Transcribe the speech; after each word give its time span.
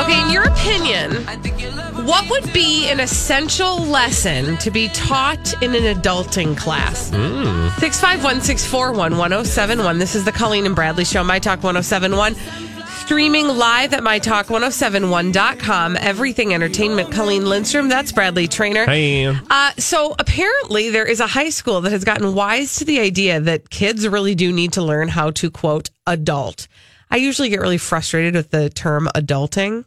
Okay, 0.00 0.20
in 0.20 0.30
your 0.30 0.42
opinion, 0.42 1.12
what 2.04 2.28
would 2.28 2.52
be 2.52 2.88
an 2.90 2.98
essential 2.98 3.78
lesson 3.78 4.56
to 4.58 4.70
be 4.70 4.88
taught 4.88 5.54
in 5.62 5.74
an 5.74 5.82
adulting 5.94 6.56
class? 6.56 7.10
651 7.78 8.40
641 8.40 9.16
1071. 9.16 9.98
This 9.98 10.14
is 10.16 10.24
the 10.24 10.32
Colleen 10.32 10.66
and 10.66 10.74
Bradley 10.74 11.04
Show, 11.04 11.22
My 11.22 11.38
Talk 11.38 11.62
1071. 11.62 12.34
Streaming 13.04 13.46
live 13.48 13.92
at 13.92 14.00
MyTalk1071.com. 14.02 15.96
Everything 15.98 16.54
Entertainment. 16.54 17.12
Colleen 17.12 17.44
Lindstrom, 17.46 17.88
that's 17.88 18.10
Bradley 18.12 18.48
Traynor. 18.48 18.86
Hey. 18.86 19.26
Uh, 19.26 19.72
so 19.78 20.14
apparently, 20.18 20.90
there 20.90 21.04
is 21.04 21.20
a 21.20 21.26
high 21.26 21.50
school 21.50 21.82
that 21.82 21.92
has 21.92 22.02
gotten 22.02 22.34
wise 22.34 22.76
to 22.76 22.84
the 22.84 22.98
idea 23.00 23.40
that 23.40 23.70
kids 23.70 24.08
really 24.08 24.34
do 24.34 24.50
need 24.52 24.72
to 24.72 24.82
learn 24.82 25.08
how 25.08 25.30
to, 25.32 25.50
quote, 25.50 25.90
adult. 26.06 26.66
I 27.10 27.16
usually 27.16 27.48
get 27.48 27.60
really 27.60 27.78
frustrated 27.78 28.34
with 28.34 28.50
the 28.50 28.68
term 28.70 29.08
adulting. 29.14 29.84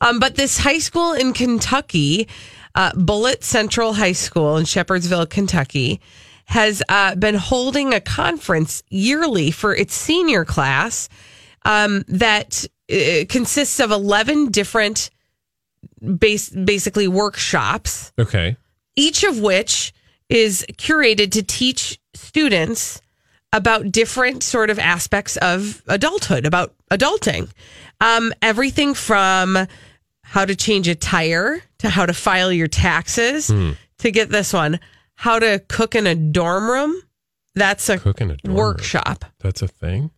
Um, 0.00 0.18
but 0.20 0.36
this 0.36 0.58
high 0.58 0.78
school 0.78 1.12
in 1.12 1.32
Kentucky, 1.32 2.28
uh, 2.74 2.92
Bullitt 2.94 3.42
Central 3.42 3.94
High 3.94 4.12
School 4.12 4.56
in 4.56 4.64
Shepherdsville, 4.64 5.28
Kentucky, 5.28 6.00
has 6.44 6.82
uh, 6.88 7.14
been 7.14 7.34
holding 7.34 7.92
a 7.92 8.00
conference 8.00 8.82
yearly 8.90 9.50
for 9.50 9.74
its 9.74 9.94
senior 9.94 10.44
class 10.44 11.08
um, 11.64 12.04
that 12.08 12.64
uh, 12.90 13.24
consists 13.28 13.80
of 13.80 13.90
11 13.90 14.50
different 14.50 15.10
base, 16.18 16.48
basically 16.48 17.08
workshops 17.08 18.12
Okay. 18.18 18.56
each 18.96 19.24
of 19.24 19.40
which 19.40 19.92
is 20.28 20.64
curated 20.76 21.32
to 21.32 21.42
teach 21.42 21.98
students 22.14 23.00
about 23.52 23.90
different 23.90 24.42
sort 24.42 24.70
of 24.70 24.78
aspects 24.78 25.36
of 25.38 25.82
adulthood, 25.88 26.44
about 26.46 26.74
adulting. 26.90 27.50
Um, 28.00 28.32
everything 28.42 28.94
from 28.94 29.66
how 30.22 30.44
to 30.44 30.54
change 30.54 30.86
a 30.88 30.94
tire 30.94 31.62
to 31.78 31.88
how 31.88 32.04
to 32.06 32.12
file 32.12 32.52
your 32.52 32.68
taxes 32.68 33.46
to 33.48 34.10
get 34.10 34.28
this 34.30 34.52
one, 34.52 34.78
how 35.14 35.38
to 35.38 35.62
cook 35.68 35.94
in 35.94 36.06
a 36.06 36.14
dorm 36.14 36.68
room. 36.70 37.02
That's 37.54 37.88
a 37.88 37.98
Cook 37.98 38.20
in 38.20 38.30
a 38.30 38.36
dorm 38.36 38.54
room. 38.54 38.56
workshop. 38.56 39.24
That's 39.40 39.62
a 39.62 39.68
thing. 39.68 40.10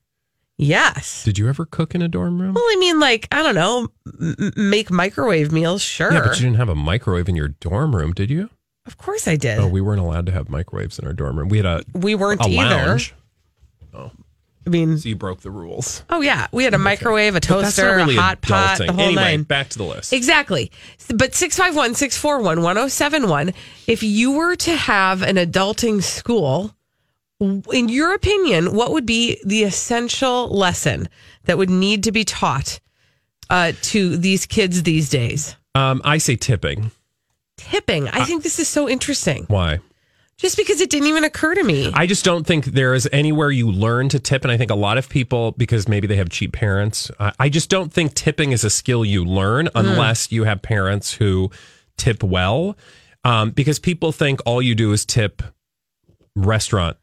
Yes. 0.59 1.25
Did 1.25 1.39
you 1.39 1.49
ever 1.49 1.65
cook 1.65 1.95
in 1.95 2.03
a 2.03 2.09
dorm 2.09 2.39
room? 2.39 2.53
Well, 2.53 2.65
I 2.65 2.77
mean, 2.79 3.01
like, 3.01 3.27
I 3.33 3.43
don't 3.43 3.55
know, 3.55 3.89
m- 4.21 4.53
make 4.57 4.91
microwave 4.91 5.51
meals, 5.53 5.81
sure. 5.81 6.13
Yeah, 6.13 6.21
but 6.21 6.39
you 6.39 6.45
didn't 6.45 6.59
have 6.59 6.69
a 6.69 6.75
microwave 6.75 7.31
in 7.31 7.37
your 7.37 7.49
dorm 7.49 7.97
room, 7.97 8.13
did 8.13 8.31
you? 8.31 8.51
of 8.87 8.97
course 8.99 9.29
I 9.29 9.37
did. 9.37 9.59
Oh, 9.59 9.69
we 9.69 9.81
weren't 9.81 10.01
allowed 10.01 10.27
to 10.27 10.33
have 10.33 10.49
microwaves 10.49 10.99
in 10.99 11.07
our 11.07 11.13
dorm 11.13 11.39
room. 11.39 11.49
We 11.49 11.59
had 11.59 11.67
a, 11.67 11.85
we 11.95 12.15
weren't 12.15 12.41
a 12.45 12.49
either. 12.49 12.57
lounge. 12.57 13.15
I 13.95 14.69
mean, 14.69 14.99
So 14.99 15.09
you 15.09 15.17
broke 15.17 15.41
the 15.41 15.51
rules. 15.51 16.05
Oh 16.11 16.21
yeah, 16.21 16.47
we 16.53 16.65
had 16.65 16.75
a 16.75 16.79
microwave, 16.79 17.35
a 17.35 17.41
toaster, 17.41 17.97
really 17.97 18.17
a 18.17 18.21
hot 18.21 18.43
pot, 18.43 18.79
the 18.79 18.93
whole 18.93 19.01
anyway, 19.01 19.37
nine. 19.37 19.43
back 19.45 19.71
to 19.71 19.79
the 19.79 19.85
list. 19.85 20.13
Exactly. 20.13 20.71
But 21.09 21.35
651 21.35 21.95
641 21.95 22.63
1071, 22.63 23.55
if 23.87 24.03
you 24.03 24.33
were 24.33 24.57
to 24.57 24.77
have 24.77 25.23
an 25.23 25.37
adulting 25.37 26.03
school, 26.03 26.75
in 27.41 27.89
your 27.89 28.15
opinion, 28.15 28.75
what 28.75 28.93
would 28.93 29.07
be 29.07 29.41
the 29.45 29.63
essential 29.65 30.49
lesson 30.49 31.09
that 31.45 31.57
would 31.57 31.71
need 31.71 32.05
to 32.05 32.13
be 32.13 32.25
taught 32.25 32.81
uh, 33.49 33.73
to 33.83 34.19
these 34.19 34.45
kids 34.45 34.83
these 34.83 35.09
days? 35.09 35.57
Um, 35.75 36.03
I 36.05 36.19
say 36.19 36.37
tipping. 36.37 36.91
Tipping. 37.57 38.09
I 38.09 38.25
think 38.25 38.43
this 38.43 38.59
is 38.59 38.69
so 38.69 38.89
interesting. 38.89 39.45
Why? 39.49 39.81
Just 40.41 40.57
because 40.57 40.81
it 40.81 40.89
didn't 40.89 41.09
even 41.09 41.23
occur 41.23 41.55
to 41.55 41.63
me. 41.63 41.93
I 41.93 42.07
just 42.07 42.25
don't 42.25 42.47
think 42.47 42.65
there 42.65 42.95
is 42.95 43.07
anywhere 43.13 43.51
you 43.51 43.71
learn 43.71 44.09
to 44.09 44.19
tip. 44.19 44.43
And 44.43 44.51
I 44.51 44.57
think 44.57 44.71
a 44.71 44.75
lot 44.75 44.97
of 44.97 45.11
people, 45.11 45.53
because 45.53 45.87
maybe 45.87 46.07
they 46.07 46.17
have 46.17 46.31
cheap 46.31 46.55
parents, 46.55 47.11
I, 47.21 47.33
I 47.39 47.49
just 47.51 47.69
don't 47.69 47.93
think 47.93 48.15
tipping 48.15 48.53
is 48.53 48.65
a 48.65 48.71
skill 48.71 49.05
you 49.05 49.23
learn 49.23 49.69
unless 49.75 50.33
you 50.33 50.45
have 50.45 50.63
parents 50.63 51.13
who 51.13 51.51
tip 51.99 52.23
well. 52.23 52.79
Um, 53.23 53.51
because 53.51 53.79
people 53.79 54.13
think 54.13 54.41
all 54.47 54.63
you 54.63 54.75
do 54.75 54.93
is 54.93 55.05
tip 55.05 55.43
restaurant 56.35 56.97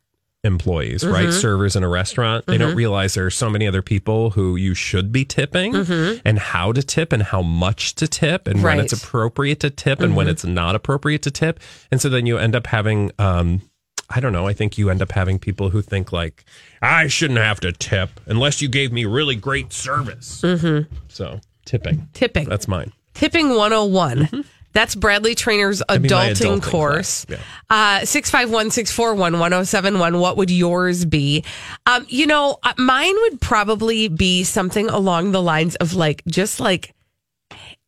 employees, 0.44 1.06
right? 1.06 1.28
Mm-hmm. 1.28 1.40
Servers 1.40 1.76
in 1.76 1.84
a 1.84 1.90
restaurant. 1.90 2.46
They 2.46 2.58
don't 2.58 2.70
mm-hmm. 2.70 2.78
realize 2.78 3.14
there 3.14 3.26
are 3.26 3.32
so 3.32 3.50
many 3.50 3.68
other 3.68 3.82
people 3.82 4.32
who 4.32 4.56
you 4.56 4.74
should 4.74 5.12
be 5.12 5.26
tipping 5.26 5.74
mm-hmm. 5.74 6.20
and 6.26 6.40
how 6.40 6.72
to 6.72 6.82
tip 6.82 7.12
and 7.12 7.24
how 7.24 7.42
much 7.42 7.96
to 7.96 8.08
tip 8.08 8.48
and 8.48 8.64
when 8.64 8.80
it's 8.80 8.94
appropriate 8.94 9.60
to 9.62 9.70
tip 9.70 10.00
and 10.00 10.16
when 10.16 10.28
it's 10.28 10.46
not 10.46 10.76
appropriate 10.76 11.22
to 11.24 11.32
tip. 11.32 11.60
And 11.92 12.02
so 12.02 12.10
then 12.10 12.26
you 12.26 12.38
end 12.38 12.56
up 12.56 12.68
having, 12.68 13.12
um, 13.20 13.62
I 14.10 14.20
don't 14.20 14.34
know. 14.34 14.48
I 14.48 14.54
think 14.54 14.78
you 14.78 14.90
end 14.90 15.02
up 15.02 15.12
having 15.12 15.40
people 15.40 15.70
who 15.70 15.82
think 15.82 16.12
like, 16.12 16.46
I 16.82 17.08
shouldn't 17.08 17.40
have 17.40 17.60
to 17.62 17.72
tip 17.72 18.20
unless 18.26 18.62
you 18.62 18.70
gave 18.70 18.92
me 18.92 19.06
really 19.06 19.36
great 19.36 19.74
service. 19.74 20.42
Mm-hmm. 20.42 20.94
So 21.10 21.42
tipping, 21.66 22.08
Tipping. 22.14 22.48
that's 22.48 22.68
mine. 22.68 22.94
Tipping 23.14 23.50
101. 23.50 24.46
That's 24.78 24.94
Bradley 24.94 25.34
Traynor's 25.34 25.82
adulting, 25.90 26.36
adulting 26.36 26.62
course. 26.62 27.26
Uh 27.68 28.06
651 28.06 28.70
641 28.70 29.40
1071. 29.40 30.20
What 30.20 30.38
would 30.38 30.52
yours 30.52 31.04
be? 31.04 31.44
Um, 31.88 32.06
you 32.08 32.28
know, 32.28 32.60
uh, 32.62 32.74
mine 32.78 33.16
would 33.16 33.42
probably 33.42 34.08
be 34.08 34.44
something 34.44 34.88
along 34.88 35.32
the 35.32 35.42
lines 35.42 35.76
of 35.78 35.96
like, 35.96 36.22
just 36.28 36.60
like, 36.60 36.94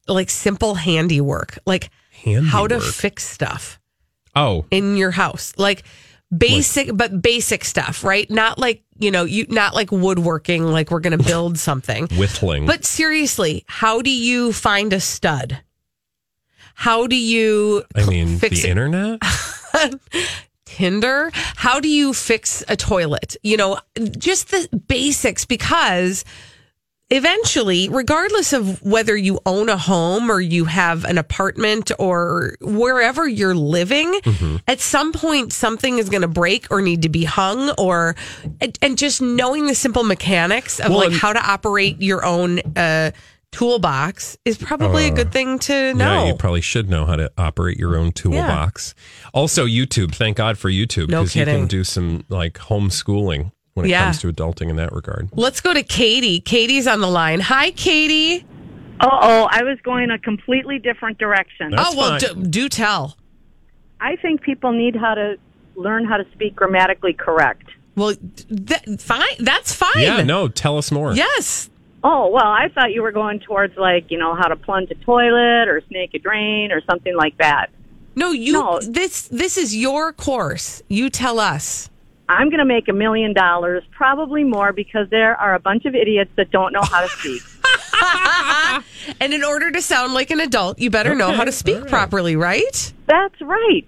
like 0.08 0.32
simple 0.32 0.74
handiwork, 0.74 1.60
like 1.68 1.92
how 2.48 2.66
to 2.66 2.80
fix 2.80 3.24
stuff 3.24 3.80
Oh, 4.36 4.66
in 4.72 4.98
your 4.98 5.12
house. 5.12 5.54
Like, 5.58 5.84
basic 6.36 6.90
but 6.96 7.22
basic 7.22 7.64
stuff 7.66 8.04
right 8.04 8.30
not 8.30 8.60
like 8.60 8.84
you 9.00 9.10
know 9.10 9.24
you 9.24 9.48
not 9.50 9.74
like 9.74 9.92
woodworking 9.92 10.64
like 10.64 10.92
we're 10.92 11.00
gonna 11.00 11.18
build 11.34 11.58
something 11.58 12.08
whittling. 12.18 12.66
but 12.68 12.86
seriously, 12.86 13.64
how 13.68 14.02
do 14.02 14.12
you 14.12 14.52
find 14.54 14.94
a 14.94 15.00
stud? 15.00 15.60
How 16.76 17.08
do 17.08 17.16
you 17.16 17.84
I 17.96 18.06
mean, 18.06 18.38
fix 18.40 18.62
the 18.62 18.68
it? 18.68 18.72
internet. 18.72 19.22
Tinder? 20.66 21.32
How 21.34 21.80
do 21.80 21.88
you 21.90 22.14
fix 22.14 22.64
a 22.68 22.76
toilet? 22.78 23.36
You 23.44 23.58
know, 23.58 23.80
just 24.18 24.52
the 24.52 24.70
basics 24.88 25.44
because 25.46 26.24
eventually, 27.10 27.90
regardless 27.90 28.54
of 28.54 28.82
whether 28.84 29.18
you 29.18 29.40
own 29.46 29.68
a 29.68 29.78
home 29.78 30.30
or 30.32 30.40
you 30.40 30.66
have 30.66 31.06
an 31.06 31.18
apartment 31.18 31.92
or 31.98 32.56
wherever 32.62 33.28
you're 33.28 33.56
living, 33.56 34.14
Mm-hmm. 34.20 34.58
at 34.68 34.80
some 34.80 35.12
point 35.12 35.52
something 35.54 35.98
is 35.98 36.10
going 36.10 36.22
to 36.22 36.28
break 36.28 36.68
or 36.70 36.82
need 36.82 37.02
to 37.02 37.10
be 37.10 37.24
hung 37.24 37.72
or 37.80 38.16
and- 38.82 38.98
just 38.98 39.22
knowing 39.22 39.66
the 39.66 39.74
simple 39.76 40.04
mechanics 40.04 40.80
of 40.80 40.92
Well, 40.92 41.00
like 41.10 41.14
how 41.14 41.34
to 41.34 41.40
operate 41.44 42.00
your 42.02 42.24
own 42.24 42.60
uh 42.76 43.12
toolbox 43.52 44.38
is 44.46 44.58
probably 44.58 45.08
a 45.08 45.12
good 45.12 45.32
thing 45.32 45.60
to 45.60 45.94
know. 45.94 46.06
Uh, 46.06 46.24
Yeah, 46.24 46.28
you 46.28 46.34
probably 46.36 46.62
should 46.62 46.90
know 46.90 47.06
how 47.06 47.16
to 47.16 47.32
operate 47.38 47.78
your 47.78 47.96
own 47.98 48.12
toolbox. 48.12 48.94
Also, 49.34 49.66
YouTube. 49.66 50.14
Thank 50.14 50.38
God 50.38 50.58
for 50.58 50.70
YouTube 50.70 51.10
No 51.10 51.22
because 51.22 51.36
you 51.36 51.46
can 51.46 51.68
do 51.68 51.84
some 51.84 52.24
like 52.30 52.54
homeschooling 52.54 53.52
when 53.74 53.86
it 53.86 53.90
Yeah. 53.90 54.06
comes 54.06 54.20
to 54.22 54.32
adulting 54.32 54.70
in 54.70 54.76
that 54.78 54.92
regard. 54.92 55.30
Let's 55.34 55.62
go 55.62 55.74
to 55.74 55.84
Katie. 55.84 56.40
Katie's 56.40 56.88
on 56.88 57.02
the 57.02 57.08
line. 57.10 57.40
Hi, 57.40 57.72
Katie. 57.72 58.46
Uh 59.00 59.08
oh, 59.22 59.48
I 59.50 59.64
was 59.64 59.78
going 59.84 60.12
a 60.12 60.20
completely 60.20 60.78
different 60.80 61.18
direction. 61.18 61.72
That's 61.72 61.94
oh 61.94 61.98
well, 61.98 62.20
do, 62.20 62.36
do 62.44 62.70
tell. 62.70 63.18
I 64.02 64.16
think 64.18 64.42
people 64.42 64.72
need 64.72 64.96
how 64.96 65.14
to 65.14 65.38
learn 65.76 66.06
how 66.06 66.18
to 66.18 66.26
speak 66.34 66.56
grammatically 66.56 67.14
correct. 67.14 67.64
Well, 67.96 68.14
th- 68.16 69.00
fine. 69.02 69.22
That's 69.40 69.74
fine. 69.74 69.92
Yeah, 70.02 70.22
no, 70.24 70.48
tell 70.50 70.78
us 70.78 70.92
more. 70.92 71.14
Yes. 71.14 71.70
Oh, 72.04 72.30
well, 72.30 72.46
I 72.46 72.70
thought 72.74 72.94
you 72.94 73.02
were 73.02 73.12
going 73.12 73.40
towards 73.40 73.76
like, 73.78 74.10
you 74.10 74.18
know, 74.18 74.36
how 74.36 74.48
to 74.48 74.56
plunge 74.56 74.90
a 74.92 74.96
toilet 74.96 75.68
or 75.68 75.82
snake 75.90 76.14
a 76.14 76.20
drain 76.20 76.72
or 76.72 76.82
something 76.90 77.16
like 77.16 77.38
that. 77.38 77.70
No, 78.16 78.32
you. 78.32 78.54
No. 78.54 78.80
This 78.82 79.28
this 79.28 79.58
is 79.58 79.76
your 79.76 80.14
course. 80.14 80.82
You 80.88 81.10
tell 81.10 81.40
us. 81.40 81.90
I'm 82.28 82.50
going 82.50 82.60
to 82.60 82.66
make 82.66 82.88
a 82.88 82.94
million 82.94 83.34
dollars, 83.34 83.84
probably 83.92 84.44
more, 84.44 84.72
because 84.72 85.10
there 85.10 85.36
are 85.36 85.56
a 85.56 85.60
bunch 85.60 85.86
of 85.86 85.96
idiots 85.96 86.30
that 86.36 86.52
don't 86.52 86.72
know 86.72 86.84
how 86.84 87.02
to 87.02 87.10
speak. 87.10 87.42
and 89.20 89.34
in 89.34 89.44
order 89.44 89.72
to 89.72 89.82
sound 89.82 90.14
like 90.14 90.30
an 90.30 90.40
adult, 90.40 90.80
you 90.80 90.90
better 90.90 91.16
know 91.16 91.32
how 91.32 91.44
to 91.44 91.52
speak 91.52 91.88
properly, 91.88 92.36
right? 92.36 92.94
That's 93.08 93.42
right. 93.42 93.86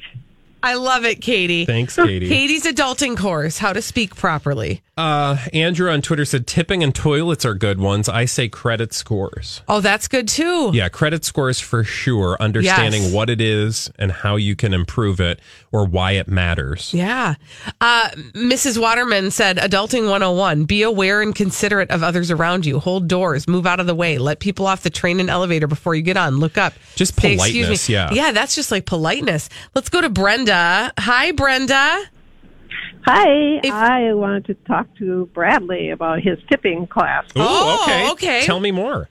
I 0.63 0.75
love 0.75 1.05
it, 1.05 1.21
Katie. 1.21 1.65
Thanks, 1.65 1.95
Katie. 1.95 2.27
Katie's 2.27 2.65
adulting 2.65 3.17
course, 3.17 3.57
how 3.57 3.73
to 3.73 3.81
speak 3.81 4.15
properly. 4.15 4.81
Uh, 4.97 5.37
Andrew 5.53 5.89
on 5.89 6.01
Twitter 6.01 6.25
said 6.25 6.45
tipping 6.45 6.83
and 6.83 6.93
toilets 6.93 7.43
are 7.45 7.55
good 7.55 7.79
ones. 7.79 8.07
I 8.07 8.25
say 8.25 8.47
credit 8.49 8.93
scores. 8.93 9.61
Oh, 9.67 9.79
that's 9.81 10.07
good 10.07 10.27
too. 10.27 10.69
Yeah, 10.73 10.89
credit 10.89 11.25
scores 11.25 11.59
for 11.59 11.83
sure. 11.83 12.37
Understanding 12.39 13.03
Yes. 13.03 13.13
what 13.13 13.29
it 13.29 13.41
is 13.41 13.89
and 13.97 14.11
how 14.11 14.35
you 14.35 14.55
can 14.55 14.73
improve 14.73 15.19
it 15.19 15.39
or 15.71 15.85
why 15.85 16.11
it 16.11 16.27
matters. 16.27 16.93
Yeah. 16.93 17.35
Uh, 17.79 18.09
Mrs. 18.35 18.79
Waterman 18.79 19.31
said, 19.31 19.57
Adulting 19.57 20.03
101 20.09 20.65
be 20.65 20.83
aware 20.83 21.21
and 21.23 21.33
considerate 21.33 21.89
of 21.89 22.03
others 22.03 22.29
around 22.29 22.65
you. 22.67 22.77
Hold 22.79 23.07
doors, 23.07 23.47
move 23.47 23.65
out 23.65 23.79
of 23.79 23.87
the 23.87 23.95
way, 23.95 24.19
let 24.19 24.39
people 24.39 24.67
off 24.67 24.83
the 24.83 24.89
train 24.91 25.19
and 25.19 25.29
elevator 25.29 25.65
before 25.67 25.95
you 25.95 26.03
get 26.03 26.17
on. 26.17 26.37
Look 26.37 26.57
up. 26.59 26.73
Just 26.95 27.19
Say, 27.19 27.37
politeness, 27.37 27.89
yeah. 27.89 28.11
Yeah, 28.11 28.31
that's 28.33 28.53
just 28.53 28.69
like 28.71 28.85
politeness. 28.85 29.49
Let's 29.73 29.89
go 29.89 30.01
to 30.01 30.09
Brenda. 30.09 30.50
Hi, 30.53 31.31
Brenda. 31.31 32.01
Hi, 33.05 33.59
If- 33.63 33.73
I 33.73 34.13
wanted 34.13 34.45
to 34.47 34.53
talk 34.67 34.87
to 34.99 35.27
Bradley 35.33 35.89
about 35.89 36.19
his 36.21 36.37
tipping 36.49 36.87
class. 36.87 37.25
Ooh, 37.37 37.41
Oh, 37.41 37.83
okay. 37.83 38.11
okay. 38.11 38.41
Tell 38.45 38.59
me 38.59 38.71
more. 38.71 39.09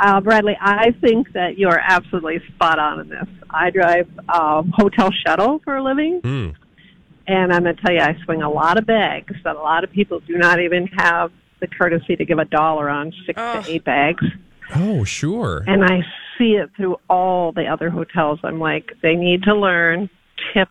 Uh, 0.00 0.20
Bradley, 0.20 0.56
I 0.60 0.90
think 1.00 1.32
that 1.32 1.56
you're 1.58 1.78
absolutely 1.80 2.40
spot 2.54 2.78
on 2.78 3.00
in 3.00 3.08
this. 3.08 3.26
I 3.50 3.70
drive 3.70 4.08
um, 4.28 4.72
hotel 4.76 5.10
shuttle 5.24 5.60
for 5.64 5.76
a 5.76 5.82
living, 5.82 6.20
Hmm. 6.22 6.48
and 7.26 7.52
I'm 7.52 7.62
going 7.62 7.76
to 7.76 7.82
tell 7.82 7.94
you, 7.94 8.00
I 8.00 8.16
swing 8.24 8.42
a 8.42 8.50
lot 8.50 8.76
of 8.76 8.86
bags 8.86 9.34
that 9.44 9.56
a 9.56 9.60
lot 9.60 9.84
of 9.84 9.90
people 9.92 10.20
do 10.20 10.36
not 10.36 10.60
even 10.60 10.88
have 10.98 11.30
the 11.60 11.66
courtesy 11.68 12.16
to 12.16 12.24
give 12.24 12.38
a 12.38 12.44
dollar 12.44 12.88
on 12.90 13.12
six 13.24 13.40
Oh. 13.40 13.62
to 13.62 13.70
eight 13.72 13.84
bags. 13.84 14.24
Oh, 14.74 15.04
sure. 15.04 15.62
And 15.66 15.84
I 15.84 16.02
see 16.38 16.54
it 16.56 16.70
through 16.76 16.98
all 17.08 17.52
the 17.52 17.66
other 17.66 17.88
hotels. 17.90 18.40
I'm 18.42 18.58
like, 18.58 18.92
they 19.02 19.14
need 19.14 19.44
to 19.44 19.54
learn 19.54 20.10
tip 20.52 20.68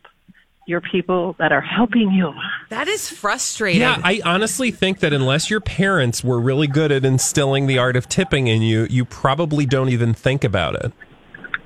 your 0.65 0.80
people 0.80 1.36
that 1.39 1.51
are 1.51 1.62
helping 1.62 2.12
you. 2.12 2.33
That 2.69 2.88
is 2.88 3.10
frustrating. 3.10 3.81
Yeah, 3.81 4.00
I 4.04 4.21
honestly 4.24 4.71
think 4.71 5.00
that 5.00 5.12
unless 5.12 5.50
your 5.50 5.60
parents 5.60 6.24
were 6.24 6.39
really 6.39 6.68
good 6.68 6.92
at 6.92 7.04
instilling 7.04 7.68
the 7.68 7.77
art 7.77 7.95
of 7.95 8.07
tipping 8.07 8.48
in 8.48 8.62
you, 8.62 8.88
you 8.89 9.04
probably 9.04 9.65
don't 9.65 9.89
even 9.89 10.13
think 10.13 10.44
about 10.44 10.75
it. 10.75 10.94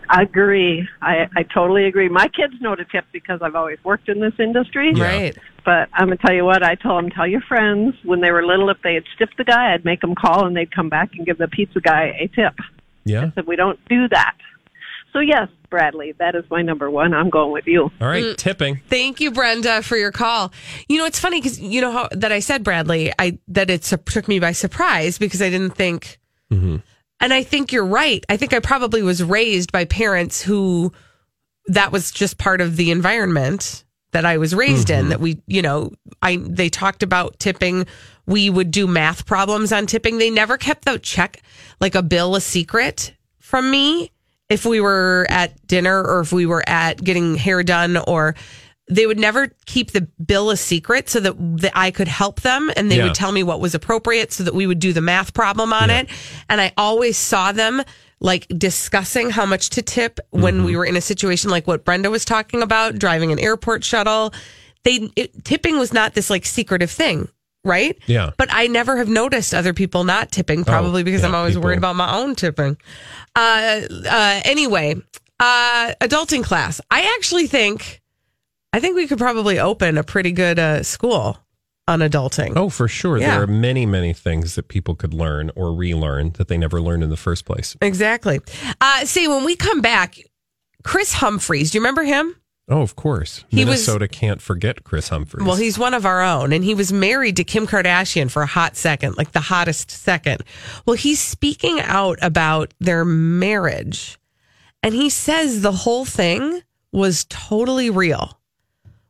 I 0.09 0.21
agree. 0.21 0.88
I, 1.01 1.27
I 1.35 1.44
totally 1.44 1.85
agree. 1.85 2.09
My 2.09 2.27
kids 2.29 2.53
know 2.61 2.75
to 2.75 2.85
tip 2.85 3.05
because 3.11 3.41
I've 3.41 3.55
always 3.55 3.77
worked 3.83 4.09
in 4.09 4.19
this 4.19 4.33
industry. 4.39 4.94
Yeah. 4.95 5.03
Right. 5.03 5.38
But 5.65 5.89
I'm 5.94 6.07
gonna 6.07 6.17
tell 6.17 6.33
you 6.33 6.45
what. 6.45 6.63
I 6.63 6.75
told 6.75 7.03
them, 7.03 7.11
tell 7.11 7.27
your 7.27 7.41
friends 7.41 7.94
when 8.03 8.21
they 8.21 8.31
were 8.31 8.45
little, 8.45 8.69
if 8.69 8.77
they 8.83 8.94
had 8.94 9.03
stiffed 9.15 9.38
the 9.38 9.44
guy, 9.44 9.73
I'd 9.73 9.83
make 9.83 9.99
them 9.99 10.15
call 10.15 10.45
and 10.45 10.55
they'd 10.55 10.73
come 10.73 10.88
back 10.88 11.09
and 11.17 11.25
give 11.25 11.38
the 11.38 11.49
pizza 11.49 11.81
guy 11.81 12.15
a 12.19 12.27
tip. 12.29 12.53
Yeah. 13.03 13.31
So 13.35 13.44
we 13.45 13.57
don't 13.57 13.79
do 13.89 14.07
that. 14.09 14.35
So 15.13 15.19
yes, 15.19 15.48
Bradley, 15.69 16.13
that 16.19 16.36
is 16.36 16.44
my 16.51 16.62
number 16.62 16.89
one. 16.92 17.13
I'm 17.13 17.30
going 17.30 17.51
with 17.51 17.65
you. 17.68 17.83
All 18.01 18.07
right, 18.07 18.24
Mm. 18.24 18.38
tipping. 18.38 18.81
Thank 18.88 19.19
you, 19.19 19.31
Brenda, 19.31 19.81
for 19.81 19.98
your 19.98 20.12
call. 20.12 20.51
You 20.88 20.98
know, 21.00 21.06
it's 21.06 21.19
funny 21.19 21.39
because 21.42 21.59
you 21.59 21.81
know 21.81 21.92
how 21.92 22.09
that 22.12 22.31
I 22.31 22.39
said, 22.39 22.63
Bradley, 22.63 23.12
I 23.18 23.39
that 23.48 23.69
it 23.69 23.83
su- 23.83 23.98
took 23.98 24.27
me 24.27 24.39
by 24.39 24.51
surprise 24.51 25.18
because 25.18 25.42
I 25.42 25.50
didn't 25.50 25.75
think, 25.75 26.19
and 26.51 26.81
I 27.33 27.44
think 27.44 27.71
you're 27.71 27.86
right. 27.86 28.24
I 28.30 28.38
think 28.38 28.54
I 28.54 28.59
probably 28.59 29.01
was 29.01 29.24
raised 29.24 29.71
by 29.71 29.86
parents 29.86 30.42
who 30.42 30.92
that 31.68 31.92
was 31.92 32.12
just 32.12 32.38
part 32.38 32.62
of 32.62 32.77
the 32.77 32.92
environment 32.92 33.83
that 34.12 34.25
I 34.25 34.38
was 34.38 34.56
raised 34.56 34.89
in. 34.89 35.09
That 35.09 35.19
we, 35.19 35.42
you 35.48 35.62
know, 35.62 35.92
I 36.21 36.38
they 36.38 36.69
talked 36.69 37.01
about 37.04 37.39
tipping. 37.39 37.88
We 38.25 38.50
would 38.50 38.71
do 38.71 38.88
math 38.88 39.25
problems 39.25 39.71
on 39.71 39.86
tipping. 39.88 40.18
They 40.18 40.30
never 40.30 40.57
kept 40.57 40.86
the 40.86 41.00
check 41.00 41.42
like 41.81 41.95
a 41.95 42.04
bill 42.04 42.36
a 42.36 42.42
secret 42.42 43.13
from 43.39 43.69
me 43.71 44.12
if 44.49 44.65
we 44.65 44.79
were 44.81 45.27
at 45.29 45.65
dinner 45.67 46.01
or 46.01 46.21
if 46.21 46.31
we 46.31 46.45
were 46.45 46.63
at 46.67 47.03
getting 47.03 47.35
hair 47.35 47.63
done 47.63 47.97
or 47.97 48.35
they 48.89 49.05
would 49.05 49.19
never 49.19 49.49
keep 49.65 49.91
the 49.91 50.01
bill 50.25 50.49
a 50.49 50.55
secret 50.55 51.09
so 51.09 51.19
that, 51.19 51.33
that 51.59 51.73
I 51.75 51.91
could 51.91 52.07
help 52.07 52.41
them 52.41 52.71
and 52.77 52.89
they 52.89 52.97
Yeah. 52.97 53.05
would 53.05 53.15
tell 53.15 53.33
me 53.33 53.44
what 53.44 53.59
was 53.59 53.75
appropriate 53.75 54.31
so 54.31 54.44
that 54.44 54.53
we 54.55 54.65
would 54.65 54.79
do 54.79 54.94
the 54.94 55.01
math 55.01 55.33
problem 55.33 55.73
on 55.73 55.89
Yeah. 55.89 55.99
it. 56.01 56.09
And 56.47 56.61
I 56.61 56.71
always 56.77 57.17
saw 57.17 57.51
them 57.51 57.81
like 58.21 58.47
discussing 58.57 59.29
how 59.29 59.45
much 59.45 59.69
to 59.71 59.81
tip 59.81 60.19
when 60.29 60.55
Mm-hmm. 60.55 60.65
we 60.65 60.77
were 60.77 60.85
in 60.85 60.95
a 60.95 61.01
situation 61.01 61.49
like 61.49 61.67
what 61.67 61.83
Brenda 61.83 62.09
was 62.09 62.23
talking 62.23 62.61
about, 62.61 62.97
driving 62.97 63.33
an 63.33 63.39
airport 63.39 63.83
shuttle. 63.83 64.33
They 64.85 65.11
it, 65.17 65.44
tipping 65.44 65.77
was 65.77 65.91
not 65.91 66.13
this 66.13 66.29
like 66.29 66.45
secretive 66.45 66.89
thing, 66.89 67.27
right? 67.68 67.98
Yeah. 68.08 68.31
But 68.38 68.50
I 68.52 68.68
never 68.68 68.98
have 68.98 69.10
noticed 69.10 69.54
other 69.54 69.74
people 69.74 70.04
not 70.04 70.31
tipping, 70.31 70.64
probably 70.64 71.04
because 71.04 71.22
yeah, 71.22 71.28
I'm 71.28 71.36
always 71.36 71.54
people- 71.54 71.66
worried 71.66 71.78
about 71.78 71.96
my 71.96 72.18
own 72.18 72.34
tipping. 72.36 72.78
Uh, 73.36 73.81
uh, 74.10 74.42
anyway, 74.46 74.96
uh, 75.40 75.94
adulting 76.02 76.44
class. 76.44 76.81
I 76.90 77.14
actually 77.18 77.46
think, 77.48 78.02
I 78.74 78.80
think 78.80 78.96
we 78.96 79.06
could 79.08 79.19
probably 79.19 79.60
open 79.60 79.98
a 79.98 80.04
pretty 80.04 80.31
good 80.31 80.58
uh, 80.58 80.81
school 80.81 81.38
on 81.88 82.00
adulting. 82.00 82.54
Oh, 82.56 82.69
for 82.69 82.88
sure. 82.88 83.18
Yeah. 83.18 83.31
There 83.36 83.44
are 83.44 83.48
many, 83.48 83.86
many 83.86 84.12
things 84.14 84.56
that 84.56 84.68
people 84.68 84.96
could 84.96 85.14
learn 85.14 85.52
or 85.56 85.74
relearn 85.74 86.31
that 86.31 86.48
they 86.48 86.58
never 86.58 86.81
learned 86.81 87.04
in 87.04 87.10
the 87.10 87.16
first 87.18 87.46
place. 87.46 87.78
Exactly. 87.81 88.42
Uh, 88.81 89.06
see, 89.06 89.28
when 89.28 89.46
we 89.46 89.56
come 89.56 89.81
back, 89.81 90.18
Kris 90.84 91.14
Humphries, 91.14 91.72
do 91.72 91.78
you 91.78 91.81
remember 91.81 92.04
him? 92.04 92.36
Oh, 92.69 92.81
of 92.81 92.96
course. 92.98 93.46
He 93.50 93.58
was- 93.64 93.66
Minnesota 93.88 94.08
can't 94.10 94.42
forget 94.42 94.84
Kris 94.84 95.08
Humphries. 95.10 95.46
Well, 95.46 95.56
he's 95.56 95.80
one 95.80 95.94
of 95.94 96.06
our 96.06 96.22
own, 96.22 96.52
and 96.52 96.64
he 96.66 96.74
was 96.75 96.92
married 96.92 97.38
to 97.38 97.44
Kim 97.46 97.66
Kardashian 97.66 98.30
for 98.30 98.42
a 98.42 98.46
hot 98.48 98.75
second, 98.75 99.18
like 99.18 99.31
the 99.31 99.40
hottest 99.40 99.90
second. 99.90 100.44
Well, 100.86 100.98
he's 100.98 101.19
speaking 101.22 101.80
out 101.80 102.19
about 102.22 102.74
their 102.80 103.06
marriage, 103.06 104.19
and 104.84 104.94
he 104.94 105.10
says 105.10 105.62
the 105.62 105.72
whole 105.72 106.04
thing 106.04 106.62
was 106.92 107.25
totally 107.30 107.90
real, 107.90 108.38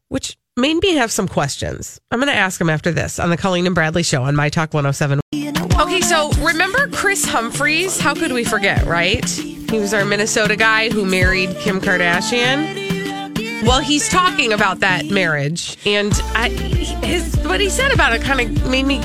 which 0.09 0.38
made 0.56 0.75
me 0.81 0.94
have 0.95 1.12
some 1.12 1.27
questions. 1.27 2.00
I'm 2.12 2.19
going 2.19 2.31
to 2.31 2.38
ask 2.38 2.59
him 2.62 2.69
after 2.69 2.92
this 2.92 3.18
on 3.19 3.30
the 3.31 3.38
Colleen 3.38 3.65
and 3.65 3.74
Bradley 3.75 4.04
show 4.04 4.24
on 4.24 4.36
My 4.36 4.50
Talk 4.50 4.74
107. 4.74 5.19
Okay, 5.80 6.01
so 6.01 6.30
remember 6.44 6.88
Kris 6.89 7.25
Humphries? 7.25 8.00
How 8.00 8.13
could 8.13 8.31
we 8.33 8.44
forget, 8.44 8.86
right? 8.86 9.27
He 9.30 9.80
was 9.80 9.94
our 9.94 10.06
Minnesota 10.06 10.56
guy 10.56 10.89
who 10.89 11.06
married 11.06 11.56
Kim 11.57 11.80
Kardashian. 11.80 12.86
Well, 13.63 13.81
he's 13.81 14.07
talking 14.07 14.54
about 14.54 14.80
that 14.80 15.07
marriage, 15.07 15.77
and 15.86 16.13
I, 16.36 16.50
his 16.50 17.36
what 17.45 17.59
he 17.59 17.69
said 17.69 17.92
about 17.92 18.13
it 18.13 18.21
kind 18.21 18.39
of 18.39 18.69
made 18.69 18.83
me 18.86 18.98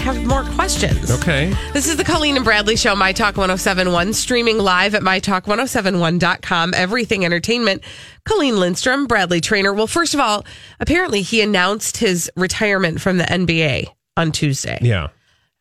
have 0.00 0.24
more 0.24 0.42
questions. 0.54 1.10
okay. 1.10 1.54
This 1.72 1.88
is 1.88 1.96
the 1.96 2.04
Colleen 2.04 2.36
and 2.36 2.44
Bradley 2.44 2.76
Show, 2.76 2.96
My 2.96 3.12
Talk 3.12 3.36
1071, 3.36 4.12
streaming 4.14 4.58
live 4.58 4.94
at 4.94 5.02
MyTalk1071.com. 5.02 6.72
Everything 6.74 7.24
Entertainment. 7.24 7.82
Colleen 8.24 8.58
Lindstrom, 8.58 9.06
Bradley 9.06 9.40
Traynor. 9.40 9.74
Well, 9.74 9.86
first 9.86 10.14
of 10.14 10.20
all, 10.20 10.44
apparently 10.80 11.22
he 11.22 11.40
announced 11.40 11.98
his 11.98 12.30
retirement 12.36 13.00
from 13.00 13.18
the 13.18 13.24
NBA 13.24 13.88
on 14.16 14.32
Tuesday. 14.32 14.78
Yeah. 14.80 15.08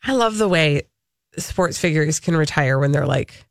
I 0.03 0.13
love 0.13 0.37
the 0.37 0.47
way 0.47 0.83
sports 1.37 1.77
figures 1.77 2.19
can 2.19 2.35
retire 2.37 2.79
when 2.79 2.91
they're 2.91 3.05
like 3.07 3.45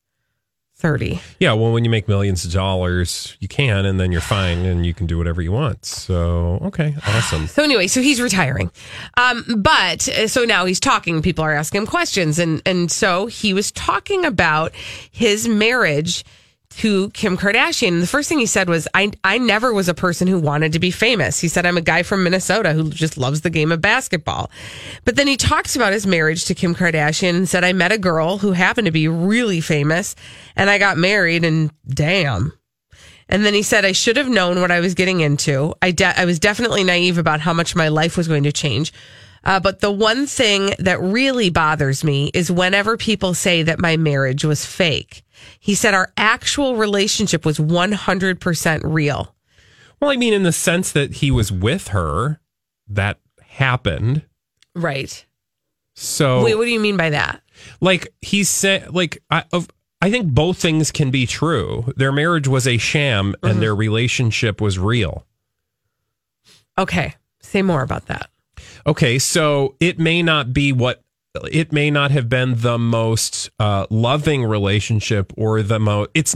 30. 0.79 1.21
Yeah. 1.41 1.55
Well, 1.55 1.73
when 1.73 1.85
you 1.85 1.91
make 1.91 2.07
millions 2.07 2.45
of 2.45 2.53
dollars, 2.53 3.37
you 3.41 3.49
can, 3.49 3.87
and 3.87 3.99
then 3.99 4.13
you're 4.13 4.21
fine 4.21 4.59
and 4.59 4.85
you 4.85 4.93
can 4.93 5.07
do 5.07 5.17
whatever 5.17 5.41
you 5.41 5.51
want. 5.51 5.87
So, 5.87 6.59
okay. 6.65 6.95
Awesome. 7.07 7.47
So 7.47 7.63
anyway, 7.63 7.87
so 7.87 8.03
he's 8.03 8.21
retiring. 8.21 8.71
Um, 9.17 9.45
but 9.59 10.07
uh, 10.09 10.29
so 10.29 10.45
now 10.45 10.67
he's 10.67 10.79
talking. 10.79 11.23
People 11.23 11.45
are 11.45 11.55
asking 11.55 11.83
him 11.83 11.87
questions, 11.87 12.39
and 12.39 12.61
and 12.67 12.91
so 12.93 13.27
he 13.27 13.55
was 13.55 13.73
talking 13.73 14.27
about 14.27 14.75
his 15.11 15.49
marriage 15.49 16.25
to 16.79 17.11
Kim 17.11 17.37
Kardashian. 17.37 17.89
And 17.89 18.03
the 18.03 18.07
first 18.07 18.29
thing 18.29 18.39
he 18.39 18.47
said 18.47 18.69
was, 18.69 18.87
"I 18.95 19.13
I 19.25 19.39
never 19.39 19.73
was 19.73 19.89
a 19.89 19.95
person 19.95 20.29
who 20.29 20.39
wanted 20.39 20.73
to 20.73 20.79
be 20.79 20.91
famous." 20.91 21.41
He 21.41 21.49
said, 21.49 21.67
"I'm 21.67 21.77
a 21.77 21.83
guy 21.83 22.03
from 22.03 22.23
Minnesota 22.23 22.73
who 22.73 22.91
just 22.91 23.17
loves 23.17 23.41
the 23.41 23.51
game 23.51 23.73
of 23.73 23.81
basketball." 23.81 24.51
But 25.05 25.17
then 25.17 25.27
he 25.27 25.37
talks 25.37 25.77
about 25.77 25.93
his 25.93 26.07
marriage 26.07 26.45
to 26.47 26.55
Kim 26.55 26.75
Kardashian 26.75 27.37
and 27.37 27.49
said, 27.49 27.65
"I 27.65 27.73
met 27.73 27.93
a 27.93 27.99
girl 27.99 28.39
who 28.39 28.53
happened 28.53 28.87
to 28.87 28.93
be 28.93 29.09
really 29.09 29.61
famous, 29.61 30.15
and 30.55 30.69
I 30.71 30.79
got 30.79 30.99
married, 30.99 31.45
and 31.45 31.71
damn." 31.87 32.53
And 33.29 33.45
then 33.45 33.55
he 33.55 33.63
said, 33.63 33.85
I 33.85 33.91
should 33.91 34.17
have 34.17 34.29
known 34.29 34.61
what 34.61 34.71
I 34.71 34.79
was 34.79 34.95
getting 34.95 35.21
into. 35.21 35.75
I, 35.83 35.91
de- 35.91 36.21
I 36.21 36.25
was 36.25 36.39
definitely 36.39 36.85
naive 36.85 37.19
about 37.19 37.41
how 37.41 37.53
much 37.53 37.75
my 37.75 37.89
life 37.89 38.17
was 38.17 38.29
going 38.29 38.45
to 38.45 38.53
change. 38.53 38.93
Uh, 39.43 39.61
but 39.61 39.81
the 39.81 39.91
one 39.91 40.27
thing 40.27 40.75
that 40.79 41.01
really 41.01 41.51
bothers 41.51 42.05
me 42.05 42.31
is 42.35 42.51
whenever 42.51 42.97
people 42.97 43.35
say 43.35 43.63
that 43.63 43.81
my 43.81 43.97
marriage 43.97 44.45
was 44.45 44.65
fake. 44.65 45.23
He 45.61 45.75
said 45.75 45.95
our 45.95 46.13
actual 46.17 46.77
relationship 46.77 47.45
was 47.45 47.59
100% 47.59 48.81
real. 48.85 49.35
Well, 50.01 50.11
I 50.11 50.17
mean, 50.17 50.33
in 50.35 50.43
the 50.43 50.53
sense 50.53 50.93
that 50.93 51.15
he 51.15 51.31
was 51.31 51.51
with 51.51 51.89
her, 51.89 52.41
that 52.89 53.19
happened. 53.43 54.23
Right. 54.75 55.25
So, 55.95 56.45
Wait, 56.45 56.55
what 56.57 56.65
do 56.67 56.71
you 56.71 56.81
mean 56.81 56.97
by 56.97 57.11
that? 57.11 57.41
like 57.81 58.09
he 58.21 58.45
said, 58.45 58.95
like 58.95 59.23
I, 59.31 59.45
of, 59.53 59.69
I 60.03 60.11
think 60.11 60.31
both 60.33 60.59
things 60.59 60.93
can 60.93 61.11
be 61.11 61.25
true. 61.27 61.91
Their 61.97 62.13
marriage 62.13 62.47
was 62.47 62.67
a 62.67 62.77
sham, 62.77 63.33
Mm-hmm. 63.33 63.47
and 63.47 63.63
their 63.63 63.75
relationship 63.75 64.61
was 64.61 64.79
real. 64.79 65.25
Okay. 66.79 67.15
Say 67.41 67.63
more 67.63 67.83
about 67.83 68.07
that. 68.07 68.29
Okay, 68.87 69.19
so 69.19 69.75
it 69.81 69.99
may 69.99 70.23
not 70.23 70.53
be 70.53 70.73
what 70.73 71.03
it 71.51 71.73
may 71.73 71.91
not 71.91 72.11
have 72.11 72.29
been 72.29 72.55
the 72.57 72.79
most 72.79 73.51
uh, 73.59 73.87
loving 73.91 74.45
relationship 74.45 75.33
or 75.37 75.63
the 75.63 75.79
most. 75.79 76.11
It's. 76.15 76.35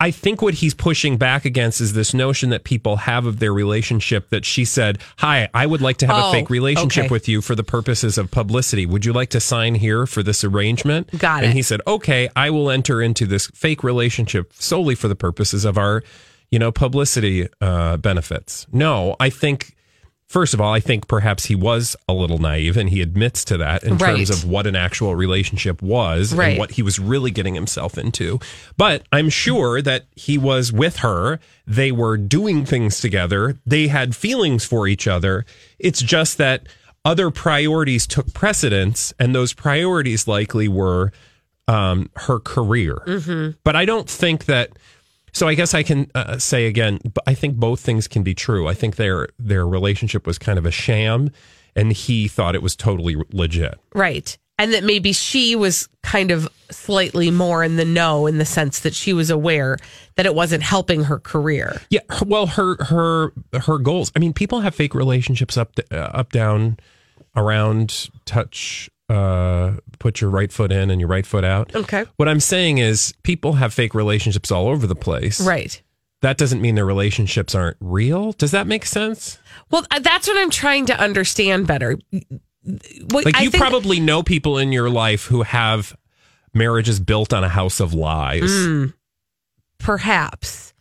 I 0.00 0.12
think 0.12 0.40
what 0.40 0.54
he's 0.54 0.74
pushing 0.74 1.16
back 1.16 1.44
against 1.44 1.80
is 1.80 1.92
this 1.92 2.14
notion 2.14 2.50
that 2.50 2.62
people 2.62 2.98
have 2.98 3.26
of 3.26 3.40
their 3.40 3.52
relationship 3.52 4.30
that 4.30 4.44
she 4.44 4.64
said, 4.64 4.98
Hi, 5.18 5.48
I 5.52 5.66
would 5.66 5.80
like 5.80 5.96
to 5.96 6.06
have 6.06 6.24
Oh, 6.24 6.28
a 6.28 6.32
fake 6.32 6.50
relationship 6.50 7.06
okay. 7.06 7.10
with 7.12 7.28
you 7.28 7.42
for 7.42 7.56
the 7.56 7.64
purposes 7.64 8.16
of 8.16 8.30
publicity. 8.30 8.86
Would 8.86 9.04
you 9.04 9.12
like 9.12 9.30
to 9.30 9.40
sign 9.40 9.74
here 9.74 10.06
for 10.06 10.22
this 10.22 10.44
arrangement? 10.44 11.10
Got 11.18 11.42
it. 11.42 11.46
And 11.46 11.52
he 11.56 11.62
said, 11.62 11.80
Okay, 11.84 12.28
I 12.36 12.50
will 12.50 12.70
enter 12.70 13.02
into 13.02 13.26
this 13.26 13.48
fake 13.48 13.82
relationship 13.82 14.52
solely 14.54 14.94
for 14.94 15.08
the 15.08 15.16
purposes 15.16 15.64
of 15.64 15.76
our, 15.76 16.04
you 16.52 16.60
know, 16.60 16.70
publicity 16.70 17.48
uh, 17.60 17.96
benefits. 17.96 18.68
No, 18.70 19.16
I 19.18 19.30
think. 19.30 19.74
First 20.28 20.52
of 20.52 20.60
all, 20.60 20.74
I 20.74 20.80
think 20.80 21.08
perhaps 21.08 21.46
he 21.46 21.54
was 21.54 21.96
a 22.06 22.12
little 22.12 22.36
naive 22.38 22.76
and 22.76 22.90
he 22.90 23.00
admits 23.00 23.44
to 23.46 23.56
that 23.56 23.82
in 23.82 23.96
terms 23.96 24.28
of 24.28 24.44
what 24.44 24.66
an 24.66 24.76
actual 24.76 25.16
relationship 25.16 25.80
was 25.80 26.34
Right. 26.34 26.50
and 26.50 26.58
what 26.58 26.72
he 26.72 26.82
was 26.82 26.98
really 26.98 27.30
getting 27.30 27.54
himself 27.54 27.96
into. 27.96 28.38
But 28.76 29.04
I'm 29.10 29.30
sure 29.30 29.80
that 29.80 30.04
he 30.16 30.36
was 30.36 30.70
with 30.70 30.96
her. 30.98 31.40
They 31.66 31.92
were 31.92 32.18
doing 32.18 32.66
things 32.66 33.00
together. 33.00 33.56
They 33.64 33.88
had 33.88 34.14
feelings 34.14 34.66
for 34.66 34.86
each 34.86 35.08
other. 35.08 35.46
It's 35.78 36.02
just 36.02 36.36
that 36.36 36.66
other 37.06 37.30
priorities 37.30 38.06
took 38.06 38.34
precedence, 38.34 39.14
and 39.18 39.34
those 39.34 39.54
priorities 39.54 40.28
likely 40.28 40.68
were 40.68 41.10
um, 41.68 42.10
her 42.16 42.38
career. 42.38 42.98
But 43.64 43.76
I 43.76 43.86
don't 43.86 44.08
think 44.10 44.44
that. 44.44 44.72
So 45.32 45.48
I 45.48 45.54
guess 45.54 45.74
I 45.74 45.82
can 45.82 46.10
uh, 46.14 46.38
say 46.38 46.66
again, 46.66 46.98
I 47.26 47.34
think 47.34 47.56
both 47.56 47.80
things 47.80 48.08
can 48.08 48.22
be 48.22 48.34
true. 48.34 48.66
I 48.68 48.74
think 48.74 48.96
their 48.96 49.28
their 49.38 49.66
relationship 49.66 50.26
was 50.26 50.38
kind 50.38 50.58
of 50.58 50.66
a 50.66 50.70
sham, 50.70 51.30
and 51.76 51.92
he 51.92 52.28
thought 52.28 52.54
it 52.54 52.62
was 52.62 52.76
totally 52.76 53.16
legit. 53.32 53.78
Right. 53.94 54.36
And 54.60 54.72
that 54.72 54.82
maybe 54.82 55.12
she 55.12 55.54
was 55.54 55.88
kind 56.02 56.32
of 56.32 56.48
slightly 56.70 57.30
more 57.30 57.62
in 57.62 57.76
the 57.76 57.84
know 57.84 58.26
in 58.26 58.38
the 58.38 58.44
sense 58.44 58.80
that 58.80 58.92
she 58.92 59.12
was 59.12 59.30
aware 59.30 59.78
that 60.16 60.26
it 60.26 60.34
wasn't 60.34 60.64
helping 60.64 61.04
her 61.04 61.20
career. 61.20 61.80
Yeah, 61.90 62.00
well, 62.26 62.46
her 62.48 62.82
her 62.84 63.32
her 63.60 63.78
goals. 63.78 64.10
I 64.16 64.18
mean, 64.18 64.32
people 64.32 64.60
have 64.60 64.74
fake 64.74 64.94
relationships 64.94 65.56
up 65.56 65.78
uh, 65.92 65.96
up 65.96 66.32
down, 66.32 66.78
around, 67.36 68.10
touch, 68.24 68.90
uh, 69.08 69.72
put 69.98 70.20
your 70.20 70.30
right 70.30 70.52
foot 70.52 70.70
in 70.72 70.90
and 70.90 71.00
your 71.00 71.08
right 71.08 71.24
foot 71.26 71.44
out. 71.44 71.74
Okay. 71.74 72.04
What 72.16 72.28
I'm 72.28 72.40
saying 72.40 72.78
is, 72.78 73.14
people 73.22 73.54
have 73.54 73.72
fake 73.74 73.94
relationships 73.94 74.50
all 74.50 74.68
over 74.68 74.86
the 74.86 74.94
place. 74.94 75.40
Right. 75.40 75.80
That 76.20 76.36
doesn't 76.36 76.60
mean 76.60 76.74
their 76.74 76.84
relationships 76.86 77.54
aren't 77.54 77.76
real. 77.80 78.32
Does 78.32 78.50
that 78.50 78.66
make 78.66 78.84
sense? 78.84 79.38
Well, 79.70 79.84
uh, 79.90 80.00
that's 80.00 80.26
what 80.26 80.36
I'm 80.36 80.50
trying 80.50 80.86
to 80.86 80.98
understand 81.00 81.66
better. 81.66 81.96
What, 83.10 83.24
Like 83.24 83.36
I 83.36 83.42
you 83.42 83.50
think- 83.50 83.62
probably 83.62 84.00
know 84.00 84.22
people 84.22 84.58
in 84.58 84.72
your 84.72 84.90
life 84.90 85.24
who 85.26 85.42
have 85.42 85.96
marriages 86.52 86.98
built 87.00 87.32
on 87.32 87.44
a 87.44 87.48
house 87.48 87.78
of 87.80 87.94
lies. 87.94 88.42
Mm. 88.50 88.94
perhaps 89.78 90.74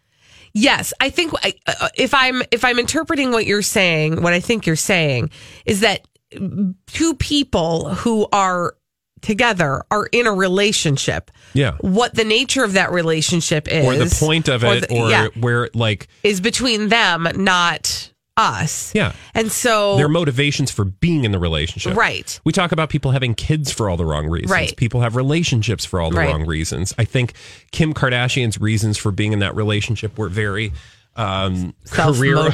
yes 0.53 0.91
i 0.99 1.09
think 1.09 1.31
uh, 1.43 1.89
if 1.95 2.13
i'm 2.15 2.41
if 2.51 2.65
i'm 2.65 2.79
interpreting 2.79 3.31
what 3.31 3.45
you're 3.45 3.61
saying 3.61 4.21
what 4.23 4.33
i 4.33 4.39
think 4.39 4.65
you're 4.65 4.75
saying 4.75 5.29
is 5.67 5.81
that 5.81 6.01
two 6.31 7.15
people 7.15 7.89
who 7.95 8.27
are 8.31 8.75
together 9.21 9.83
are 9.89 10.05
in 10.11 10.27
a 10.27 10.31
relationship 10.33 11.31
Yeah. 11.53 11.71
what 11.81 12.13
the 12.13 12.23
nature 12.23 12.63
of 12.63 12.73
that 12.73 12.91
relationship 12.91 13.67
is 13.67 13.85
Or 13.85 13.95
the 13.95 14.15
point 14.19 14.47
of 14.47 14.63
or 14.63 14.75
it, 14.75 14.87
the- 14.87 14.95
or 14.95 15.09
yeah, 15.09 15.27
where 15.39 15.69
like 15.73 16.07
is 16.23 16.39
between 16.39 16.89
them 16.89 17.27
not 17.35 18.11
us 18.35 18.91
Yeah. 18.93 19.13
and 19.33 19.51
so 19.51 19.97
their 19.97 20.07
motivations 20.07 20.69
for 20.69 20.85
being 20.85 21.23
in 21.23 21.31
the 21.31 21.39
relationship. 21.39 21.95
Right. 21.97 22.39
We 22.43 22.53
talk 22.53 22.71
about 22.71 22.89
people 22.89 23.09
having 23.09 23.33
kids 23.33 23.71
for 23.71 23.89
all 23.89 23.97
the 23.97 24.05
wrong 24.05 24.27
reasons. 24.27 24.51
Right. 24.51 24.75
People 24.77 25.01
have 25.01 25.15
relationships 25.15 25.83
for 25.85 25.99
all 25.99 26.11
the 26.11 26.17
Right. 26.17 26.29
wrong 26.29 26.45
reasons. 26.45 26.93
I 26.99 27.03
think 27.03 27.33
Kim 27.71 27.95
Kardashian's 27.95 28.61
reasons 28.61 28.99
for 28.99 29.11
being 29.11 29.33
in 29.33 29.39
that 29.39 29.55
relationship 29.55 30.19
were 30.19 30.29
very 30.29 30.71
um, 31.17 31.73
career. 31.89 32.49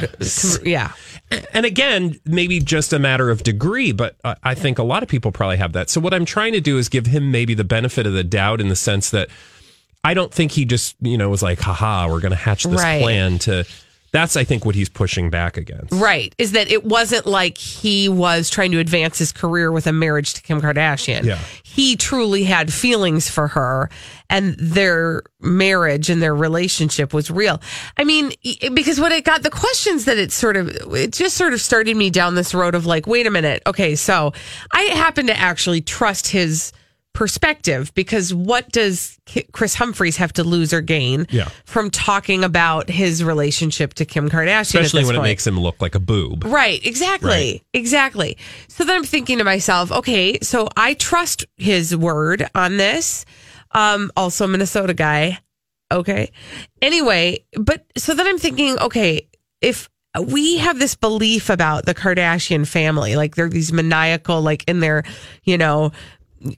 yeah 0.64 0.92
and 1.52 1.64
again, 1.66 2.20
maybe 2.24 2.60
just 2.60 2.92
a 2.92 2.98
matter 2.98 3.30
of 3.30 3.42
degree, 3.42 3.92
but 3.92 4.16
I 4.24 4.36
I 4.42 4.54
think 4.54 4.78
a 4.78 4.82
lot 4.82 5.02
of 5.02 5.08
people 5.08 5.32
probably 5.32 5.56
have 5.56 5.72
that. 5.72 5.90
So 5.90 6.00
what 6.00 6.14
I'm 6.14 6.24
trying 6.24 6.52
to 6.52 6.60
do 6.60 6.78
is 6.78 6.88
give 6.88 7.06
him 7.06 7.30
maybe 7.30 7.54
the 7.54 7.64
benefit 7.64 8.06
of 8.06 8.12
the 8.12 8.24
doubt 8.24 8.60
in 8.60 8.68
the 8.68 8.76
sense 8.76 9.10
that 9.10 9.28
I 10.04 10.14
don't 10.14 10.32
think 10.32 10.52
he 10.52 10.64
just, 10.64 10.96
you 11.00 11.16
know, 11.16 11.30
was 11.30 11.42
like, 11.42 11.58
haha, 11.60 12.08
we're 12.08 12.20
going 12.20 12.32
to 12.32 12.36
hatch 12.36 12.64
this 12.64 12.80
Right. 12.80 13.02
plan 13.02 13.38
to. 13.40 13.64
That's, 14.14 14.36
I 14.36 14.44
think, 14.44 14.64
what 14.64 14.76
he's 14.76 14.88
pushing 14.88 15.28
back 15.28 15.56
against. 15.56 15.92
Right. 15.92 16.32
Is 16.38 16.52
that 16.52 16.70
it 16.70 16.84
wasn't 16.84 17.26
like 17.26 17.58
he 17.58 18.08
was 18.08 18.48
trying 18.48 18.70
to 18.70 18.78
advance 18.78 19.18
his 19.18 19.32
career 19.32 19.72
with 19.72 19.88
a 19.88 19.92
marriage 19.92 20.34
to 20.34 20.42
Kim 20.42 20.60
Kardashian. 20.60 21.24
Yeah. 21.24 21.40
He 21.64 21.96
truly 21.96 22.44
had 22.44 22.72
feelings 22.72 23.28
for 23.28 23.48
her 23.48 23.90
and 24.30 24.54
their 24.56 25.24
marriage 25.40 26.10
and 26.10 26.22
their 26.22 26.32
relationship 26.32 27.12
was 27.12 27.28
real. 27.28 27.60
I 27.96 28.04
mean, 28.04 28.30
because 28.72 29.00
when 29.00 29.10
it 29.10 29.24
got 29.24 29.42
the 29.42 29.50
questions 29.50 30.04
that 30.04 30.16
it 30.16 30.30
sort 30.30 30.56
of, 30.56 30.68
it 30.94 31.12
just 31.12 31.36
sort 31.36 31.52
of 31.52 31.60
started 31.60 31.96
me 31.96 32.08
down 32.08 32.36
this 32.36 32.54
road 32.54 32.76
of 32.76 32.86
like, 32.86 33.08
wait 33.08 33.26
a 33.26 33.32
minute. 33.32 33.64
Okay. 33.66 33.96
So 33.96 34.32
I 34.72 34.82
happen 34.82 35.26
to 35.26 35.36
actually 35.36 35.80
trust 35.80 36.28
his 36.28 36.70
perspective 37.14 37.90
because 37.94 38.34
what 38.34 38.70
does 38.70 39.18
Kris 39.52 39.74
Humphries 39.76 40.18
have 40.18 40.32
to 40.34 40.44
lose 40.44 40.74
or 40.74 40.82
gain 40.82 41.26
Yeah. 41.30 41.48
from 41.64 41.90
talking 41.90 42.44
about 42.44 42.90
his 42.90 43.24
relationship 43.24 43.94
to 43.94 44.04
Kim 44.04 44.28
Kardashian? 44.28 44.60
Especially 44.80 45.04
when 45.06 45.16
it 45.16 45.22
makes 45.22 45.46
him 45.46 45.58
look 45.58 45.80
like 45.80 45.94
a 45.94 46.00
boob. 46.00 46.44
Right, 46.44 46.84
exactly. 46.84 47.30
Right. 47.30 47.62
Exactly. 47.72 48.36
So 48.68 48.84
then 48.84 48.96
I'm 48.96 49.04
thinking 49.04 49.38
to 49.38 49.44
myself, 49.44 49.90
okay, 49.90 50.38
so 50.42 50.68
I 50.76 50.94
trust 50.94 51.46
his 51.56 51.96
word 51.96 52.46
on 52.54 52.76
this. 52.76 53.24
Um, 53.70 54.10
also 54.16 54.44
a 54.44 54.48
Minnesota 54.48 54.92
guy. 54.94 55.38
Okay. 55.90 56.30
Anyway, 56.82 57.44
but 57.58 57.84
so 57.96 58.14
then 58.14 58.26
I'm 58.26 58.38
thinking, 58.38 58.78
okay, 58.78 59.28
if 59.60 59.88
we 60.28 60.58
have 60.58 60.78
this 60.78 60.94
belief 60.94 61.50
about 61.50 61.86
the 61.86 61.94
Kardashian 61.94 62.66
family, 62.68 63.16
like 63.16 63.34
they're 63.34 63.48
these 63.48 63.72
maniacal, 63.72 64.42
like 64.42 64.62
in 64.68 64.78
their, 64.78 65.02
you 65.42 65.58
know, 65.58 65.90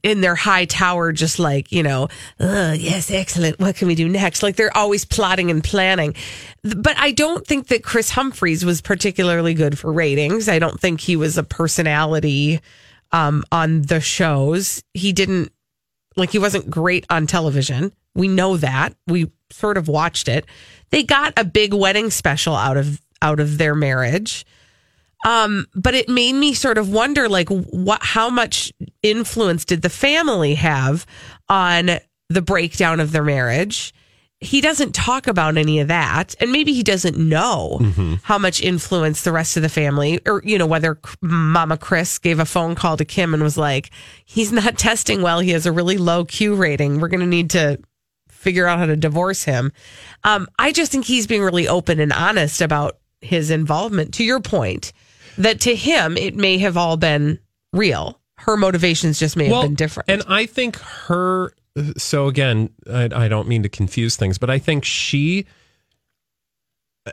in 0.02 0.21
their 0.21 0.35
high 0.35 0.64
tower, 0.64 1.12
just 1.12 1.38
like, 1.38 1.73
you 1.73 1.83
know, 1.83 2.09
yes, 2.38 3.11
excellent. 3.11 3.59
What 3.59 3.76
can 3.76 3.88
we 3.88 3.95
do 3.95 4.09
next? 4.09 4.43
Like 4.43 4.57
they're 4.57 4.76
always 4.76 5.05
plotting 5.05 5.50
and 5.50 5.62
planning. 5.62 6.14
But 6.62 6.97
I 6.99 7.12
don't 7.12 7.47
think 7.47 7.69
that 7.69 7.85
Kris 7.85 8.11
Humphries 8.11 8.64
was 8.64 8.81
particularly 8.81 9.55
good 9.55 9.78
for 9.78 9.93
ratings. 9.93 10.49
I 10.49 10.59
don't 10.59 10.81
think 10.81 11.00
he 11.00 11.16
was 11.16 11.38
a 11.38 11.43
personality 11.43 12.61
um, 13.12 13.45
on 13.52 13.83
the 13.83 14.00
shows. 14.00 14.83
He 14.95 15.12
didn't, 15.12 15.52
like, 16.16 16.31
he 16.31 16.38
wasn't 16.38 16.71
great 16.71 17.07
on 17.11 17.26
television. 17.26 17.93
We 18.14 18.28
know 18.28 18.57
that. 18.57 18.95
We 19.07 19.31
sort 19.50 19.76
of 19.76 19.88
watched 19.88 20.28
it. 20.28 20.47
They 20.90 21.02
got 21.02 21.38
a 21.38 21.45
big 21.45 21.75
wedding 21.75 22.11
special 22.11 22.55
out 22.55 22.76
of 22.76 23.00
out 23.23 23.40
of 23.40 23.59
their 23.59 23.75
marriage. 23.75 24.45
Um, 25.26 25.66
but 25.75 25.95
it 25.95 26.09
made 26.09 26.35
me 26.35 26.54
sort 26.54 26.78
of 26.78 26.88
wonder, 26.88 27.28
like, 27.28 27.49
what, 27.49 28.00
how 28.00 28.30
much 28.30 28.73
influence 29.02 29.64
did 29.64 29.83
the 29.83 29.90
family 29.90 30.54
have 30.54 31.04
on 31.49 31.99
the 32.28 32.42
breakdown 32.42 33.00
of 33.00 33.11
their 33.11 33.25
marriage? 33.25 33.92
He 34.38 34.61
doesn't 34.61 34.95
talk 34.95 35.26
about 35.26 35.56
any 35.56 35.80
of 35.80 35.88
that, 35.88 36.37
and 36.38 36.52
maybe 36.52 36.73
he 36.73 36.85
doesn't 36.85 37.18
know 37.18 37.78
how 38.23 38.38
much 38.38 38.62
influence 38.62 39.23
the 39.23 39.33
rest 39.33 39.56
of 39.56 39.64
the 39.64 39.68
family, 39.68 40.21
or 40.26 40.42
you 40.45 40.59
know, 40.59 40.66
whether 40.66 41.00
Mama 41.21 41.76
Kris 41.76 42.18
gave 42.18 42.38
a 42.38 42.45
phone 42.45 42.76
call 42.76 42.97
to 42.97 43.04
Kim 43.04 43.35
and 43.35 43.42
was 43.42 43.56
like, 43.56 43.90
"He's 44.26 44.52
not 44.52 44.78
testing 44.78 45.23
well. 45.23 45.40
He 45.40 45.50
has 45.50 45.66
a 45.66 45.73
really 45.73 45.97
low 45.99 46.25
Q 46.25 46.54
rating. 46.54 47.00
We're 47.00 47.09
going 47.09 47.21
to 47.21 47.26
need 47.26 47.50
to 47.50 47.80
figure 48.28 48.66
out 48.66 48.78
how 48.78 48.87
to 48.87 48.95
divorce 48.97 49.42
him." 49.42 49.73
Um, 50.23 50.47
I 50.59 50.71
just 50.71 50.92
think 50.92 51.06
he's 51.06 51.26
being 51.26 51.42
really 51.42 51.66
open 51.66 51.99
and 51.99 52.12
honest 52.12 52.61
about 52.61 52.99
his 53.23 53.50
involvement. 53.50 54.14
To 54.14 54.25
your 54.25 54.40
point, 54.40 54.92
that 55.38 55.61
to 55.61 55.75
him 55.76 56.16
it 56.16 56.35
may 56.35 56.59
have 56.59 56.76
all 56.76 56.97
been 56.97 57.38
real. 57.73 58.21
Her 58.38 58.57
motivations 58.57 59.19
just 59.19 59.37
may 59.37 59.47
have 59.47 59.62
been 59.62 59.75
different. 59.75 60.11
And 60.11 60.23
I 60.28 60.47
think 60.47 60.76
her. 60.76 61.52
So 61.97 62.26
again, 62.26 62.71
I, 62.90 63.09
I 63.14 63.28
don't 63.28 63.49
mean 63.49 63.62
to 63.62 63.69
confuse 63.69 64.16
things, 64.16 64.38
but 64.38 64.50
I 64.50 64.59
think 64.59 64.85
she. 64.85 65.47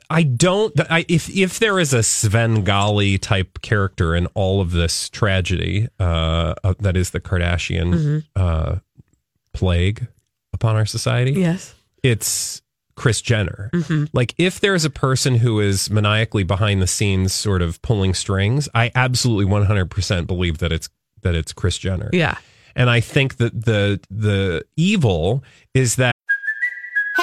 I 0.09 0.23
don't. 0.23 0.73
I, 0.89 1.05
if 1.07 1.29
if 1.29 1.59
there 1.59 1.79
is 1.79 1.93
a 1.93 2.01
Svengali 2.01 3.19
type 3.19 3.61
character 3.61 4.15
in 4.15 4.25
all 4.33 4.59
of 4.59 4.71
this 4.71 5.07
tragedy, 5.09 5.87
uh, 5.99 6.55
uh, 6.63 6.73
that 6.79 6.97
is 6.97 7.11
the 7.11 7.19
Kardashian 7.21 7.93
Mm-hmm. 7.93 8.17
uh, 8.35 8.75
plague 9.53 10.07
upon 10.51 10.75
our 10.75 10.85
society. 10.87 11.33
yes. 11.33 11.75
it's 12.01 12.62
Kris 12.95 13.21
Jenner. 13.21 13.69
Mm-hmm. 13.73 14.05
Like, 14.13 14.33
if 14.37 14.59
there's 14.59 14.85
a 14.85 14.89
person 14.89 15.35
who 15.35 15.59
is 15.59 15.89
maniacally 15.89 16.43
behind 16.43 16.81
the 16.81 16.87
scenes, 16.87 17.33
sort 17.33 17.61
of 17.61 17.81
pulling 17.81 18.13
strings, 18.13 18.69
I 18.73 18.91
absolutely 18.95 19.45
100% 19.51 20.27
believe 20.27 20.59
that 20.59 20.71
it's 20.71 20.89
that 21.21 21.35
it's 21.35 21.53
Kris 21.53 21.77
Jenner. 21.77 22.09
Yeah. 22.13 22.37
And 22.75 22.89
I 22.89 22.99
think 22.99 23.37
that 23.37 23.65
the 23.65 23.99
the 24.09 24.65
evil 24.75 25.43
is 25.73 25.95
that 25.97 26.12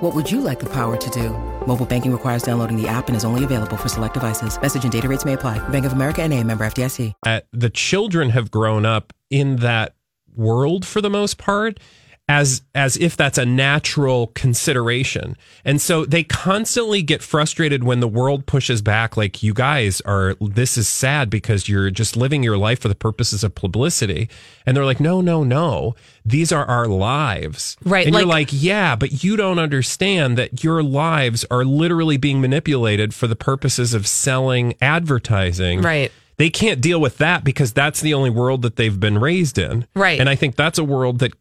What 0.00 0.14
would 0.14 0.30
you 0.30 0.42
like 0.42 0.58
the 0.58 0.66
power 0.66 0.94
to 0.98 1.10
do? 1.10 1.30
Mobile 1.66 1.86
banking 1.86 2.12
requires 2.12 2.42
downloading 2.42 2.76
the 2.76 2.86
app 2.86 3.08
and 3.08 3.16
is 3.16 3.24
only 3.24 3.44
available 3.44 3.78
for 3.78 3.88
select 3.88 4.12
devices. 4.12 4.60
Message 4.60 4.82
and 4.82 4.92
data 4.92 5.08
rates 5.08 5.24
may 5.24 5.32
apply. 5.32 5.58
Bank 5.70 5.86
of 5.86 5.94
America 5.94 6.22
and 6.22 6.34
a 6.34 6.44
member 6.44 6.66
FDIC. 6.66 7.14
Uh, 7.24 7.40
the 7.50 7.70
children 7.70 8.28
have 8.28 8.50
grown 8.50 8.84
up 8.84 9.14
in 9.30 9.56
that 9.56 9.94
world 10.34 10.84
for 10.84 11.00
the 11.00 11.08
most 11.08 11.38
part 11.38 11.80
as 12.28 12.62
as 12.74 12.96
if 12.96 13.16
that's 13.16 13.38
a 13.38 13.46
natural 13.46 14.28
consideration. 14.28 15.36
And 15.64 15.80
so 15.80 16.04
they 16.04 16.24
constantly 16.24 17.00
get 17.02 17.22
frustrated 17.22 17.84
when 17.84 18.00
the 18.00 18.08
world 18.08 18.46
pushes 18.46 18.82
back 18.82 19.16
like 19.16 19.44
you 19.44 19.54
guys 19.54 20.00
are 20.00 20.34
this 20.40 20.76
is 20.76 20.88
sad 20.88 21.30
because 21.30 21.68
you're 21.68 21.90
just 21.90 22.16
living 22.16 22.42
your 22.42 22.58
life 22.58 22.80
for 22.80 22.88
the 22.88 22.96
purposes 22.96 23.44
of 23.44 23.54
publicity. 23.54 24.28
And 24.66 24.76
they're 24.76 24.84
like 24.84 24.98
no 24.98 25.20
no 25.20 25.44
no, 25.44 25.94
these 26.24 26.50
are 26.50 26.64
our 26.64 26.88
lives. 26.88 27.76
Right, 27.84 28.06
And 28.06 28.14
you're 28.14 28.24
like- 28.26 28.48
like 28.52 28.60
yeah, 28.62 28.96
but 28.96 29.22
you 29.22 29.36
don't 29.36 29.60
understand 29.60 30.36
that 30.36 30.64
your 30.64 30.82
lives 30.82 31.44
are 31.50 31.64
literally 31.64 32.16
being 32.16 32.40
manipulated 32.40 33.14
for 33.14 33.28
the 33.28 33.36
purposes 33.36 33.94
of 33.94 34.04
selling 34.06 34.74
advertising. 34.82 35.80
Right. 35.80 36.10
They 36.38 36.50
can't 36.50 36.82
deal 36.82 37.00
with 37.00 37.16
that 37.18 37.44
because 37.44 37.72
that's 37.72 38.00
the 38.00 38.12
only 38.12 38.28
world 38.30 38.60
that 38.62 38.76
they've 38.76 38.98
been 38.98 39.16
raised 39.18 39.56
in. 39.58 39.86
Right. 39.94 40.20
And 40.20 40.28
I 40.28 40.34
think 40.34 40.56
that's 40.56 40.78
a 40.78 40.84
world 40.84 41.20
that 41.20 41.32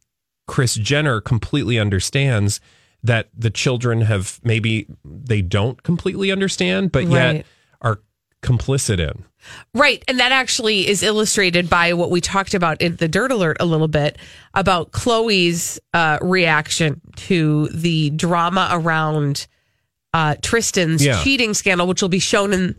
Kris 0.47 0.75
Jenner 0.75 1.21
completely 1.21 1.79
understands 1.79 2.59
that 3.03 3.29
the 3.37 3.49
children 3.49 4.01
have 4.01 4.39
maybe 4.43 4.87
they 5.03 5.41
don't 5.41 5.81
completely 5.83 6.31
understand, 6.31 6.91
but 6.91 7.03
Right. 7.05 7.35
yet 7.37 7.45
are 7.81 7.99
complicit 8.41 8.99
in. 8.99 9.23
Right. 9.75 10.03
And 10.07 10.19
that 10.19 10.31
actually 10.31 10.87
is 10.87 11.03
illustrated 11.03 11.69
by 11.69 11.93
what 11.93 12.09
we 12.09 12.19
talked 12.19 12.53
about 12.55 12.81
in 12.81 12.95
the 12.95 13.07
Dirt 13.07 13.31
Alert 13.31 13.57
a 13.59 13.65
little 13.65 13.87
bit 13.87 14.17
about 14.55 14.91
Khloe's 14.91 15.79
uh, 15.93 16.17
reaction 16.21 16.99
to 17.17 17.67
the 17.67 18.09
drama 18.11 18.69
around 18.71 19.45
uh, 20.13 20.35
Tristan's 20.41 21.05
Yeah. 21.05 21.21
cheating 21.23 21.53
scandal, 21.53 21.85
which 21.87 22.01
will 22.01 22.09
be 22.09 22.19
shown 22.19 22.53
in 22.53 22.75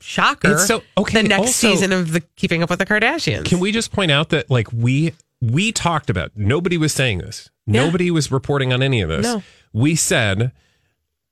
Shocker. 0.00 0.52
It's 0.52 0.66
so- 0.66 0.82
okay, 0.98 1.22
The 1.22 1.28
next 1.28 1.40
also- 1.40 1.70
season 1.72 1.92
of 1.92 2.12
the 2.12 2.20
Keeping 2.36 2.62
Up 2.62 2.68
with 2.70 2.78
the 2.78 2.86
Kardashians. 2.86 3.44
Can 3.46 3.60
we 3.60 3.72
just 3.72 3.92
point 3.92 4.10
out 4.10 4.28
that 4.30 4.50
like 4.50 4.70
we 4.72 5.12
we 5.40 5.72
talked 5.72 6.10
about 6.10 6.32
nobody 6.36 6.76
was 6.78 6.92
saying 6.92 7.18
this. 7.18 7.50
Yeah. 7.66 7.84
Nobody 7.84 8.10
was 8.10 8.30
reporting 8.32 8.72
on 8.72 8.82
any 8.82 9.00
of 9.00 9.08
this. 9.08 9.24
No. 9.24 9.42
We 9.72 9.94
said 9.96 10.52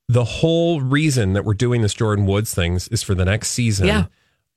the 0.08 0.24
whole 0.24 0.80
reason 0.80 1.32
that 1.32 1.44
we're 1.44 1.54
doing 1.54 1.80
this 1.82 1.94
Jordyn 1.94 2.26
Woods 2.26 2.52
things 2.54 2.88
is 2.88 3.02
for 3.02 3.14
the 3.14 3.24
next 3.24 3.48
season 3.48 3.86
Yeah. 3.86 4.06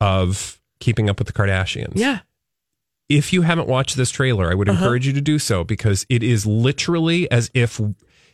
of 0.02 0.60
Keeping 0.80 1.10
Up 1.10 1.20
with 1.20 1.28
the 1.28 1.34
Kardashians. 1.34 1.94
Yeah. 1.96 2.20
if 3.10 3.32
you 3.32 3.44
haven't 3.44 3.70
watched 3.70 3.96
this 3.96 4.12
trailer, 4.12 4.52
I 4.52 4.54
would 4.54 4.68
Uh-huh. 4.68 4.78
encourage 4.84 5.08
you 5.08 5.14
to 5.14 5.22
do 5.22 5.40
so 5.40 5.64
because 5.64 6.06
it 6.10 6.22
is 6.24 6.46
literally 6.46 7.32
as 7.32 7.50
if 7.54 7.80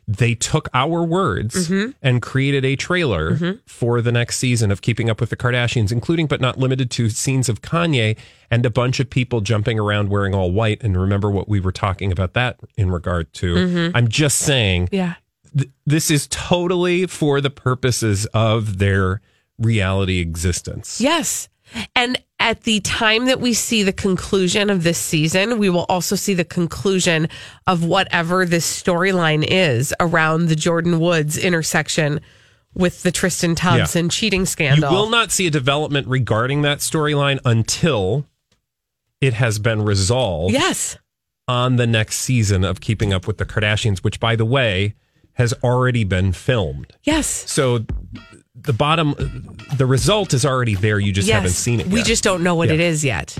they 0.08 0.36
took 0.36 0.68
our 0.74 1.04
words 1.04 1.70
Mm-hmm. 1.70 1.92
and 2.02 2.22
created 2.22 2.66
a 2.66 2.76
trailer 2.76 3.60
for 3.66 4.02
the 4.02 4.12
next 4.12 4.38
season 4.38 4.70
of 4.72 4.82
Keeping 4.82 5.10
Up 5.10 5.22
with 5.22 5.30
the 5.30 5.38
Kardashians, 5.38 5.92
including 5.92 6.28
but 6.28 6.42
not 6.42 6.58
limited 6.60 6.92
to 6.92 7.10
scenes 7.10 7.48
of 7.50 7.62
Kanye 7.62 8.18
and 8.52 8.66
a 8.66 8.70
bunch 8.70 9.00
of 9.00 9.10
people 9.10 9.40
jumping 9.42 9.80
around 9.80 10.10
wearing 10.10 10.36
all 10.36 10.52
white. 10.52 10.84
And 10.84 11.00
remember 11.00 11.32
what 11.32 11.48
we 11.48 11.60
were 11.60 11.72
talking 11.72 12.12
about 12.12 12.34
that 12.34 12.60
in 12.78 12.92
regard 12.92 13.32
to. 13.36 13.56
Mm-hmm. 13.56 13.96
I'm 13.98 14.08
just 14.10 14.40
saying 14.40 14.90
Yeah. 14.92 15.16
th- 15.58 15.70
this 15.86 16.12
is 16.12 16.28
totally 16.30 17.06
for 17.08 17.40
the 17.40 17.50
purposes 17.50 18.26
of 18.34 18.80
their 18.80 19.22
reality 19.58 20.20
existence. 20.20 21.00
Yes. 21.00 21.48
And 21.96 22.22
at 22.44 22.64
the 22.64 22.82
time 22.82 23.26
that 23.28 23.40
we 23.40 23.54
see 23.54 23.84
the 23.84 23.94
conclusion 23.94 24.70
of 24.70 24.84
this 24.84 24.98
season, 24.98 25.60
we 25.60 25.70
will 25.70 25.86
also 25.88 26.14
see 26.18 26.34
the 26.34 26.44
conclusion 26.44 27.30
of 27.68 27.86
whatever 27.86 28.46
this 28.46 28.84
storyline 28.84 29.46
is 29.48 29.94
around 30.02 30.50
the 30.50 30.56
Jordyn 30.56 31.00
Woods 31.00 31.38
intersection 31.38 32.20
with 32.74 33.02
the 33.02 33.14
Tristan 33.14 33.56
Thompson 33.56 34.10
cheating 34.10 34.46
scandal. 34.46 34.92
You 34.92 34.98
will 34.98 35.10
not 35.10 35.32
see 35.32 35.48
a 35.48 35.50
development 35.50 36.06
regarding 36.08 36.64
that 36.64 36.80
storyline 36.80 37.40
until 37.46 38.26
it 39.22 39.36
has 39.36 39.58
been 39.58 39.82
resolved 39.86 40.54
yes. 40.54 40.98
on 41.48 41.78
the 41.78 41.88
next 41.88 42.18
season 42.18 42.66
of 42.66 42.82
Keeping 42.82 43.14
Up 43.14 43.26
with 43.26 43.38
the 43.38 43.46
Kardashians, 43.46 44.00
which, 44.00 44.20
by 44.20 44.36
the 44.36 44.46
way, 44.46 44.96
has 45.34 45.54
already 45.64 46.04
been 46.04 46.34
filmed. 46.34 46.92
Yes. 47.04 47.50
So 47.50 47.86
the 48.64 48.74
bottom, 48.74 49.14
the 49.78 49.86
result 49.86 50.34
is 50.34 50.46
already 50.46 50.76
there. 50.76 51.00
You 51.00 51.12
just 51.12 51.28
yes. 51.28 51.36
haven't 51.36 51.52
seen 51.52 51.80
it. 51.80 51.86
Yet. 51.88 51.94
We 51.94 52.00
yet. 52.00 52.08
just 52.08 52.24
don't 52.24 52.44
know 52.44 52.56
what 52.56 52.70
Yeah. 52.70 52.76
it 52.76 52.80
is 52.80 53.04
yet. 53.04 53.38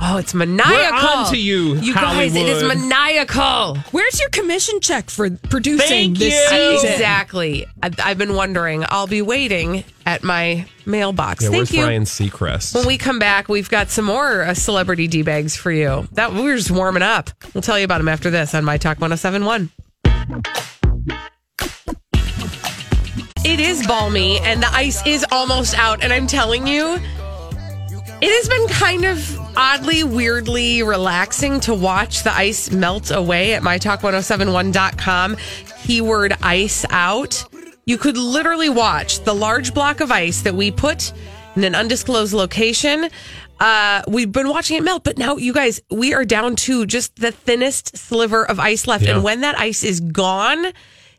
Oh, 0.00 0.18
it's 0.18 0.34
maniacal. 0.34 0.70
We're 0.70 0.92
on 0.92 1.30
to 1.30 1.36
you, 1.38 1.76
You 1.76 1.94
guys, 1.94 2.34
it 2.34 2.46
is 2.48 2.62
maniacal. 2.64 3.76
Where's 3.92 4.18
your 4.20 4.28
commission 4.30 4.80
check 4.80 5.08
for 5.08 5.30
producing 5.30 5.86
Thank 5.86 6.18
this 6.18 6.34
you. 6.34 6.48
season? 6.78 6.90
Exactly. 6.92 7.66
I've, 7.82 7.94
I've 8.00 8.18
been 8.18 8.34
wondering. 8.34 8.84
I'll 8.88 9.06
be 9.06 9.22
waiting 9.22 9.84
at 10.04 10.24
my 10.24 10.66
mailbox. 10.84 11.44
Yeah, 11.44 11.50
Thank 11.50 11.58
where's 11.58 11.72
you. 11.72 11.84
Ryan 11.84 12.02
Seacrest? 12.02 12.74
When 12.74 12.86
we 12.86 12.98
come 12.98 13.18
back, 13.20 13.48
we've 13.48 13.70
got 13.70 13.88
some 13.88 14.04
more 14.04 14.42
uh, 14.42 14.52
celebrity 14.54 15.06
D 15.06 15.22
bags 15.22 15.54
for 15.56 15.70
you. 15.70 16.06
That 16.12 16.34
we're 16.34 16.56
just 16.56 16.72
warming 16.72 17.02
up. 17.04 17.30
We'll 17.54 17.62
tell 17.62 17.78
you 17.78 17.84
about 17.84 17.98
them 17.98 18.08
after 18.08 18.30
this 18.30 18.52
on 18.54 18.64
My 18.64 18.76
Talk 18.78 19.00
1071. 19.00 19.70
It 23.54 23.60
is 23.60 23.86
balmy 23.86 24.40
and 24.40 24.60
the 24.60 24.74
ice 24.74 25.00
is 25.06 25.24
almost 25.30 25.78
out. 25.78 26.02
And 26.02 26.12
I'm 26.12 26.26
telling 26.26 26.66
you, 26.66 26.96
it 26.96 28.28
has 28.28 28.48
been 28.48 28.66
kind 28.66 29.04
of 29.04 29.56
oddly, 29.56 30.02
weirdly 30.02 30.82
relaxing 30.82 31.60
to 31.60 31.72
watch 31.72 32.24
the 32.24 32.32
ice 32.32 32.72
melt 32.72 33.12
away 33.12 33.54
at 33.54 33.62
mytalk1071.com. 33.62 35.36
Keyword 35.84 36.32
ice 36.42 36.84
out. 36.90 37.44
You 37.86 37.96
could 37.96 38.16
literally 38.16 38.70
watch 38.70 39.20
the 39.20 39.36
large 39.36 39.72
block 39.72 40.00
of 40.00 40.10
ice 40.10 40.42
that 40.42 40.56
we 40.56 40.72
put 40.72 41.12
in 41.54 41.62
an 41.62 41.76
undisclosed 41.76 42.32
location. 42.32 43.08
Uh, 43.60 44.02
we've 44.08 44.32
been 44.32 44.48
watching 44.48 44.78
it 44.78 44.82
melt, 44.82 45.04
but 45.04 45.16
now 45.16 45.36
you 45.36 45.52
guys, 45.52 45.80
we 45.92 46.12
are 46.12 46.24
down 46.24 46.56
to 46.56 46.86
just 46.86 47.14
the 47.14 47.30
thinnest 47.30 47.96
sliver 47.96 48.44
of 48.44 48.58
ice 48.58 48.88
left. 48.88 49.04
Yeah. 49.04 49.14
And 49.14 49.22
when 49.22 49.42
that 49.42 49.56
ice 49.56 49.84
is 49.84 50.00
gone, 50.00 50.72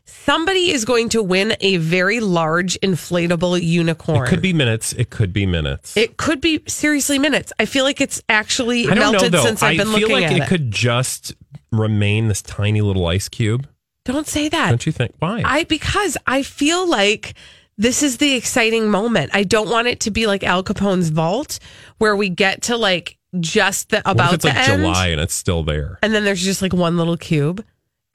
somebody 0.06 0.70
is 0.70 0.84
going 0.84 1.08
to 1.10 1.22
win 1.22 1.54
a 1.60 1.76
very 1.78 2.20
large 2.20 2.78
inflatable 2.80 3.62
unicorn. 3.62 4.26
it 4.26 4.30
could 4.30 4.42
be 4.42 4.52
minutes. 4.52 4.92
It 4.94 5.10
could 5.10 5.32
be 5.32 5.46
minutes. 5.46 5.96
It 5.96 6.16
could 6.16 6.40
be 6.40 6.62
seriously 6.66 7.18
minutes. 7.18 7.52
I 7.58 7.66
feel 7.66 7.84
like 7.84 8.00
it's 8.00 8.22
actually 8.28 8.86
melted 8.86 9.32
know 9.32 9.42
since 9.42 9.62
I've 9.62 9.74
I 9.74 9.76
been 9.76 9.92
looking 9.92 10.10
like 10.10 10.24
at 10.24 10.32
it, 10.32 10.34
I 10.34 10.34
feel 10.34 10.38
like 10.40 10.46
it. 10.46 10.48
could 10.48 10.70
just 10.70 11.34
remain 11.72 12.28
this 12.28 12.42
tiny 12.42 12.80
little 12.80 13.06
ice 13.06 13.28
cube. 13.28 13.68
Don't 14.04 14.26
say 14.26 14.48
that. 14.48 14.68
Don't 14.70 14.86
you 14.86 14.92
think? 14.92 15.14
Why? 15.18 15.42
I 15.44 15.64
because 15.64 16.16
I 16.26 16.42
feel 16.42 16.88
like 16.88 17.34
this 17.76 18.02
is 18.02 18.18
the 18.18 18.34
exciting 18.34 18.88
moment. 18.88 19.32
I 19.34 19.42
don't 19.42 19.68
want 19.68 19.88
it 19.88 20.00
to 20.00 20.10
be 20.10 20.26
like 20.26 20.44
Al 20.44 20.62
Capone's 20.62 21.10
vault 21.10 21.58
where 21.98 22.16
we 22.16 22.28
get 22.28 22.62
to 22.62 22.76
like 22.76 23.18
just 23.40 23.90
the 23.90 23.96
what 23.98 24.12
about 24.12 24.28
if 24.28 24.34
it's 24.34 24.44
the 24.44 24.48
like 24.50 24.68
end, 24.68 24.82
July 24.82 25.08
and 25.08 25.20
it's 25.20 25.34
still 25.34 25.62
there? 25.62 25.98
and 26.02 26.14
then 26.14 26.24
there's 26.24 26.42
just 26.42 26.62
like 26.62 26.72
one 26.72 26.96
little 26.96 27.16
cube. 27.16 27.64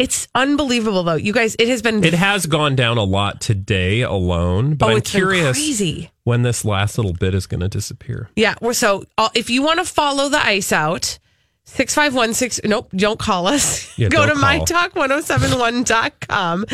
It's 0.02 0.28
unbelievable 0.34 1.04
though. 1.04 1.16
You 1.16 1.32
guys, 1.32 1.56
it 1.60 1.68
has 1.68 1.84
been 1.84 2.04
It 2.04 2.16
has 2.16 2.48
gone 2.48 2.76
down 2.76 2.98
a 2.98 3.04
lot 3.04 3.40
today 3.40 4.02
alone, 4.02 4.74
but 4.74 4.90
oh, 4.90 4.96
I'm 4.96 5.02
curious 5.02 5.80
when 6.24 6.42
this 6.42 6.66
last 6.66 6.98
little 6.98 7.14
bit 7.14 7.36
is 7.36 7.46
going 7.46 7.62
to 7.62 7.68
disappear. 7.68 8.32
Yeah. 8.36 8.56
Well, 8.62 8.74
so 8.74 9.06
uh, 9.18 9.30
if 9.36 9.52
you 9.52 9.62
want 9.62 9.78
to 9.80 9.86
follow 9.86 10.30
the 10.30 10.44
ice 10.44 10.72
out, 10.72 11.20
6516, 11.66 12.68
nope, 12.70 12.90
don't 12.96 13.20
call 13.20 13.46
us. 13.46 13.96
Yeah, 13.98 14.10
Go 14.10 14.26
to 14.26 14.34
call. 14.34 14.42
mytalk1071.com. 14.42 16.66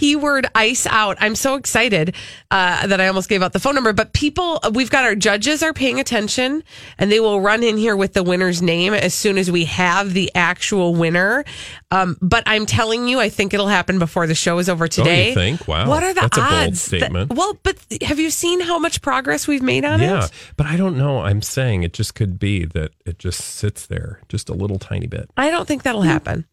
keyword 0.00 0.46
ice 0.54 0.86
out. 0.86 1.18
I'm 1.20 1.34
so 1.34 1.56
excited 1.56 2.14
uh, 2.50 2.86
that 2.86 3.02
I 3.02 3.06
almost 3.08 3.28
gave 3.28 3.42
out 3.42 3.52
the 3.52 3.60
phone 3.60 3.74
number. 3.74 3.92
But 3.92 4.14
people, 4.14 4.58
we've 4.72 4.90
got 4.90 5.04
our 5.04 5.14
judges 5.14 5.62
are 5.62 5.74
paying 5.74 6.00
attention 6.00 6.64
and 6.98 7.12
they 7.12 7.20
will 7.20 7.40
run 7.42 7.62
in 7.62 7.76
here 7.76 7.94
with 7.94 8.14
the 8.14 8.22
winner's 8.22 8.62
name 8.62 8.94
as 8.94 9.12
soon 9.12 9.36
as 9.36 9.50
we 9.50 9.66
have 9.66 10.14
the 10.14 10.30
actual 10.34 10.94
winner. 10.94 11.44
Um, 11.90 12.16
but 12.22 12.44
I'm 12.46 12.64
telling 12.64 13.08
you, 13.08 13.20
I 13.20 13.28
think 13.28 13.52
it'll 13.52 13.68
happen 13.68 13.98
before 13.98 14.26
the 14.26 14.34
show 14.34 14.58
is 14.58 14.70
over 14.70 14.88
today. 14.88 15.32
Oh, 15.32 15.34
think? 15.34 15.68
Wow. 15.68 15.86
What 15.88 16.02
are 16.02 16.14
the 16.14 16.20
That's 16.22 16.38
a 16.38 16.40
bold 16.40 16.52
odds? 16.52 16.84
that- 16.88 16.96
statement. 17.00 17.34
well, 17.34 17.58
but 17.62 17.76
have 18.02 18.18
you 18.18 18.30
seen 18.30 18.60
how 18.60 18.78
much 18.78 19.02
progress 19.02 19.46
we've 19.46 19.62
made 19.62 19.84
on 19.84 20.00
Yeah, 20.00 20.06
it? 20.06 20.10
Yeah, 20.20 20.28
but 20.56 20.66
I 20.66 20.76
don't 20.78 20.96
know. 20.96 21.18
I'm 21.20 21.42
saying 21.42 21.82
it 21.82 21.92
just 21.92 22.14
could 22.14 22.38
be 22.38 22.64
that 22.64 22.92
it 23.04 23.18
just 23.18 23.40
sits 23.44 23.84
there 23.86 24.20
just 24.30 24.48
a 24.48 24.54
little 24.54 24.78
tiny 24.78 25.06
bit. 25.08 25.28
I 25.36 25.50
don't 25.50 25.68
think 25.68 25.82
that'll 25.82 26.02
happen. 26.02 26.46